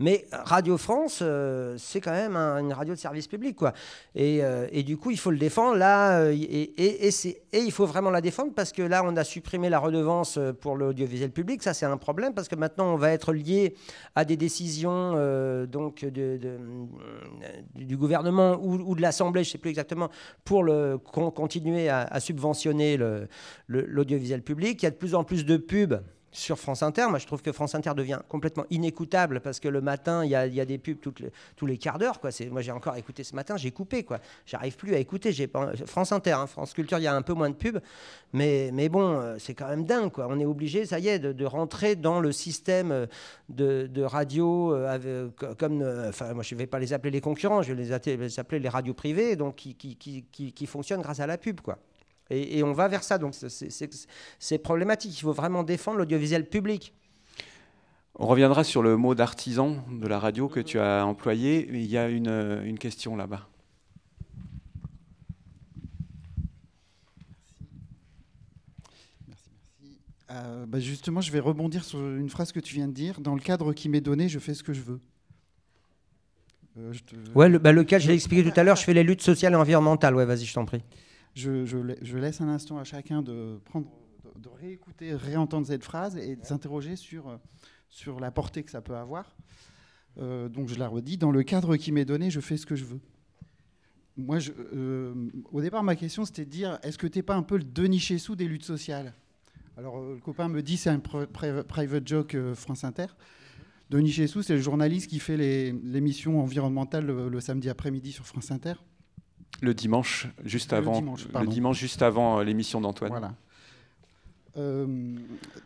Mais 0.00 0.26
Radio 0.32 0.76
France, 0.78 1.20
euh, 1.22 1.76
c'est 1.78 2.00
quand 2.00 2.12
même 2.12 2.36
un- 2.36 2.58
une 2.58 2.72
radio 2.72 2.94
de 2.94 2.98
service 2.98 3.26
public, 3.28 3.56
quoi. 3.56 3.72
Et, 4.14 4.42
euh, 4.42 4.66
et 4.72 4.82
du 4.82 4.96
coup, 4.96 5.10
il 5.10 5.18
faut 5.18 5.30
le 5.30 5.38
défendre 5.38 5.76
là, 5.76 6.18
euh, 6.20 6.32
et, 6.32 7.10
il 7.52 7.72
faut 7.72 7.86
vraiment 7.86 8.10
la 8.10 8.20
défendre 8.20 8.52
parce 8.54 8.72
que 8.72 8.82
là, 8.82 9.02
on 9.04 9.16
a 9.16 9.24
supprimé 9.24 9.68
la 9.68 9.78
redevance 9.78 10.38
pour 10.60 10.76
l'audiovisuel 10.76 11.30
public. 11.30 11.62
Ça, 11.62 11.74
c'est 11.74 11.86
un 11.86 11.96
problème 11.96 12.34
parce 12.34 12.48
que 12.48 12.56
maintenant, 12.56 12.92
on 12.92 12.96
va 12.96 13.10
être 13.12 13.32
lié 13.32 13.74
à 14.14 14.24
des 14.24 14.36
décisions 14.36 15.12
donc 15.66 16.04
du 17.74 17.96
gouvernement 17.96 18.58
ou, 18.60 18.94
de 18.94 19.02
l'Assemblée, 19.02 19.44
je 19.44 19.48
ne 19.50 19.52
sais 19.52 19.58
plus 19.58 19.70
exactement, 19.70 20.08
pour 20.44 20.64
continuer 21.34 21.88
à, 21.88 22.02
à 22.02 22.20
subventionner 22.20 22.98
l'audiovisuel 23.68 24.42
public. 24.42 24.82
Il 24.82 24.86
y 24.86 24.88
a 24.88 24.90
de 24.90 24.96
plus 24.96 25.14
en 25.14 25.24
plus 25.24 25.44
de 25.44 25.56
pubs 25.56 26.00
sur 26.34 26.58
France 26.58 26.82
Inter. 26.82 27.06
Moi, 27.08 27.18
je 27.18 27.26
trouve 27.26 27.42
que 27.42 27.52
France 27.52 27.74
Inter 27.74 27.92
devient 27.96 28.18
complètement 28.28 28.64
inécoutable 28.68 29.40
parce 29.40 29.60
que 29.60 29.68
le 29.68 29.80
matin, 29.80 30.24
il 30.24 30.30
y 30.30 30.34
a, 30.36 30.64
des 30.64 30.78
pubs 30.78 30.98
toutes 31.00 31.20
les- 31.20 31.30
tous 31.56 31.64
les 31.64 31.78
quarts 31.78 31.98
d'heure. 31.98 32.18
C'est- 32.30 32.50
Moi, 32.50 32.60
j'ai 32.60 32.72
encore 32.72 32.96
écouté 32.96 33.22
ce 33.24 33.34
matin, 33.34 33.56
j'ai 33.56 33.70
coupé. 33.70 34.02
quoi. 34.02 34.18
J'arrive 34.44 34.76
plus 34.76 34.94
à 34.94 34.98
écouter. 34.98 35.32
J'ai 35.32 35.48
France 35.86 36.12
Inter, 36.12 36.32
hein, 36.32 36.46
France 36.46 36.74
Culture, 36.74 36.98
il 36.98 37.02
y 37.04 37.06
a 37.06 37.14
un 37.14 37.22
peu 37.22 37.34
moins 37.34 37.50
de 37.50 37.54
pubs. 37.54 37.80
Mais, 38.32 38.88
bon, 38.88 39.20
euh, 39.20 39.36
c'est 39.38 39.54
quand 39.54 39.68
même 39.68 39.84
dingue. 39.84 40.10
On 40.18 40.40
est 40.40 40.44
obligé, 40.44 40.86
ça 40.86 40.98
y 40.98 41.08
est, 41.08 41.18
de, 41.20 41.44
rentrer 41.46 41.94
dans 41.94 42.18
le 42.20 42.32
système 42.32 42.90
euh, 42.90 43.06
de, 43.48 44.02
radio 44.02 44.74
euh, 44.74 45.28
comme. 45.56 45.82
Enfin, 46.08 46.34
moi, 46.34 46.42
je 46.42 46.54
ne 46.54 46.58
vais 46.58 46.66
pas 46.66 46.78
les 46.80 46.92
appeler 46.92 47.12
les 47.12 47.20
concurrents, 47.20 47.62
je 47.62 47.72
vais 47.72 47.80
les 47.82 47.92
appeler, 47.92 48.58
les 48.58 48.68
radios 48.68 48.94
privées, 48.94 49.36
donc 49.36 49.54
qui, 49.56 49.74
qui, 49.76 49.96
qui, 49.96 50.24
qui- 50.32 50.52
qui 50.52 50.66
fonctionnent 50.66 51.02
grâce 51.02 51.20
à 51.20 51.26
la 51.26 51.38
pub. 51.38 51.60
quoi. 51.60 51.78
Et, 52.30 52.58
et 52.58 52.62
on 52.62 52.72
va 52.72 52.88
vers 52.88 53.02
ça. 53.02 53.18
Donc, 53.18 53.34
c'est- 53.34 53.48
problématique. 54.58 55.16
Il 55.18 55.20
faut 55.22 55.32
vraiment 55.32 55.62
défendre 55.62 55.98
l'audiovisuel 55.98 56.48
public. 56.48 56.94
On 58.16 58.26
reviendra 58.26 58.62
sur 58.64 58.82
le 58.82 58.96
mot 58.96 59.14
d'artisan 59.14 59.84
de 59.90 60.06
la 60.06 60.18
radio 60.18 60.48
que 60.48 60.60
tu 60.60 60.78
as 60.78 61.04
employé. 61.04 61.68
Il 61.72 61.86
y 61.86 61.98
a 61.98 62.08
une, 62.08 62.62
une 62.64 62.78
question 62.78 63.16
là-bas. 63.16 63.48
Euh, 70.30 70.64
bah, 70.66 70.80
justement, 70.80 71.20
je 71.20 71.30
vais 71.30 71.40
rebondir 71.40 71.84
sur 71.84 71.98
une 72.00 72.30
phrase 72.30 72.50
que 72.52 72.60
tu 72.60 72.74
viens 72.74 72.88
de 72.88 72.92
dire. 72.92 73.20
Dans 73.20 73.34
le 73.34 73.40
cadre 73.40 73.72
qui 73.72 73.88
m'est 73.88 74.00
donné, 74.00 74.28
je 74.28 74.38
fais 74.38 74.54
ce 74.54 74.62
que 74.62 74.72
je 74.72 74.80
veux. 74.80 75.00
Euh, 76.78 76.92
je 76.92 77.00
te- 77.02 77.14
Ouais, 77.34 77.48
le, 77.48 77.58
bah, 77.58 77.72
le 77.72 77.84
cas, 77.84 77.98
je 77.98 78.08
l'ai 78.08 78.14
expliqué 78.14 78.50
tout 78.50 78.58
à 78.58 78.64
l'heure, 78.64 78.76
je 78.76 78.84
fais 78.84 78.94
les 78.94 79.04
luttes 79.04 79.22
sociales 79.22 79.52
et 79.52 79.56
environnementales. 79.56 80.14
Ouais, 80.16 80.24
vas-y, 80.24 80.44
je 80.44 80.54
t'en 80.54 80.64
prie. 80.64 80.82
Je, 81.34 81.64
je 81.64 81.78
la- 81.78 81.94
je 82.02 82.16
laisse 82.16 82.40
un 82.40 82.48
instant 82.48 82.78
à 82.78 82.84
chacun 82.84 83.22
de 83.22 83.58
prendre, 83.64 83.88
de, 84.38 84.48
réécouter, 84.48 85.14
réentendre 85.14 85.66
cette 85.66 85.84
phrase 85.84 86.16
et 86.16 86.36
de 86.36 86.44
s'interroger 86.44 86.96
sur, 86.96 87.28
euh, 87.28 87.36
sur 87.88 88.20
la 88.20 88.30
portée 88.30 88.62
que 88.62 88.70
ça 88.70 88.80
peut 88.80 88.96
avoir. 88.96 89.34
Euh, 90.18 90.48
donc 90.48 90.68
je 90.68 90.76
la 90.78 90.86
redis, 90.86 91.18
dans 91.18 91.32
le 91.32 91.42
cadre 91.42 91.76
qui 91.76 91.90
m'est 91.90 92.04
donné, 92.04 92.30
je 92.30 92.40
fais 92.40 92.56
ce 92.56 92.66
que 92.66 92.76
je 92.76 92.84
veux. 92.84 93.00
Moi, 94.16 94.38
euh, 94.72 95.12
au 95.50 95.60
départ, 95.60 95.82
ma 95.82 95.96
question, 95.96 96.24
c'était 96.24 96.44
de 96.44 96.50
dire, 96.50 96.78
est-ce 96.84 96.98
que 96.98 97.08
tu 97.08 97.18
n'es 97.18 97.22
pas 97.24 97.34
un 97.34 97.42
peu 97.42 97.56
le 97.56 97.64
Denis 97.64 97.98
Chessou 97.98 98.36
des 98.36 98.46
luttes 98.46 98.64
sociales? 98.64 99.12
Alors, 99.76 100.00
le 100.00 100.18
copain 100.18 100.46
me 100.48 100.62
dit, 100.62 100.76
c'est 100.76 100.90
un 100.90 100.98
pri- 100.98 101.26
pri- 101.26 101.64
private 101.64 102.06
joke 102.06 102.36
France 102.54 102.84
Inter. 102.84 103.06
Denis 103.90 104.12
Chessou, 104.12 104.40
c'est 104.42 104.54
le 104.54 104.60
journaliste 104.60 105.10
qui 105.10 105.18
fait 105.18 105.36
l'émission 105.36 106.40
environnementale 106.40 107.04
le, 107.06 107.28
le 107.28 107.40
samedi 107.40 107.68
après-midi 107.68 108.12
sur 108.12 108.24
France 108.24 108.52
Inter. 108.52 108.74
Le 109.60 109.72
dimanche, 109.74 110.28
juste 110.44 110.72
Le 110.72 110.78
avant, 110.78 110.92
dimanche, 111.00 111.26
le 111.40 111.46
dimanche 111.46 111.78
juste 111.78 112.02
avant 112.02 112.38
euh, 112.38 112.44
l'émission 112.44 112.80
d'Antoine. 112.80 113.10
Voilà. 113.10 113.32
Euh, 114.56 114.86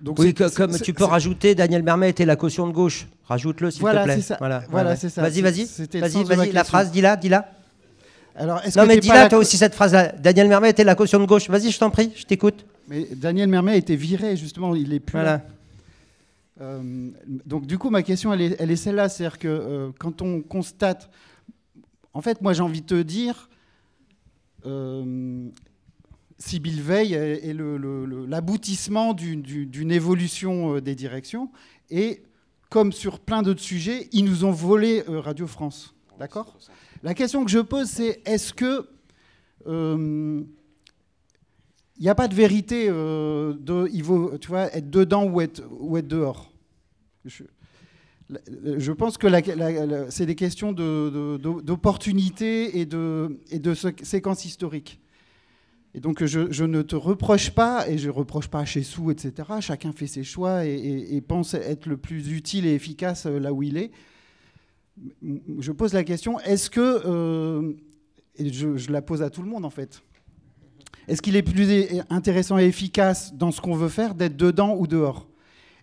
donc 0.00 0.18
oui, 0.18 0.32
comme 0.32 0.78
tu 0.78 0.94
peux 0.94 1.04
rajouter 1.04 1.54
Daniel 1.54 1.82
Mermet 1.82 2.08
était 2.10 2.24
la 2.24 2.36
caution 2.36 2.66
de 2.66 2.72
gauche. 2.72 3.06
Rajoute-le, 3.24 3.70
s'il 3.70 3.80
Voilà, 3.82 4.00
te 4.00 4.04
plaît. 4.06 4.20
ça. 4.22 4.36
Voilà, 4.38 4.62
Voilà, 4.70 4.90
ouais, 4.90 4.96
c'est 4.96 5.10
ça. 5.10 5.20
Vas-y, 5.22 5.42
vas-y. 5.42 5.64
Vas-y, 6.00 6.24
vas-y, 6.24 6.52
la 6.52 6.64
phrase, 6.64 6.90
dis-la, 6.90 7.16
dis-la. 7.16 7.50
Alors, 8.36 8.60
Non, 8.76 8.82
que 8.84 8.86
mais 8.88 8.98
dis-la, 9.00 9.22
la- 9.24 9.28
toi 9.28 9.38
aussi, 9.40 9.56
cette 9.58 9.74
phrase-là. 9.74 10.12
Daniel 10.12 10.48
Mermet 10.48 10.70
était 10.70 10.84
la 10.84 10.94
caution 10.94 11.18
de 11.18 11.26
gauche. 11.26 11.50
Vas-y, 11.50 11.70
je 11.70 11.78
t'en 11.78 11.90
prie, 11.90 12.12
je 12.16 12.24
t'écoute. 12.24 12.64
Mais 12.88 13.06
Daniel 13.14 13.48
Mermet 13.48 13.72
a 13.72 13.76
été 13.76 13.96
viré, 13.96 14.36
justement, 14.36 14.74
il 14.74 14.92
est 14.92 15.00
plus 15.00 15.12
Voilà. 15.12 15.32
là. 15.38 15.42
Euh, 16.60 17.10
donc 17.46 17.66
du 17.66 17.78
coup, 17.78 17.90
ma 17.90 18.02
question, 18.02 18.32
elle 18.32 18.40
est, 18.40 18.56
elle 18.58 18.70
est 18.70 18.76
celle-là, 18.76 19.08
c'est-à-dire 19.08 19.38
que 19.38 19.48
euh, 19.48 19.90
quand 19.98 20.22
on 20.22 20.40
constate, 20.40 21.08
en 22.14 22.20
fait, 22.22 22.40
moi 22.42 22.52
j'ai 22.52 22.62
envie 22.62 22.80
de 22.80 22.86
te 22.86 23.00
dire, 23.02 23.48
euh, 24.66 25.48
Sibyl 26.38 26.80
Veil 26.80 27.14
est, 27.14 27.52
l'aboutissement 27.54 29.14
d'une- 29.14 29.42
évolution 29.92 30.74
euh, 30.76 30.80
des 30.80 30.94
directions, 30.94 31.50
et 31.90 32.22
comme 32.70 32.92
sur 32.92 33.20
plein 33.20 33.42
d'autres 33.42 33.60
sujets, 33.60 34.08
ils 34.12 34.24
nous 34.24 34.44
ont 34.44 34.50
volé 34.52 35.02
euh, 35.08 35.20
Radio 35.20 35.46
France, 35.46 35.94
d'accord? 36.18 36.56
La 37.02 37.14
question 37.14 37.44
que 37.44 37.50
je 37.50 37.60
pose, 37.60 37.88
c'est 37.88 38.20
est-ce 38.24 38.52
que 38.52 38.88
il 39.66 40.44
n'y 42.02 42.08
a 42.08 42.14
pas 42.14 42.28
de 42.28 42.34
vérité 42.34 42.88
de, 42.88 43.88
être 44.72 44.88
dedans 44.88 45.24
ou 45.24 45.40
être, 45.40 45.62
dehors? 46.08 46.50
Je 48.30 48.92
pense 48.92 49.16
que 49.16 49.28
c'est 50.10 50.26
des 50.26 50.34
questions 50.34 50.72
d'opportunité 50.72 52.80
et 52.80 52.86
de, 52.86 53.38
séquence 54.02 54.44
historique. 54.44 55.00
Et 55.94 56.00
donc 56.00 56.24
je, 56.24 56.64
ne 56.64 56.82
te 56.82 56.96
reproche 56.96 57.50
pas, 57.50 57.88
et 57.88 57.98
je 57.98 58.08
ne 58.08 58.12
reproche 58.12 58.48
pas 58.48 58.64
chez 58.64 58.82
Sou, 58.82 59.10
etc. 59.10 59.32
Chacun 59.60 59.92
fait 59.92 60.06
ses 60.06 60.24
choix 60.24 60.66
et, 60.66 61.22
pense 61.26 61.54
être 61.54 61.86
le 61.86 61.96
plus 61.96 62.32
utile 62.32 62.66
et 62.66 62.74
efficace 62.74 63.26
euh, 63.26 63.38
là 63.38 63.52
où 63.52 63.62
il 63.62 63.76
est. 63.76 63.90
Je 65.58 65.72
pose 65.72 65.92
la 65.92 66.04
question, 66.04 66.38
est-ce 66.40 66.70
que, 66.70 67.02
euh, 67.06 67.72
et 68.36 68.52
je, 68.52 68.90
la 68.90 69.00
pose 69.00 69.22
à 69.22 69.30
tout 69.30 69.42
le 69.42 69.48
monde 69.48 69.64
en 69.64 69.70
fait, 69.70 70.02
est-ce 71.06 71.22
qu'il 71.22 71.36
est 71.36 71.42
plus 71.42 71.68
intéressant 72.10 72.58
et 72.58 72.64
efficace 72.64 73.34
dans 73.34 73.50
ce 73.50 73.60
qu'on 73.60 73.74
veut 73.74 73.88
faire 73.88 74.14
d'être 74.14 74.36
dedans 74.36 74.76
ou 74.76 74.86
dehors? 74.86 75.28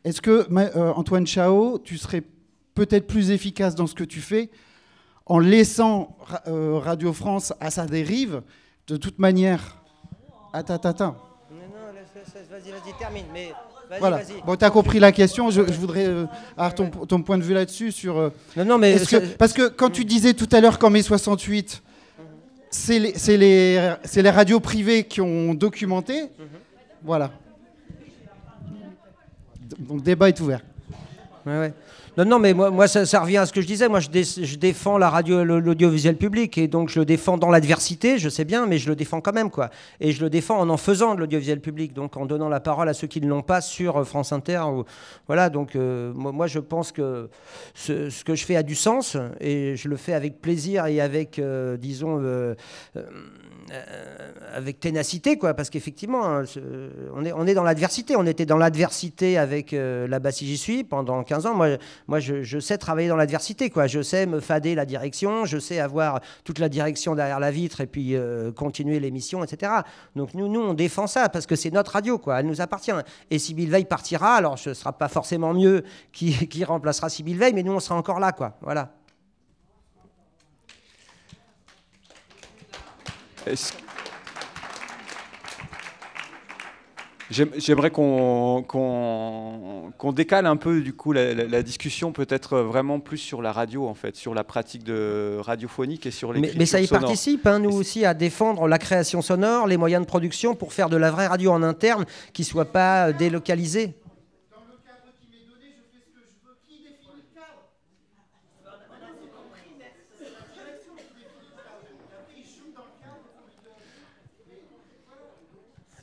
Est-ce 0.04 0.22
que, 0.22 0.48
euh, 0.52 0.94
Antoine 0.94 1.26
Chao, 1.26 1.80
tu 1.80 1.98
serais 1.98 2.24
peut-être 2.76 3.08
plus 3.08 3.32
efficace 3.32 3.74
dans 3.76 3.88
ce 3.88 3.96
que 3.96 4.04
tu 4.04 4.22
fais 4.22 4.50
en 5.26 5.40
laissant 5.40 6.16
euh, 6.48 6.78
Radio 6.78 7.12
France 7.14 7.54
à 7.60 7.72
sa 7.72 7.86
dérive 7.88 8.42
De 8.88 8.98
toute 8.98 9.18
manière. 9.18 9.78
Attends, 10.54 10.76
attends, 10.76 10.90
attends. 10.90 11.16
Non, 11.52 11.58
non, 11.58 11.94
vas-y, 12.52 12.72
vas-y, 12.72 12.94
termine. 13.00 13.26
Mais 13.34 13.52
vas-y, 13.90 14.00
Voilà. 14.00 14.18
vas-y. 14.18 14.42
Bon, 14.46 14.56
tu 14.56 14.64
as 14.66 14.70
compris 14.70 15.00
la 15.00 15.12
question. 15.12 15.50
Je, 15.50 15.62
je 15.66 15.80
voudrais 15.80 16.06
euh, 16.08 16.26
avoir 16.56 16.76
ton, 16.76 16.90
ton 16.90 17.22
point 17.24 17.38
de 17.40 17.44
vue 17.44 17.54
là-dessus. 17.56 17.92
Sur, 17.92 18.18
euh, 18.18 18.30
Non, 18.56 18.66
non, 18.66 18.78
mais 18.78 18.96
que- 19.00 19.36
parce 19.36 19.54
que 19.54 19.68
quand 19.68 19.90
tu 19.90 20.06
disais 20.06 20.34
tout 20.36 20.48
à 20.52 20.62
l'heure 20.62 20.78
qu'en 20.78 20.92
mai 20.92 21.02
68, 21.02 21.82
c'est 22.70 23.00
les, 23.00 23.14
c'est 23.18 23.38
les, 23.38 23.96
c'est 24.04 24.22
les 24.22 24.30
radios 24.30 24.60
privées 24.60 25.06
qui 25.06 25.22
ont 25.22 25.54
documenté. 25.56 26.26
Voilà. 27.04 27.32
Donc, 29.80 30.04
débat 30.04 30.30
est 30.30 30.40
ouvert. 30.40 30.62
Ouais, 31.46 31.58
ouais. 31.60 31.74
Non, 32.18 32.24
non, 32.24 32.40
mais 32.40 32.54
moi, 32.54 32.72
moi 32.72 32.88
ça, 32.88 33.20
revient 33.20 33.38
à 33.38 33.46
ce 33.46 33.52
que 33.52 33.60
je 33.60 33.68
disais. 33.68 33.90
Moi, 33.90 34.00
je, 34.00 34.08
dé- 34.10 34.24
je 34.24 34.56
défends 34.56 34.98
la 34.98 35.10
radio, 35.10 35.44
l'audiovisuel 35.44 36.16
public, 36.16 36.58
et 36.58 36.70
donc 36.70 36.88
je 36.88 37.00
le 37.00 37.06
défends 37.06 37.38
dans 37.38 37.50
l'adversité, 37.52 38.18
je 38.18 38.30
sais 38.30 38.46
bien, 38.46 38.66
mais 38.68 38.78
je 38.78 38.88
le 38.88 38.96
défends 38.96 39.20
quand 39.20 39.34
même, 39.34 39.50
quoi. 39.52 39.70
Et 40.00 40.14
je 40.14 40.22
le 40.24 40.30
défends 40.30 40.58
en 40.60 40.70
en 40.70 40.78
faisant 40.78 41.16
de 41.16 41.20
l'audiovisuel 41.20 41.60
public, 41.60 41.94
donc 41.94 42.16
en 42.16 42.26
donnant 42.26 42.48
la 42.48 42.62
parole 42.62 42.88
à 42.88 42.94
ceux 42.94 43.08
qui 43.08 43.20
ne 43.20 43.28
l'ont 43.28 43.42
pas 43.42 43.60
sur 43.60 43.98
euh, 43.98 44.04
France 44.06 44.32
Inter. 44.32 44.62
Voilà, 45.28 45.50
donc 45.50 45.76
euh, 45.76 46.14
moi, 46.14 46.48
je 46.48 46.60
pense 46.60 46.94
que 46.94 47.30
ce, 47.74 48.24
que 48.24 48.34
je 48.34 48.46
fais 48.46 48.56
a 48.56 48.64
du 48.64 48.76
sens, 48.76 49.18
et 49.42 49.76
je 49.76 49.90
le 49.90 49.98
fais 49.98 50.14
avec 50.14 50.40
plaisir 50.40 50.86
et 50.86 51.02
avec, 51.02 51.38
euh, 51.38 51.76
disons, 51.76 52.22
avec 54.54 54.80
ténacité, 54.80 55.38
quoi, 55.38 55.54
parce 55.54 55.70
qu'effectivement, 55.70 56.26
hein, 56.26 56.44
on, 57.16 57.26
est, 57.26 57.34
on 57.34 57.48
est 57.48 57.54
dans 57.54 57.64
l'adversité. 57.64 58.16
On 58.16 58.26
était 58.26 58.46
dans 58.46 58.58
l'adversité 58.58 59.38
avec 59.38 59.74
euh, 59.74 60.08
la 60.08 60.20
Bassie 60.20 60.46
J'y 60.46 60.58
suis 60.58 60.84
pendant 60.84 61.24
15 61.24 61.46
ans. 61.48 61.56
Moi, 61.56 61.78
moi 62.08 62.20
je, 62.20 62.60
sais 62.60 62.78
travailler 62.78 63.08
dans 63.08 63.16
l'adversité, 63.16 63.70
quoi. 63.70 63.88
Je 63.88 64.02
sais 64.02 64.26
me 64.26 64.40
fader 64.40 64.76
la 64.76 64.86
direction, 64.86 65.46
je 65.46 65.58
sais 65.58 65.80
avoir 65.80 66.20
toute 66.44 66.60
la 66.60 66.70
direction 66.70 67.16
derrière 67.16 67.40
la 67.40 67.52
vitre 67.52 67.82
et 67.82 67.88
puis 67.88 68.16
euh, 68.16 68.52
continuer 68.52 69.00
l'émission, 69.00 69.44
etc. 69.44 69.72
Donc 70.16 70.34
nous, 70.34 70.48
nous, 70.48 70.62
on 70.62 70.74
défend 70.74 71.08
ça 71.08 71.30
parce 71.30 71.46
que 71.46 71.56
c'est 71.56 71.72
notre 71.72 71.92
radio, 71.92 72.18
quoi. 72.18 72.40
Elle 72.40 72.48
nous 72.48 72.62
appartient. 72.62 72.92
Et 73.32 73.40
Sybille 73.40 73.68
Veil 73.68 73.86
partira, 73.86 74.36
alors 74.36 74.60
ce 74.60 74.74
sera 74.74 74.94
pas 74.94 75.08
forcément 75.08 75.54
mieux 75.54 75.84
qui, 76.12 76.48
qui 76.50 76.64
remplacera 76.64 77.10
Sybille 77.10 77.38
Veil, 77.38 77.54
mais 77.54 77.64
nous, 77.64 77.74
on 77.74 77.80
sera 77.80 77.96
encore 77.96 78.20
là, 78.20 78.32
quoi. 78.32 78.58
Voilà. 78.62 78.92
Est-ce- 83.35 83.35
J'aime- 83.35 83.35
J'aimerais 87.32 87.90
qu'on 87.90 88.64
qu'on- 88.68 89.92
qu'on 89.98 90.12
décale 90.12 90.46
un 90.46 90.58
peu 90.58 90.82
du 90.82 90.94
coup 90.94 91.12
la, 91.12 91.34
la- 91.34 91.46
la 91.46 91.64
discussion 91.64 92.12
peut-être 92.12 92.60
vraiment 92.60 93.00
plus 93.00 93.18
sur 93.18 93.42
la 93.42 93.52
radio 93.52 93.88
en 93.88 93.96
fait, 93.96 94.16
sur 94.16 94.36
la 94.36 94.44
pratique 94.44 94.84
de 94.84 95.38
radiophonique 95.42 96.06
et 96.06 96.12
sur 96.12 96.30
Mais, 96.30 96.36
l'écriture 96.36 96.60
mais 96.60 96.66
ça 96.68 96.80
y 96.82 96.86
sonore. 96.86 97.02
participe, 97.02 97.48
hein, 97.48 97.58
nous 97.58 97.72
aussi, 97.76 98.06
à 98.06 98.14
défendre 98.14 98.68
la 98.68 98.78
création 98.78 99.24
sonore, 99.24 99.66
les 99.66 99.78
moyens 99.78 100.04
de 100.04 100.08
production 100.08 100.54
pour 100.54 100.72
faire 100.72 100.88
de 100.88 100.98
la 100.98 101.10
vraie 101.10 101.26
radio 101.26 101.52
en 101.52 101.64
interne 101.64 102.06
qui 102.32 102.44
ne 102.44 102.48
soit 102.48 102.66
pas 102.72 103.08
euh, 103.10 103.14
délocalisée. 103.14 103.96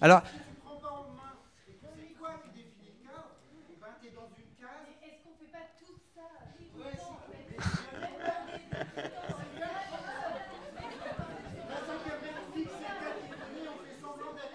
Alors, 0.03 0.23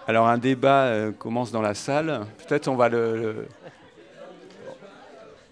Alors 0.06 0.26
un 0.28 0.38
débat 0.38 0.84
euh, 0.84 1.12
commence 1.12 1.52
dans 1.52 1.60
la 1.60 1.74
salle. 1.74 2.20
Peut-être 2.46 2.68
on 2.68 2.76
va 2.76 2.88
le. 2.88 3.16
le- 3.16 3.48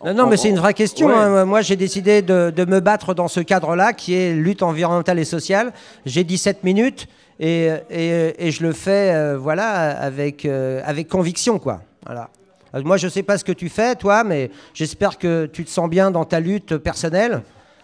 Non, 0.05 0.15
non, 0.15 0.27
mais 0.29 0.37
c'est 0.39 0.49
une 0.49 0.59
vraie 0.59 0.73
question. 0.75 1.09
Ouais. 1.09 1.15
hein. 1.15 1.45
Moi, 1.45 1.61
j'ai 1.61 1.77
décidé 1.77 2.23
de, 2.23 2.51
de 2.55 2.65
me 2.65 2.81
battre 2.81 3.13
dans 3.13 3.29
ce 3.29 3.41
cadre-là, 3.41 3.93
qui 3.93 4.15
est 4.15 4.33
lutte 4.33 4.63
environnementale 4.63 5.19
et 5.19 5.25
sociale. 5.25 5.73
J'ai 6.07 6.25
17 6.25 6.65
minutes 6.65 7.07
et, 7.39 8.51
je 8.51 8.63
le 8.63 8.73
fais, 8.73 9.15
euh, 9.15 9.39
voilà, 9.39 9.99
avec, 9.99 10.45
euh, 10.45 10.81
avec 10.85 11.09
conviction, 11.09 11.59
quoi. 11.59 11.83
Voilà. 12.05 12.31
Euh, 12.75 12.83
Moi, 12.83 12.97
je 12.97 13.09
sais 13.09 13.23
pas 13.23 13.39
ce 13.39 13.45
que 13.45 13.53
tu 13.53 13.69
fais, 13.69 13.95
toi, 13.95 14.25
mais 14.25 14.51
j'espère 14.75 15.19
que 15.19 15.47
tu 15.47 15.65
te 15.65 15.71
sens 15.71 15.89
bien 15.89 16.11
dans 16.11 16.25
ta 16.25 16.41
lutte 16.41 16.77
personnelle. 16.79 17.43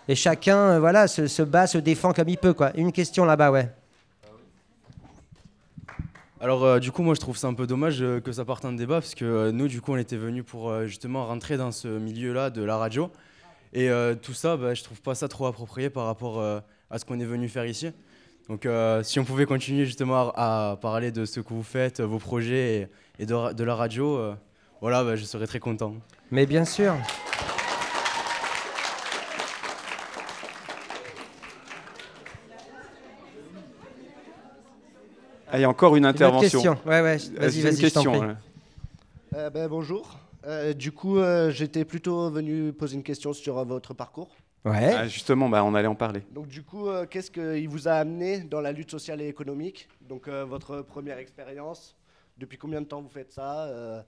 Et 0.08 0.14
chacun, 0.14 0.78
voilà, 0.78 1.06
se, 1.06 1.42
bat, 1.42 1.66
se 1.66 1.78
défend 1.78 2.12
comme 2.12 2.28
il 2.28 2.38
peut, 2.38 2.54
quoi. 2.54 2.72
Une 2.76 2.92
question 2.92 3.24
là-bas, 3.24 3.50
ouais. 3.50 3.68
Alors 6.40 6.80
du 6.80 6.90
coup 6.90 7.04
moi 7.04 7.14
je 7.14 7.20
trouve 7.20 7.36
ça 7.36 7.46
un 7.46 7.54
peu 7.54 7.68
dommage 7.68 8.04
que 8.24 8.32
ça 8.32 8.44
parte 8.44 8.64
un 8.64 8.72
débat 8.72 8.96
parce 8.96 9.14
que 9.14 9.52
nous 9.52 9.68
du 9.68 9.80
coup 9.80 9.92
on 9.92 9.96
était 9.96 10.16
venus 10.16 10.42
pour 10.44 10.76
justement 10.86 11.24
rentrer 11.24 11.56
dans 11.56 11.70
ce 11.70 11.86
milieu-là 11.86 12.50
de 12.50 12.64
la 12.64 12.76
radio 12.78 13.12
et 13.72 13.88
tout 14.20 14.34
ça 14.34 14.56
bah, 14.56 14.74
je 14.74 14.82
trouve 14.82 15.00
pas 15.00 15.14
ça 15.14 15.28
trop 15.28 15.46
approprié 15.46 15.88
par 15.88 16.04
rapport 16.04 16.42
à 16.42 16.98
ce 16.98 17.04
qu'on 17.04 17.20
est 17.20 17.24
venu 17.24 17.48
faire 17.48 17.64
ici. 17.64 17.92
Donc 18.48 18.66
euh, 18.66 19.02
si 19.02 19.20
on 19.20 19.24
pouvait 19.24 19.46
continuer 19.46 19.87
justement 19.87 20.33
à, 20.35 20.72
à 20.72 20.76
parler 20.76 21.12
de 21.12 21.24
ce 21.24 21.40
que 21.40 21.55
vous 21.55 21.62
faites, 21.62 22.00
vos 22.00 22.18
projets 22.18 22.88
et, 23.18 23.22
et 23.22 23.26
de, 23.26 23.64
la 23.64 23.74
radio, 23.74 24.16
euh, 24.16 24.35
voilà 24.81 25.05
bah, 25.05 25.16
je 25.16 25.24
serais 25.24 25.46
très 25.46 25.61
content. 25.61 25.94
Mais 26.31 26.46
bien 26.46 26.64
sûr. 26.64 26.94
Ah, 35.52 35.59
il 35.59 35.61
y 35.61 35.64
a 35.64 35.68
encore 35.68 35.96
une 35.96 36.07
intervention. 36.07 36.62
question. 36.62 36.78
Ouais, 36.87 37.02
ouais, 37.02 37.18
vas-y, 37.18 37.20
c'est 37.20 37.59
une 37.59 37.62
vas-y, 37.62 37.76
question. 37.78 38.37
Euh, 39.35 39.50
ben, 39.50 39.68
bonjour. 39.68 40.18
Euh, 40.46 40.72
du 40.72 40.92
coup, 40.92 41.18
euh, 41.18 41.50
j'étais 41.50 41.85
plutôt 41.85 42.31
venu 42.31 42.72
poser 42.72 42.96
une 42.96 43.02
question 43.02 43.33
sur 43.33 43.59
euh, 43.59 43.64
votre 43.64 43.94
parcours. 43.94 44.31
Ouais. 44.64 44.92
Ah, 44.94 45.09
justement, 45.09 45.48
bah, 45.48 45.64
on 45.64 45.75
allait 45.75 45.88
en 45.88 45.94
parler. 45.96 46.22
Donc, 46.31 46.46
du 46.46 46.62
coup, 46.62 46.88
euh, 46.88 47.05
qu'est-ce 47.07 47.31
qui 47.33 47.66
vous 47.66 47.88
a 47.88 47.94
amené 47.94 48.40
dans 48.40 48.61
la 48.61 48.70
lutte 48.70 48.90
sociale 48.92 49.20
et 49.20 49.27
économique? 49.27 49.88
Donc, 50.01 50.29
euh, 50.29 50.44
votre 50.44 50.83
première 50.83 51.18
expérience. 51.18 51.96
Depuis 52.38 52.59
combien 52.59 52.81
de 52.81 52.87
temps 52.87 53.03
vous 53.03 53.09
faites 53.09 53.33
ça 53.33 53.64
euh, 53.64 54.01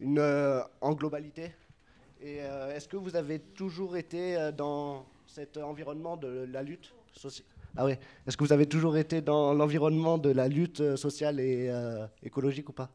une, 0.00 0.20
euh, 0.20 0.60
En 0.80 0.92
globalité? 0.92 1.52
Et 2.20 2.38
euh, 2.42 2.74
est-ce 2.74 2.86
que 2.86 2.96
vous 2.96 3.16
avez 3.16 3.40
toujours 3.40 3.96
été 3.96 4.36
euh, 4.36 4.52
dans 4.52 5.04
cet 5.26 5.56
environnement 5.56 6.16
de 6.16 6.46
la 6.52 6.62
lutte 6.62 6.94
sociale 7.12 7.46
Ah 7.76 7.84
oui. 7.84 7.94
Est-ce 8.26 8.36
que 8.36 8.44
vous 8.44 8.52
avez 8.52 8.66
toujours 8.66 8.96
été 8.96 9.20
dans 9.20 9.52
l'environnement 9.52 10.16
de 10.16 10.30
la 10.30 10.46
lutte 10.46 10.94
sociale 10.94 11.40
et 11.40 11.68
euh, 11.68 12.06
écologique 12.22 12.68
ou 12.68 12.72
pas? 12.72 12.88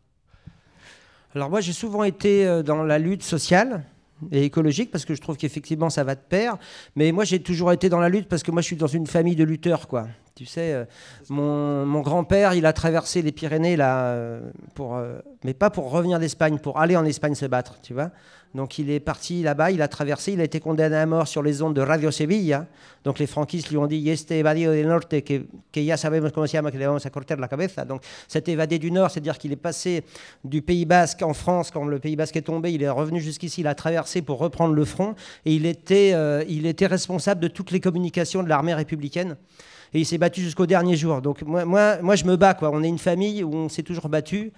Alors 1.35 1.49
moi, 1.49 1.59
j'ai 1.59 1.73
souvent 1.73 2.05
été 2.05 2.63
dans 2.63 2.83
la 2.83 2.97
lutte 2.97 3.23
sociale 3.23 3.83
et 4.31 4.43
écologique 4.43 4.91
parce 4.91 5.05
que 5.05 5.15
je 5.15 5.21
trouve 5.21 5.37
qu'effectivement 5.37 5.89
ça 5.89 6.03
va 6.03 6.15
de 6.15 6.21
pair. 6.21 6.57
Mais 6.95 7.11
moi, 7.11 7.23
j'ai 7.23 7.41
toujours 7.41 7.71
été 7.71 7.89
dans 7.89 7.99
la 7.99 8.09
lutte 8.09 8.27
parce 8.27 8.43
que 8.43 8.51
moi, 8.51 8.61
je 8.61 8.67
suis 8.67 8.75
dans 8.75 8.87
une 8.87 9.07
famille 9.07 9.35
de 9.35 9.43
lutteurs, 9.43 9.87
quoi. 9.87 10.07
Tu 10.35 10.45
sais, 10.45 10.73
euh, 10.73 10.85
mon, 11.29 11.85
mon 11.85 12.01
grand-père, 12.01 12.53
il 12.53 12.67
a 12.67 12.73
traversé 12.73 13.23
les 13.23 13.31
Pyrénées 13.31 13.75
là, 13.75 14.11
euh, 14.11 14.51
pour, 14.75 14.95
euh, 14.95 15.17
mais 15.43 15.55
pas 15.55 15.71
pour 15.71 15.89
revenir 15.89 16.19
d'Espagne, 16.19 16.59
pour 16.59 16.79
aller 16.79 16.95
en 16.95 17.05
Espagne 17.05 17.33
se 17.33 17.47
battre, 17.47 17.79
tu 17.81 17.93
vois. 17.93 18.11
Donc 18.55 18.79
il 18.79 18.89
est 18.89 18.99
parti 18.99 19.43
là-bas, 19.43 19.71
il 19.71 19.81
a 19.81 19.87
traversé, 19.87 20.33
il 20.33 20.41
a 20.41 20.43
été 20.43 20.59
condamné 20.59 20.95
à 20.95 21.05
mort 21.05 21.27
sur 21.27 21.43
les 21.43 21.61
ondes 21.61 21.75
de 21.75 21.81
Radio 21.81 22.11
Sevilla. 22.11 22.65
Donc 23.03 23.19
les 23.19 23.27
franquistes 23.27 23.69
lui 23.69 23.77
ont 23.77 23.87
dit, 23.87 24.09
este 24.09 24.31
evadido 24.31 24.71
a 24.71 24.75
la 27.39 27.47
cabeza. 27.47 27.85
Donc 27.85 28.01
évadé 28.47 28.79
du 28.79 28.91
Nord, 28.91 29.11
c'est-à-dire 29.11 29.37
qu'il 29.37 29.51
est 29.51 29.55
passé 29.55 30.03
du 30.43 30.61
Pays 30.61 30.85
Basque 30.85 31.21
en 31.21 31.33
France, 31.33 31.71
quand 31.71 31.85
le 31.85 31.99
Pays 31.99 32.15
Basque 32.15 32.37
est 32.37 32.41
tombé, 32.41 32.73
il 32.73 32.83
est 32.83 32.89
revenu 32.89 33.19
jusqu'ici, 33.19 33.61
il 33.61 33.67
a 33.67 33.75
traversé 33.75 34.21
pour 34.21 34.39
reprendre 34.39 34.73
le 34.73 34.85
front, 34.85 35.15
et 35.45 35.53
il 35.53 35.65
était, 35.65 36.11
euh, 36.13 36.43
responsable 36.81 37.41
de 37.41 37.47
toutes 37.47 37.71
les 37.71 37.79
communications 37.79 38.43
de 38.43 38.49
l'armée 38.49 38.73
républicaine. 38.73 39.35
Et 39.93 39.99
il 39.99 40.05
s'est 40.05 40.17
battu 40.17 40.41
jusqu'au 40.41 40.65
dernier 40.65 40.95
jour. 40.95 41.21
Donc 41.21 41.41
moi, 41.41 41.65
moi, 41.65 41.97
moi, 42.01 42.15
je 42.15 42.25
me 42.25 42.35
bats. 42.35 42.57
On 42.61 42.83
est 42.83 42.87
une 42.87 42.99
famille 42.99 43.43
où 43.43 43.53
on 43.53 43.69
s'est 43.69 43.83
toujours 43.83 44.09
battu. 44.09 44.51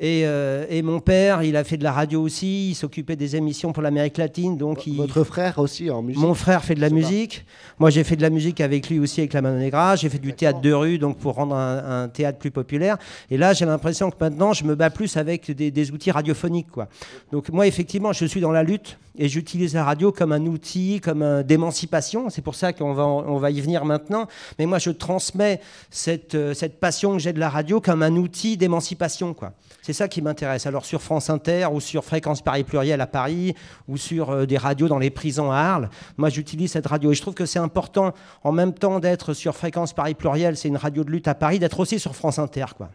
Et, 0.00 0.22
euh, 0.26 0.64
et, 0.70 0.82
mon 0.82 1.00
père, 1.00 1.42
il 1.42 1.56
a 1.56 1.64
fait 1.64 1.76
de 1.76 1.82
la 1.82 1.90
radio 1.90 2.22
aussi, 2.22 2.70
il 2.70 2.74
s'occupait 2.76 3.16
des 3.16 3.34
émissions 3.34 3.72
pour 3.72 3.82
l'Amérique 3.82 4.16
latine. 4.16 4.56
Donc 4.56 4.86
il... 4.86 4.96
Votre 4.96 5.24
frère 5.24 5.58
aussi 5.58 5.90
en 5.90 6.02
musique 6.02 6.22
Mon 6.22 6.34
frère 6.34 6.64
fait 6.64 6.76
de 6.76 6.80
la 6.80 6.90
musique. 6.90 7.44
Moi, 7.80 7.90
j'ai 7.90 8.04
fait 8.04 8.14
de 8.14 8.22
la 8.22 8.30
musique 8.30 8.60
avec 8.60 8.88
lui 8.88 9.00
aussi, 9.00 9.20
avec 9.20 9.32
la 9.32 9.42
Mano 9.42 9.58
Negra. 9.58 9.96
J'ai 9.96 10.08
fait 10.08 10.20
du 10.20 10.34
théâtre 10.34 10.60
de 10.60 10.72
rue, 10.72 10.98
donc 10.98 11.18
pour 11.18 11.34
rendre 11.34 11.56
un, 11.56 12.04
un 12.04 12.08
théâtre 12.08 12.38
plus 12.38 12.52
populaire. 12.52 12.96
Et 13.28 13.36
là, 13.36 13.54
j'ai 13.54 13.64
l'impression 13.64 14.08
que 14.12 14.16
maintenant, 14.20 14.52
je 14.52 14.62
me 14.62 14.76
bats 14.76 14.90
plus 14.90 15.16
avec 15.16 15.50
des, 15.50 15.72
des, 15.72 15.90
outils 15.90 16.12
radiophoniques. 16.12 16.70
Quoi. 16.70 16.86
Donc 17.32 17.48
moi, 17.48 17.66
effectivement, 17.66 18.12
je 18.12 18.24
suis 18.24 18.40
dans 18.40 18.52
la 18.52 18.62
lutte 18.62 18.98
et 19.18 19.28
j'utilise 19.28 19.74
la 19.74 19.82
radio 19.82 20.12
comme 20.12 20.30
un 20.30 20.46
outil, 20.46 21.00
comme 21.00 21.22
un 21.22 21.42
d'émancipation. 21.42 22.30
C'est 22.30 22.42
pour 22.42 22.54
ça 22.54 22.72
qu'on 22.72 22.94
va, 22.94 23.04
on 23.04 23.38
va 23.38 23.50
y 23.50 23.60
venir 23.60 23.84
maintenant. 23.84 24.28
Mais 24.60 24.66
moi, 24.66 24.78
je 24.78 24.90
transmets 24.90 25.60
cette, 25.90 26.36
cette 26.54 26.78
passion 26.78 27.14
que 27.14 27.18
j'ai 27.18 27.32
de 27.32 27.40
la 27.40 27.48
radio 27.48 27.80
comme 27.80 28.04
un 28.04 28.14
outil 28.14 28.56
d'émancipation. 28.56 29.34
quoi. 29.34 29.54
C'est 29.88 29.94
ça 29.94 30.06
qui 30.06 30.20
m'intéresse. 30.20 30.66
Alors 30.66 30.84
sur 30.84 31.00
France 31.00 31.30
Inter 31.30 31.68
ou 31.72 31.80
sur 31.80 32.04
Fréquence 32.04 32.42
Paris 32.42 32.62
Pluriel 32.62 33.00
à 33.00 33.06
Paris 33.06 33.54
ou 33.88 33.96
sur 33.96 34.28
euh, 34.28 34.44
des 34.44 34.58
radios 34.58 34.86
dans 34.86 34.98
les 34.98 35.08
prisons 35.08 35.50
à 35.50 35.56
Arles, 35.56 35.88
moi 36.18 36.28
j'utilise 36.28 36.72
cette 36.72 36.86
radio 36.86 37.10
et 37.10 37.14
je 37.14 37.22
trouve 37.22 37.32
que 37.32 37.46
c'est 37.46 37.58
important 37.58 38.12
en 38.44 38.52
même 38.52 38.74
temps 38.74 39.00
d'être 39.00 39.32
sur 39.32 39.56
Fréquence 39.56 39.94
Paris 39.94 40.12
Pluriel, 40.12 40.58
c'est 40.58 40.68
une 40.68 40.76
radio 40.76 41.04
de 41.04 41.10
lutte 41.10 41.26
à 41.26 41.34
Paris, 41.34 41.58
d'être 41.58 41.80
aussi 41.80 41.98
sur 41.98 42.14
France 42.14 42.38
Inter. 42.38 42.66
Quoi. 42.76 42.90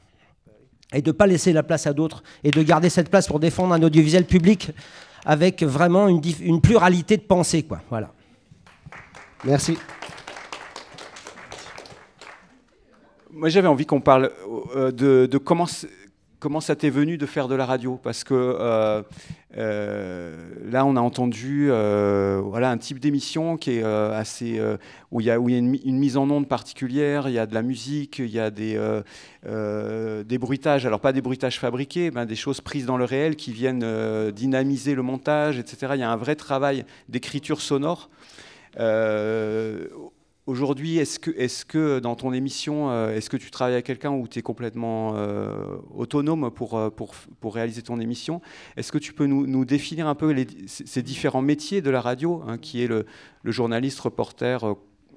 Et 0.94 1.02
de 1.02 1.10
ne 1.10 1.14
pas 1.14 1.26
laisser 1.26 1.52
la 1.52 1.64
place 1.64 1.88
à 1.88 1.94
d'autres 1.94 2.22
et 2.44 2.52
de 2.52 2.62
garder 2.62 2.92
cette 2.92 3.10
place 3.10 3.26
pour 3.26 3.40
défendre 3.40 3.74
un 3.74 3.82
audiovisuel 3.82 4.26
public 4.26 4.70
avec 5.26 5.64
vraiment 5.64 6.08
une, 6.08 6.22
une 6.42 6.62
pluralité 6.62 7.18
de 7.18 7.24
pensée. 7.24 7.64
Quoi. 7.64 7.82
Voilà. 7.90 8.12
Merci. 9.46 9.80
Moi 13.32 13.50
j'avais 13.50 13.68
envie 13.68 13.88
qu'on 13.88 14.00
parle 14.00 14.32
euh, 14.76 14.92
de, 14.92 15.26
de 15.26 15.38
comment 15.40 15.66
comment 16.44 16.60
ça 16.60 16.76
t'est 16.76 16.90
venu 16.90 17.18
de 17.18 17.26
faire 17.26 17.48
de 17.48 17.56
la 17.56 17.66
radio? 17.66 17.98
Parce 18.04 18.26
que 18.26 18.34
euh, 18.34 19.02
euh, 19.58 20.36
là, 20.70 20.86
on 20.86 20.98
a 20.98 21.00
entendu 21.00 21.70
euh, 21.70 22.42
un 22.54 22.78
type 22.78 23.00
d'émission 23.00 23.56
qui 23.56 23.78
est 23.78 23.84
assez. 23.84 24.62
où 25.12 25.22
il 25.22 25.28
y 25.28 25.32
a, 25.32 25.38
une, 25.38 25.70
mise 25.70 26.18
en 26.18 26.30
onde 26.30 26.50
particulière, 26.50 27.30
il 27.30 27.34
y 27.34 27.40
a 27.40 27.46
de 27.46 27.54
la 27.54 27.62
musique, 27.62 28.20
il 28.20 28.30
y 28.30 28.42
a 28.42 28.52
des, 28.52 28.78
des 29.46 30.38
bruitages. 30.38 30.86
Alors, 30.86 31.00
pas 31.00 31.14
des 31.14 31.22
bruitages 31.22 31.62
fabriqués, 31.62 32.12
mais 32.12 32.26
des 32.26 32.36
choses 32.36 32.60
prises 32.60 32.86
dans 32.86 32.98
le 32.98 33.06
réel 33.06 33.38
qui 33.38 33.54
viennent 33.54 34.32
dynamiser 34.32 34.96
le 34.96 35.02
montage, 35.02 35.58
etc. 35.58 35.94
Il 35.94 36.02
y 36.02 36.04
a 36.04 36.12
un 36.12 36.18
vrai 36.18 36.36
travail 36.36 36.84
d'écriture 37.08 37.62
sonore. 37.62 38.10
Aujourd'hui, 40.46 40.98
est-ce 40.98 41.64
que, 41.64 42.00
dans 42.00 42.16
ton 42.18 42.34
émission, 42.34 42.90
euh, 42.90 43.16
est-ce 43.16 43.30
que 43.30 43.38
tu 43.38 43.50
travailles 43.50 43.76
avec 43.76 43.86
quelqu'un 43.86 44.12
où 44.12 44.28
tu 44.28 44.40
es 44.40 44.42
complètement 44.42 45.14
euh, 45.16 45.78
autonome 45.96 46.52
pour, 46.52 46.92
pour, 46.92 47.56
réaliser 47.56 47.82
ton 47.82 47.98
émission? 48.02 48.42
Est-ce 48.76 48.92
que 48.92 48.98
tu 48.98 49.14
peux 49.14 49.26
nous, 49.26 49.64
définir 49.64 50.06
un 50.06 50.16
peu 50.16 50.36
ces 50.68 51.02
différents 51.02 51.42
métiers 51.42 51.82
de 51.82 51.90
la 51.90 52.02
radio, 52.02 52.44
hein, 52.46 52.58
qui 52.58 52.84
est 52.84 52.88
le, 52.88 53.06
le 53.44 53.52
journaliste, 53.54 54.02
reporter 54.02 54.66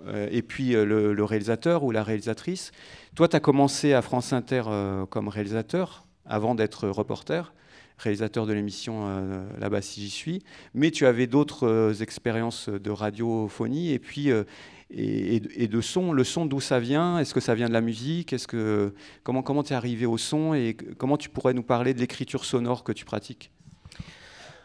euh, 0.06 0.28
et 0.30 0.42
puis 0.42 0.74
le, 0.74 1.24
réalisateur 1.24 1.82
ou 1.82 1.90
la 1.90 2.04
réalisatrice? 2.04 2.70
Toi, 3.16 3.26
tu 3.26 3.34
as 3.34 3.40
commencé 3.40 3.94
à 3.94 4.02
France 4.02 4.32
Inter 4.32 4.62
comme 5.10 5.26
réalisateur 5.26 6.06
avant 6.24 6.54
d'être 6.54 6.88
reporter 6.88 7.52
réalisateur 7.98 8.46
de 8.46 8.52
l'émission 8.52 9.06
euh, 9.08 9.46
Là-bas 9.58 9.82
si 9.82 10.02
j'y 10.02 10.10
suis, 10.10 10.42
mais 10.74 10.90
tu 10.90 11.06
avais 11.06 11.26
d'autres 11.26 11.66
euh, 11.66 11.94
expériences 11.94 12.68
de 12.68 12.90
radiophonie 12.90 13.92
et 13.92 13.98
puis 13.98 14.30
euh, 14.30 14.44
et, 14.90 15.68
de 15.68 15.80
son. 15.80 16.12
Le 16.12 16.24
son, 16.24 16.46
d'où 16.46 16.60
ça 16.60 16.78
vient 16.78 17.18
Est-ce 17.18 17.34
que 17.34 17.40
ça 17.40 17.54
vient 17.54 17.68
de 17.68 17.72
la 17.72 17.80
musique 17.80 18.32
Est-ce 18.32 18.46
que 18.46 18.94
comment 19.22 19.42
comment 19.42 19.62
es 19.62 19.72
arrivé 19.72 20.06
au 20.06 20.18
son 20.18 20.54
et 20.54 20.76
comment 20.98 21.16
tu 21.16 21.28
pourrais 21.28 21.54
nous 21.54 21.62
parler 21.62 21.94
de 21.94 22.00
l'écriture 22.00 22.44
sonore 22.44 22.84
que 22.84 22.92
tu 22.92 23.04
pratiques? 23.04 23.50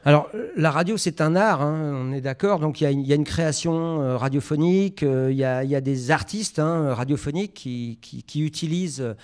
Alors, 0.04 0.30
la 0.56 0.72
radio, 0.72 0.98
c'est 0.98 1.22
un 1.22 1.36
art, 1.36 1.62
hein, 1.62 1.94
on 1.94 2.12
est 2.12 2.22
d'accord. 2.22 2.60
Donc, 2.60 2.82
il 2.82 2.86
y, 3.02 3.14
a 3.14 3.16
une 3.16 3.24
création 3.24 4.02
euh, 4.02 4.18
radiophonique, 4.18 5.04
il 5.04 5.36
y, 5.36 5.46
a 5.46 5.82
des 5.82 6.10
artistes 6.10 6.58
hein, 6.58 6.92
radiophoniques 6.96 7.54
qui, 7.54 8.00
utilisent 8.36 9.16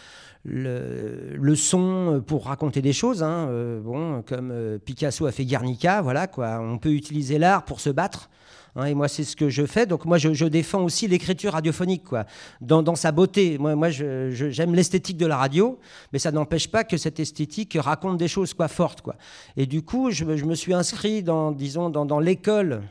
le, 0.48 1.56
son 1.56 2.24
pour 2.26 2.45
raconter 2.45 2.82
des 2.82 2.93
choses. 2.93 3.24
Hein, 3.24 3.48
euh, 3.50 3.82
bon, 3.82 4.22
comme 4.22 4.52
euh, 4.52 4.78
Picasso 4.78 5.26
a 5.26 5.32
fait 5.32 5.45
Guernica, 5.45 6.02
voilà 6.02 6.28
quoi. 6.28 6.60
On 6.62 6.78
peut 6.78 6.91
utiliser 6.91 7.38
l'art 7.38 7.66
pour 7.66 7.80
se 7.80 7.89
battre. 7.89 8.30
Hein, 8.78 8.86
et 8.86 8.93
moi, 8.93 9.07
c'est 9.07 9.23
ce 9.23 9.36
que 9.36 9.49
je 9.49 9.65
fais. 9.65 9.88
Donc, 9.88 10.05
moi, 10.05 10.19
je, 10.19 10.45
défends 10.45 10.84
aussi 10.84 11.07
l'écriture 11.07 11.53
radiophonique, 11.53 12.03
quoi, 12.03 12.25
dans, 12.61 12.95
sa 12.95 13.11
beauté. 13.11 13.57
Moi, 13.57 13.75
moi 13.75 13.89
j'aime 13.89 14.75
l'esthétique 14.75 15.17
de 15.17 15.25
la 15.25 15.36
radio, 15.36 15.80
mais 16.13 16.19
ça 16.19 16.32
n'empêche 16.32 16.67
pas 16.69 16.84
que 16.84 16.95
cette 16.95 17.19
esthétique 17.19 17.75
raconte 17.80 18.17
des 18.17 18.28
choses, 18.28 18.53
quoi, 18.53 18.67
fortes, 18.67 19.01
quoi. 19.01 19.15
Et 19.57 19.65
du 19.65 19.82
coup, 19.82 20.11
je, 20.11 20.23
me 20.23 20.55
suis 20.55 20.75
inscrit 20.75 21.23
dans, 21.23 21.51
disons, 21.51 21.89
dans, 21.89 22.19
l'école 22.19 22.84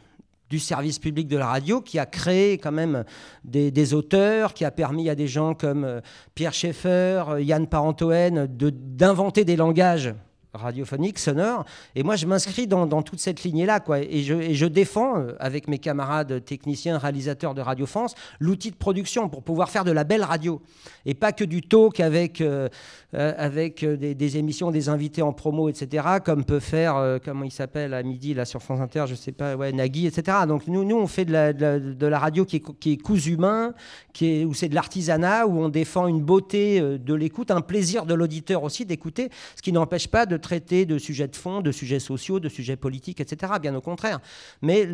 du 0.50 0.58
service 0.58 0.98
public 0.98 1.28
de 1.28 1.36
la 1.36 1.46
radio 1.46 1.80
qui 1.80 1.98
a 1.98 2.06
créé 2.06 2.58
quand 2.58 2.72
même 2.72 3.04
des, 3.44 3.94
auteurs, 3.94 4.54
qui 4.54 4.64
a 4.64 4.72
permis 4.72 5.08
à 5.08 5.14
des 5.14 5.28
gens 5.28 5.54
comme 5.54 6.00
Pierre 6.34 6.52
Schaeffer, 6.52 7.24
Yann 7.40 7.66
Parentoen 7.66 8.46
d'inventer 8.48 9.44
des 9.44 9.56
langages 9.56 10.14
radiophonique, 10.56 11.18
sonore. 11.18 11.64
Et 11.94 12.02
moi, 12.02 12.16
je 12.16 12.26
m'inscris 12.26 12.66
dans, 12.66 13.02
toute 13.02 13.20
cette 13.20 13.42
lignée-là. 13.42 13.80
Quoi. 13.80 14.00
Et, 14.00 14.22
je, 14.22 14.66
défends, 14.66 15.18
euh, 15.18 15.34
avec 15.38 15.68
mes 15.68 15.78
camarades 15.78 16.44
techniciens, 16.44 16.98
réalisateurs 16.98 17.54
de 17.54 17.60
Radio 17.60 17.86
France, 17.86 18.14
l'outil 18.40 18.70
de 18.70 18.76
production 18.76 19.28
pour 19.28 19.42
pouvoir 19.42 19.70
faire 19.70 19.84
de 19.84 19.90
la 19.90 20.04
belle 20.04 20.22
radio. 20.22 20.60
Et 21.04 21.14
pas 21.14 21.32
que 21.32 21.44
du 21.44 21.62
talk 21.62 22.00
avec, 22.00 22.40
euh, 22.40 22.68
euh, 23.14 23.32
avec 23.36 23.84
des, 23.84 24.36
émissions, 24.36 24.70
des 24.70 24.88
invités 24.88 25.22
en 25.22 25.32
promo, 25.32 25.68
etc., 25.68 26.06
comme 26.24 26.44
peut 26.44 26.60
faire, 26.60 27.18
comment 27.24 27.44
il 27.44 27.50
s'appelle, 27.50 27.94
à 27.94 28.02
midi, 28.02 28.34
là, 28.34 28.44
sur 28.44 28.62
France 28.62 28.80
Inter, 28.80 29.04
je 29.06 29.14
sais 29.14 29.32
pas, 29.32 29.56
ouais, 29.56 29.72
Nagui, 29.72 30.06
etc. 30.06 30.38
Donc 30.48 30.66
nous, 30.66 30.84
nous 30.84 30.96
on 30.96 31.06
fait 31.06 31.24
de 31.24 31.32
la, 31.32 31.52
de 31.52 31.60
la, 31.60 31.78
de 31.78 32.06
la 32.06 32.18
radio 32.18 32.44
qui 32.44 32.56
est, 32.56 32.78
qui 32.78 32.92
est 32.92 32.96
cousu 32.96 33.34
humain, 33.34 33.74
qui 34.12 34.26
est, 34.40 34.44
où 34.44 34.54
c'est 34.54 34.68
de 34.68 34.74
l'artisanat, 34.74 35.46
où 35.46 35.60
on 35.60 35.68
défend 35.68 36.06
une 36.06 36.22
beauté 36.22 36.80
de 36.80 37.14
l'écoute, 37.14 37.50
un 37.50 37.60
plaisir 37.60 38.06
de 38.06 38.14
l'auditeur 38.14 38.62
aussi 38.62 38.84
d'écouter, 38.84 39.30
ce 39.54 39.62
qui 39.62 39.72
n'empêche 39.72 40.08
pas 40.08 40.26
de 40.26 40.36
traiter 40.46 40.86
de 40.86 40.96
sujets 40.96 41.26
de 41.26 41.34
fond, 41.34 41.60
de 41.60 41.72
sujets 41.72 41.98
sociaux, 41.98 42.38
de 42.38 42.48
sujets 42.48 42.76
politiques, 42.76 43.20
etc. 43.20 43.54
Bien 43.60 43.74
au 43.74 43.80
contraire. 43.80 44.20
Mais 44.62 44.86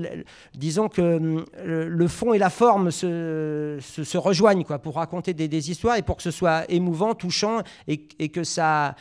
disons 0.54 0.88
que 0.88 1.44
le 1.62 2.08
fond 2.08 2.32
et 2.32 2.38
la 2.38 2.48
forme 2.48 2.90
se, 2.90 4.16
rejoignent 4.16 4.64
quoi, 4.64 4.78
pour 4.78 4.94
raconter 4.94 5.34
des, 5.34 5.70
histoires 5.70 5.96
et 5.96 6.02
pour 6.02 6.16
que 6.16 6.22
ce 6.22 6.30
soit 6.30 6.64
émouvant, 6.70 7.14
touchant 7.14 7.60
et, 7.86 7.98
que, 8.30 8.44
ça, 8.44 8.96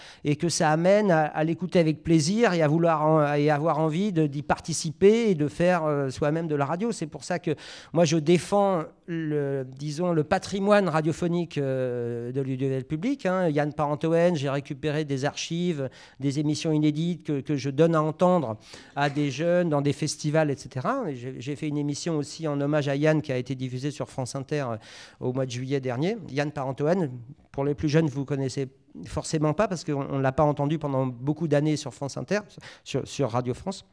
amène 0.59 1.11
à, 1.11 1.43
l'écouter 1.45 1.79
avec 1.79 2.03
plaisir 2.03 2.53
et 2.53 2.61
à 2.61 2.67
vouloir 2.67 3.35
et 3.35 3.49
avoir 3.49 3.79
envie 3.79 4.11
d'y 4.11 4.41
participer 4.41 5.29
et 5.29 5.35
de 5.35 5.47
faire 5.47 5.85
euh, 5.85 6.09
soi-même 6.09 6.47
de 6.47 6.55
la 6.55 6.65
radio. 6.65 6.91
C'est 6.91 7.07
pour 7.07 7.23
ça 7.23 7.39
que 7.39 7.55
moi 7.93 8.03
je 8.03 8.17
défends 8.17 8.83
le, 9.07 9.65
disons, 9.65 10.13
le 10.13 10.23
patrimoine 10.23 10.87
radiophonique 10.87 11.57
euh, 11.57 12.31
de 12.31 12.39
l'audiovisuel 12.39 12.85
public. 12.85 13.25
Hein. 13.25 13.49
Yann 13.49 13.73
Parentoen, 13.73 14.35
j'ai 14.35 14.49
récupéré 14.49 15.05
des 15.05 15.25
archives, 15.25 15.89
des 16.19 16.39
émissions 16.39 16.71
inédites 16.71 17.43
que, 17.43 17.55
je 17.55 17.69
donne 17.69 17.95
à 17.95 18.01
entendre 18.01 18.57
à 18.95 19.09
des 19.09 19.31
jeunes 19.31 19.69
dans 19.69 19.81
des 19.81 19.93
festivals, 19.93 20.49
etc. 20.49 20.87
J'ai 21.37 21.55
fait 21.55 21.67
une 21.67 21.77
émission 21.77 22.17
aussi 22.17 22.47
en 22.47 22.59
hommage 22.61 22.87
à 22.87 22.95
Yann 22.95 23.21
qui 23.21 23.31
a 23.31 23.37
été 23.37 23.55
diffusée 23.55 23.91
sur 23.91 24.09
France 24.09 24.35
Inter 24.35 24.65
euh, 24.69 24.77
au 25.19 25.33
mois 25.33 25.45
de 25.45 25.51
juillet 25.51 25.79
dernier. 25.79 26.17
Yann 26.29 26.51
Parentoen, 26.51 27.09
pour 27.51 27.65
les 27.65 27.75
plus 27.75 27.89
jeunes, 27.89 28.07
vous 28.07 28.25
connaissez 28.25 28.69
forcément 29.05 29.53
pas 29.53 29.67
parce 29.67 29.83
qu'on 29.83 30.17
ne 30.17 30.21
l'a 30.21 30.31
pas 30.31 30.43
entendu 30.43 30.77
pendant 30.77 31.05
beaucoup 31.05 31.47
d'années 31.47 31.77
sur 31.77 31.93
France 31.93 32.17
Inter, 32.17 32.39
sur 32.83 33.29
Radio 33.31 33.53
France. 33.53 33.85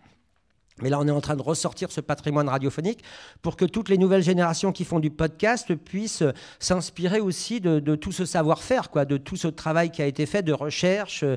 Mais 0.83 0.91
là, 0.91 0.99
on 1.01 1.07
est 1.07 1.13
en 1.13 1.21
train 1.21 1.37
de 1.37 1.43
ressortir 1.43 1.91
ce 1.91 2.01
patrimoine 2.01 2.49
radiophonique 2.49 3.03
pour 3.43 3.57
que 3.57 3.65
toutes 3.65 3.89
les 3.89 3.99
nouvelles 3.99 4.23
générations 4.23 4.73
qui 4.73 4.85
font 4.85 5.01
du 5.01 5.11
podcast 5.11 5.75
puissent 5.75 6.23
s'inspirer 6.59 7.21
aussi 7.21 7.61
de, 7.61 7.95
tout 7.97 8.13
ce 8.13 8.25
savoir-faire, 8.25 8.91
quoi, 8.91 9.05
de 9.05 9.17
tout 9.17 9.37
ce 9.37 9.49
travail 9.49 9.91
qui 9.91 10.03
a 10.03 10.07
été 10.07 10.27
fait 10.27 10.43
de 10.43 10.53
recherche 10.53 11.23
euh, 11.23 11.37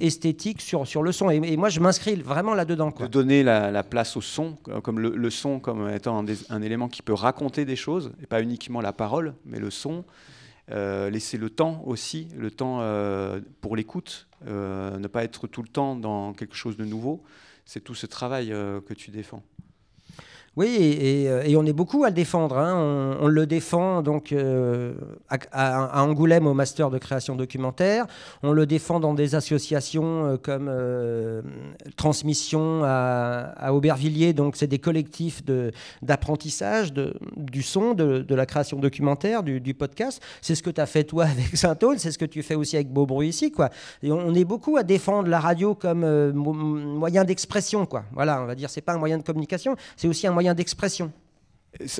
esthétique 0.00 0.60
sur, 0.60 0.86
sur 0.86 1.02
le 1.02 1.12
son. 1.12 1.30
Et, 1.30 1.56
moi, 1.56 1.68
je 1.68 1.80
m'inscris 1.80 2.16
vraiment 2.16 2.54
là-dedans. 2.54 2.92
De 2.98 3.06
donner 3.06 3.42
la, 3.42 3.70
la, 3.70 3.82
place 3.82 4.16
au 4.16 4.20
son, 4.20 4.56
comme 4.82 5.00
le, 5.00 5.10
le 5.16 5.30
son 5.30 5.58
comme 5.58 5.88
étant 5.88 6.24
un, 6.50 6.62
élément 6.62 6.88
qui 6.88 7.02
peut 7.02 7.14
raconter 7.14 7.64
des 7.64 7.76
choses, 7.76 8.12
et 8.22 8.26
pas 8.26 8.42
uniquement 8.42 8.80
la 8.80 8.92
parole, 8.92 9.34
mais 9.44 9.58
le 9.58 9.70
son. 9.70 10.04
laisser 10.68 11.38
le 11.38 11.50
temps 11.50 11.82
aussi, 11.86 12.28
le 12.36 12.50
temps 12.50 12.80
pour 13.60 13.76
l'écoute, 13.76 14.26
ne 14.46 15.06
pas 15.06 15.24
être 15.24 15.46
tout 15.46 15.62
le 15.62 15.68
temps 15.68 15.96
dans 15.96 16.32
quelque 16.32 16.56
chose 16.56 16.76
de 16.76 16.84
nouveau. 16.84 17.22
C'est 17.66 17.80
tout 17.80 17.94
ce 17.94 18.06
travail 18.06 18.48
que 18.48 18.94
tu 18.94 19.10
défends. 19.10 19.42
Oui, 20.56 20.98
euh, 21.02 21.42
et, 21.44 21.54
on 21.54 21.66
est 21.66 21.74
beaucoup 21.74 22.04
à 22.04 22.08
le 22.08 22.14
défendre. 22.14 22.56
Hein. 22.56 23.18
On, 23.20 23.26
le 23.26 23.46
défend 23.46 24.00
donc 24.00 24.32
euh, 24.32 24.94
à, 25.52 26.02
Angoulême 26.02 26.46
au 26.46 26.54
master 26.54 26.90
de 26.90 26.96
création 26.96 27.36
documentaire. 27.36 28.06
On 28.42 28.52
le 28.52 28.64
défend 28.64 28.98
dans 28.98 29.12
des 29.12 29.34
associations 29.34 30.26
euh, 30.26 30.36
comme 30.38 30.72
Transmission 31.96 32.80
à, 32.84 33.70
Aubervilliers. 33.70 34.32
Donc 34.32 34.56
c'est 34.56 34.66
des 34.66 34.78
collectifs 34.78 35.42
d'apprentissage 36.00 36.94
du 37.36 37.62
son, 37.62 37.92
de, 37.92 38.34
la 38.34 38.46
création 38.46 38.78
documentaire, 38.78 39.42
du, 39.42 39.74
podcast. 39.74 40.22
C'est 40.40 40.54
ce 40.54 40.62
que 40.62 40.70
tu 40.70 40.80
as 40.80 40.86
fait 40.86 41.04
toi 41.04 41.24
avec 41.30 41.54
Saint-Aune, 41.54 41.98
c'est 41.98 42.12
ce 42.12 42.18
que 42.18 42.24
tu 42.24 42.42
fais 42.42 42.54
aussi 42.54 42.76
avec 42.76 42.90
Beaubruit 42.90 43.28
ici. 43.28 43.52
Et 44.02 44.10
on, 44.10 44.34
est 44.34 44.44
beaucoup 44.44 44.78
à 44.78 44.84
défendre 44.84 45.28
la 45.28 45.38
radio 45.38 45.74
comme 45.74 46.32
moyen 46.32 47.24
d'expression. 47.24 47.86
Voilà, 48.12 48.40
on 48.40 48.46
va 48.46 48.54
dire, 48.54 48.70
c'est 48.70 48.80
pas 48.80 48.94
un 48.94 48.98
moyen 48.98 49.18
de 49.18 49.22
communication, 49.22 49.76
c'est 49.96 50.08
aussi 50.08 50.26
un 50.26 50.32
moyen 50.32 50.45
d'expression. 50.54 51.12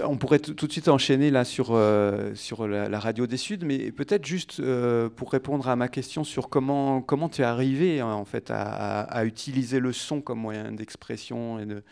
On 0.05 0.16
pourrait 0.16 0.38
tout 0.38 0.66
de 0.66 0.72
suite 0.72 0.88
enchaîner 0.88 1.30
là 1.30 1.44
sur, 1.44 1.72
euh, 1.72 2.32
la, 2.66 2.99
radio 2.99 3.26
des 3.26 3.36
Suds, 3.36 3.59
mais 3.62 3.92
peut-être 3.92 4.24
juste 4.24 4.59
euh, 4.61 5.11
pour 5.11 5.30
répondre 5.30 5.68
à 5.68 5.76
ma 5.76 5.88
question 5.88 6.24
sur 6.24 6.49
comment, 6.49 7.03
comment 7.03 7.28
tu 7.28 7.42
es 7.42 7.44
arrivé 7.44 8.01
en 8.01 8.24
fait 8.24 8.51
à, 8.51 9.03
à 9.03 9.24
utiliser 9.24 9.78
le 9.78 9.92
son 9.92 10.22
comme 10.22 10.38
moyen 10.38 10.72
d'expression 10.72 11.59
et 11.59 11.66
de, 11.66 11.82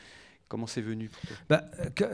Comment 0.48 0.66
c'est 0.66 0.82
venu 0.82 1.10
bah, 1.48 1.62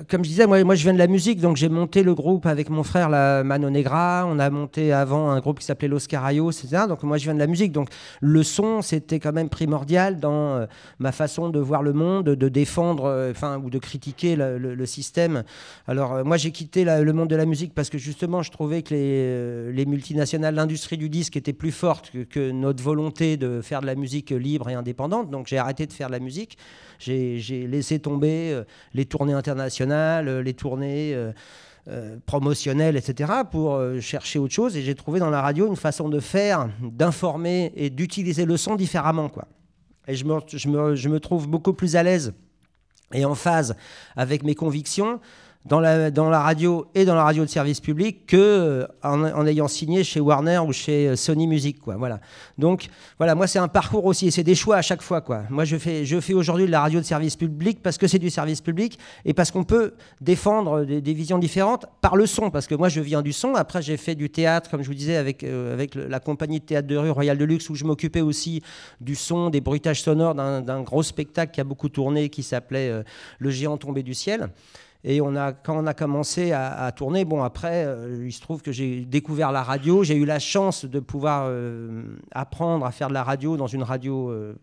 Comme 0.09 0.24
je 0.24 0.28
disais, 0.31 0.47
moi, 0.47 0.74
je 0.74 0.83
viens 0.85 0.93
de 0.93 0.99
la 0.99 1.09
musique, 1.09 1.41
donc 1.41 1.57
j'ai 1.57 1.68
monté 1.68 2.05
le 2.05 2.14
groupe 2.14 2.47
avec 2.47 2.70
mon 2.70 2.85
frère, 2.85 3.09
la 3.09 3.43
Mano 3.43 3.70
Negra. 3.70 4.24
On 4.26 4.39
a 4.39 4.49
monté 4.51 4.93
avant 4.93 5.31
un 5.31 5.41
groupe 5.41 5.59
qui 5.59 5.64
s'appelait 5.64 5.89
Los 5.89 6.07
Carayos, 6.09 6.53
etc. 6.53 6.85
Donc 6.89 7.03
moi 7.03 7.18
je 7.18 7.24
viens 7.24 7.35
de 7.35 7.41
la 7.41 7.49
musique, 7.49 7.72
donc 7.72 7.89
le 8.20 8.43
son 8.45 8.83
c'était 8.83 9.18
quand 9.18 9.33
même 9.33 9.49
primordial 9.49 10.20
dans 10.20 10.57
euh, 10.57 10.66
ma 11.01 11.11
façon 11.11 11.49
de 11.49 11.59
voir 11.59 11.83
le 11.83 11.93
monde, 11.93 12.26
de 12.26 12.49
défendre, 12.49 13.05
euh, 13.05 13.33
ou 13.62 13.68
de 13.68 13.78
critiquer 13.78 14.37
le, 14.37 14.87
système. 14.87 15.43
Alors 15.89 16.14
euh, 16.14 16.24
moi 16.24 16.37
j'ai 16.37 16.53
quitté 16.53 16.85
le 16.85 17.12
monde 17.12 17.28
de 17.28 17.37
la 17.37 17.47
musique 17.47 17.74
parce 17.74 17.91
que 17.91 17.99
justement 17.99 18.43
je 18.43 18.53
trouvais 18.53 18.83
que 18.83 18.95
les, 18.95 19.72
les 19.72 19.87
multinationales, 19.87 20.55
l'industrie 20.55 20.97
du 20.97 21.09
disque 21.09 21.37
était 21.37 21.53
plus 21.53 21.72
forte 21.72 22.12
que 22.31 22.53
notre 22.53 22.83
volonté 22.83 23.37
de 23.37 23.61
faire 23.61 23.81
de 23.81 23.87
la 23.87 23.97
musique 23.97 24.31
libre 24.31 24.68
et 24.68 24.74
indépendante. 24.74 25.31
Donc 25.31 25.49
j'ai 25.49 25.59
arrêté 25.59 25.87
de 25.87 25.93
faire 25.93 26.07
de 26.07 26.12
la 26.12 26.20
musique. 26.20 26.57
J'ai 26.99 27.66
laissé 27.66 27.99
tomber 27.99 28.20
euh, 28.29 28.64
les 28.95 29.07
tournées 29.07 29.33
internationales, 29.33 30.29
euh, 30.29 30.43
les 30.43 30.55
tournées 30.55 31.14
euh, 31.14 31.33
promotionnelles, 32.27 32.97
etc., 32.97 33.33
pour 33.51 33.83
chercher 34.01 34.39
autre 34.39 34.55
chose. 34.55 34.77
Et 34.77 34.83
j'ai 34.83 34.95
trouvé 34.95 35.18
dans 35.18 35.31
la 35.31 35.41
radio 35.41 35.66
une 35.66 35.77
façon 35.77 36.09
de 36.09 36.21
faire, 36.21 36.68
d'informer 36.83 37.73
et 37.75 37.91
d'utiliser 37.91 38.45
le 38.45 38.57
son 38.57 38.77
différemment. 38.77 39.31
Et 40.07 40.14
je 40.14 40.25
me 40.25 41.18
trouve 41.18 41.49
beaucoup 41.49 41.73
plus 41.73 41.97
à 41.97 42.03
l'aise 42.03 42.35
et 43.12 43.25
en 43.25 43.35
phase 43.35 43.75
avec 44.14 44.45
mes 44.45 44.55
convictions 44.55 45.21
dans 45.67 45.79
la, 45.81 46.41
radio 46.41 46.87
et 46.95 47.05
dans 47.05 47.15
la 47.15 47.23
radio 47.23 47.45
de 47.45 47.51
service 47.51 47.81
public 47.81 48.27
que 48.27 48.37
euh, 48.37 48.87
en, 49.03 49.47
ayant 49.47 49.69
signé 49.69 50.05
chez 50.05 50.19
Warner 50.19 50.59
ou 50.59 50.73
chez 50.73 51.09
euh, 51.09 51.17
Sony 51.17 51.47
Music 51.47 51.79
quoi 51.81 51.97
voilà. 51.97 52.21
Donc 52.57 52.89
voilà 53.19 53.35
moi 53.35 53.47
c'est 53.47 53.59
un 53.59 53.69
parcours 53.69 54.07
aussi 54.07 54.29
et 54.29 54.31
c'est 54.31 54.43
des 54.43 54.55
choix 54.55 54.77
à 54.77 54.83
chaque 54.83 55.03
fois 55.03 55.21
quoi. 55.21 55.43
Moi 55.51 55.67
je 55.67 55.77
fais 55.77 56.07
je 56.07 56.19
fais 56.19 56.33
aujourd'hui 56.33 56.65
de 56.65 56.71
la 56.71 56.81
radio 56.81 56.99
de 56.99 57.05
service 57.05 57.37
public 57.37 57.83
parce 57.83 57.99
que 57.99 58.07
c'est 58.07 58.19
du 58.19 58.31
service 58.31 58.63
public 58.63 58.99
et 59.27 59.35
parce 59.35 59.51
qu'on 59.51 59.65
peut 59.65 59.93
défendre 60.23 60.85
des, 60.85 61.13
visions 61.13 61.39
différentes 61.39 61.85
par 62.01 62.17
le 62.17 62.25
son 62.25 62.51
parce 62.51 62.67
que 62.67 62.75
moi 62.75 62.89
je 62.89 63.03
viens 63.03 63.21
du 63.21 63.35
son. 63.35 63.55
Après 63.55 63.83
j'ai 63.83 63.99
fait 63.99 64.15
du 64.15 64.31
théâtre 64.31 64.71
comme 64.71 64.83
je 64.83 64.89
vous 64.89 64.95
disais 64.95 65.17
avec 65.17 65.45
euh, 65.45 65.75
avec 65.75 65.95
la 65.95 66.21
compagnie 66.21 66.61
de 66.61 66.65
théâtre 66.65 66.89
de 66.89 66.97
rue 66.97 67.11
Royal 67.11 67.37
de 67.37 67.45
Luxe 67.45 67.69
où 67.69 67.75
je 67.75 67.85
m'occupais 67.85 68.23
aussi 68.23 68.63
du 69.03 69.15
son 69.15 69.51
des 69.51 69.61
bruitages 69.61 70.01
sonores 70.01 70.35
d'un 70.35 70.83
gros 70.83 71.03
spectacle 71.03 71.53
qui 71.53 71.61
a 71.61 71.65
beaucoup 71.65 71.91
tourné 71.91 72.31
qui 72.31 72.43
s'appelait 72.43 73.03
Le 73.39 73.51
géant 73.51 73.77
tombé 73.77 74.03
du 74.03 74.15
ciel 74.15 74.49
et 75.03 75.20
on 75.22 75.34
a, 75.34 75.53
quand 75.53 75.82
on 75.82 75.86
a 75.86 75.94
commencé 75.94 76.53
à, 76.53 76.92
tourner, 76.92 77.24
bon 77.24 77.42
après, 77.42 77.84
euh, 77.86 78.26
il 78.26 78.32
se 78.32 78.40
trouve 78.40 78.61
que 78.61 78.70
j'ai 78.70 79.07
découvert 79.07 79.51
la 79.51 79.62
radio. 79.62 80.05
J'ai 80.05 80.16
eu 80.16 80.26
la 80.26 80.38
chance 80.38 80.84
de 80.84 81.01
pouvoir 81.01 81.46
euh, 81.46 82.03
apprendre 82.32 82.84
à 82.84 82.92
faire 82.92 83.09
de 83.09 83.14
la 83.14 83.22
radio 83.22 83.57
dans 83.57 83.66
une 83.66 83.82
radio 83.82 84.30
euh, 84.30 84.55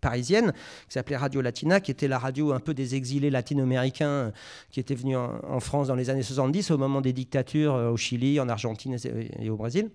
parisienne 0.00 0.52
qui 0.88 0.94
s'appelait 0.94 1.16
Radio 1.16 1.40
Latina, 1.40 1.80
qui 1.80 1.92
était 1.92 2.08
la 2.08 2.18
radio 2.18 2.52
un 2.52 2.60
peu 2.60 2.74
des 2.74 2.96
exilés 2.96 3.30
latino-américains 3.30 4.32
qui 4.70 4.80
étaient 4.80 4.96
venus 4.96 5.16
en, 5.16 5.60
France 5.60 5.88
dans 5.88 5.94
les 5.94 6.10
années 6.10 6.22
70 6.22 6.72
au 6.72 6.78
moment 6.78 7.00
des 7.00 7.12
dictatures 7.12 7.74
au 7.74 7.96
Chili, 7.96 8.40
en 8.40 8.48
Argentine 8.48 8.96
et 9.38 9.50
au 9.50 9.56
Brésil. 9.56 9.90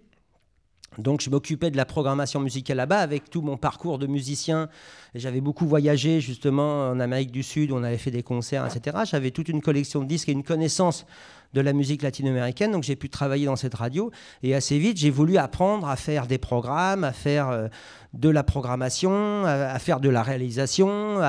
Donc 0.97 1.21
je 1.21 1.29
m'occupais 1.29 1.71
de 1.71 1.77
la 1.77 1.85
programmation 1.85 2.39
musicale 2.39 2.77
là-bas 2.77 2.99
avec 2.99 3.29
tout 3.29 3.41
mon 3.41 3.57
parcours 3.57 3.99
de 3.99 4.07
musicien. 4.07 4.69
J'avais 5.15 5.41
beaucoup 5.41 5.67
voyagé 5.67 6.21
justement 6.21 6.89
en 6.89 6.99
Amérique 6.99 7.31
du 7.31 7.43
Sud, 7.43 7.71
on 7.71 7.83
avait 7.83 7.97
fait 7.97 8.11
des 8.11 8.23
concerts, 8.23 8.65
etc. 8.65 8.97
J'avais 9.05 9.31
toute 9.31 9.49
une 9.49 9.61
collection 9.61 10.01
de 10.01 10.05
disques 10.05 10.29
et 10.29 10.33
une 10.33 10.43
connaissance 10.43 11.05
de 11.53 11.61
la 11.61 11.73
musique 11.73 12.01
latino-américaine, 12.01 12.71
donc 12.71 12.83
j'ai 12.83 12.95
pu 12.95 13.09
travailler 13.09 13.45
dans 13.45 13.55
cette 13.55 13.75
radio. 13.75 14.11
Et 14.41 14.55
assez 14.55 14.77
vite, 14.79 14.97
j'ai 14.97 15.09
voulu 15.09 15.37
apprendre 15.37 15.87
à 15.87 15.95
faire 15.95 16.27
des 16.27 16.37
programmes, 16.37 17.03
à 17.03 17.13
faire... 17.13 17.49
Euh, 17.49 17.67
de 18.13 18.29
la 18.29 18.43
programmation, 18.43 19.45
à, 19.45 19.79
faire 19.79 19.99
de 19.99 20.09
la 20.09 20.21
réalisation, 20.21 21.19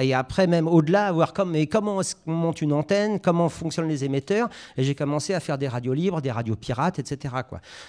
et 0.00 0.14
après 0.14 0.46
même 0.46 0.68
au-delà, 0.68 1.06
à 1.06 1.12
voir 1.12 1.32
comme, 1.32 1.52
mais 1.52 1.66
comment 1.66 2.00
on 2.26 2.32
monte 2.32 2.60
une 2.60 2.72
antenne, 2.74 3.20
comment 3.20 3.48
fonctionnent 3.48 3.88
les 3.88 4.04
émetteurs. 4.04 4.48
Et 4.76 4.84
j'ai 4.84 4.94
commencé 4.94 5.32
à 5.32 5.40
faire 5.40 5.56
des 5.56 5.66
radios 5.68 5.94
libres, 5.94 6.20
des 6.20 6.30
radios 6.30 6.56
pirates, 6.56 6.98
etc. 6.98 7.34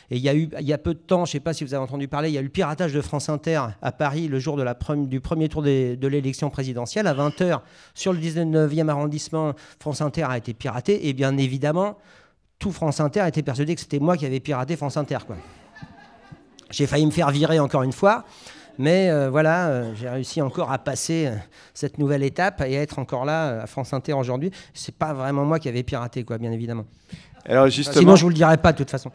Et 0.10 0.16
il 0.16 0.22
y 0.22 0.30
a 0.30 0.36
eu, 0.36 0.50
il 0.60 0.66
y 0.66 0.72
a 0.72 0.78
peu 0.78 0.94
de 0.94 1.00
temps, 1.00 1.26
je 1.26 1.32
ne 1.32 1.34
sais 1.34 1.40
pas 1.42 1.54
si 1.54 1.66
vous 1.66 1.74
avez 1.74 1.84
entendu 1.84 2.08
parler, 2.08 2.30
il 2.30 2.34
y 2.34 2.38
a 2.38 2.42
eu 2.42 2.46
le 2.46 2.50
piratage 2.50 2.94
de 2.94 3.02
France 3.02 3.28
Inter 3.28 3.62
à 3.82 3.92
Paris 3.92 4.30
le 4.30 4.40
jour 4.40 4.58
du 4.96 5.20
premier 5.20 5.50
tour 5.50 5.62
de 5.62 6.08
l'élection 6.08 6.50
présidentielle. 6.50 7.08
À 7.08 7.14
20h, 7.14 7.60
sur 7.94 8.14
le 8.14 8.20
19e 8.20 8.88
arrondissement, 8.88 9.54
France 9.80 10.02
Inter 10.02 10.24
a 10.30 10.38
été 10.38 10.54
piraté. 10.54 11.10
Et 11.10 11.14
bien 11.14 11.38
évidemment, 11.62 11.98
tout 12.58 12.72
France 12.72 13.00
Inter 13.00 13.28
était 13.28 13.44
persuadé 13.44 13.76
que 13.76 13.82
c'était 13.82 14.00
moi 14.00 14.18
qui 14.18 14.26
avais 14.26 14.40
piraté 14.40 14.76
France 14.76 14.98
Inter. 14.98 15.20
Quoi. 15.28 15.38
J'ai 16.72 16.88
failli 16.88 17.06
me 17.06 17.12
faire 17.12 17.30
virer 17.30 17.60
encore 17.60 17.84
une 17.84 17.92
fois. 17.92 18.26
Mais 18.80 19.12
euh, 19.12 19.30
voilà, 19.30 19.68
euh, 19.68 19.94
j'ai 19.94 20.10
réussi 20.10 20.42
encore 20.42 20.72
à 20.72 20.80
passer 20.80 21.28
euh, 21.28 21.36
cette 21.76 22.00
nouvelle 22.00 22.24
étape 22.24 22.62
et 22.62 22.78
à 22.78 22.82
être 22.82 22.98
encore 22.98 23.26
là 23.26 23.62
à 23.62 23.68
France 23.68 23.94
Inter 23.94 24.14
aujourd'hui. 24.14 24.50
C'est 24.74 24.96
pas 24.96 25.14
vraiment 25.14 25.46
moi 25.46 25.60
qui 25.60 25.70
avais 25.70 25.84
piraté, 25.84 26.24
quoi, 26.24 26.40
bien 26.40 26.52
évidemment. 26.52 26.86
Alors 27.46 27.68
justement, 27.68 28.00
Sinon, 28.00 28.16
je 28.16 28.24
vous 28.24 28.30
le 28.30 28.36
dirais 28.36 28.58
pas 28.58 28.72
de 28.72 28.78
toute 28.78 28.90
façon. 28.90 29.12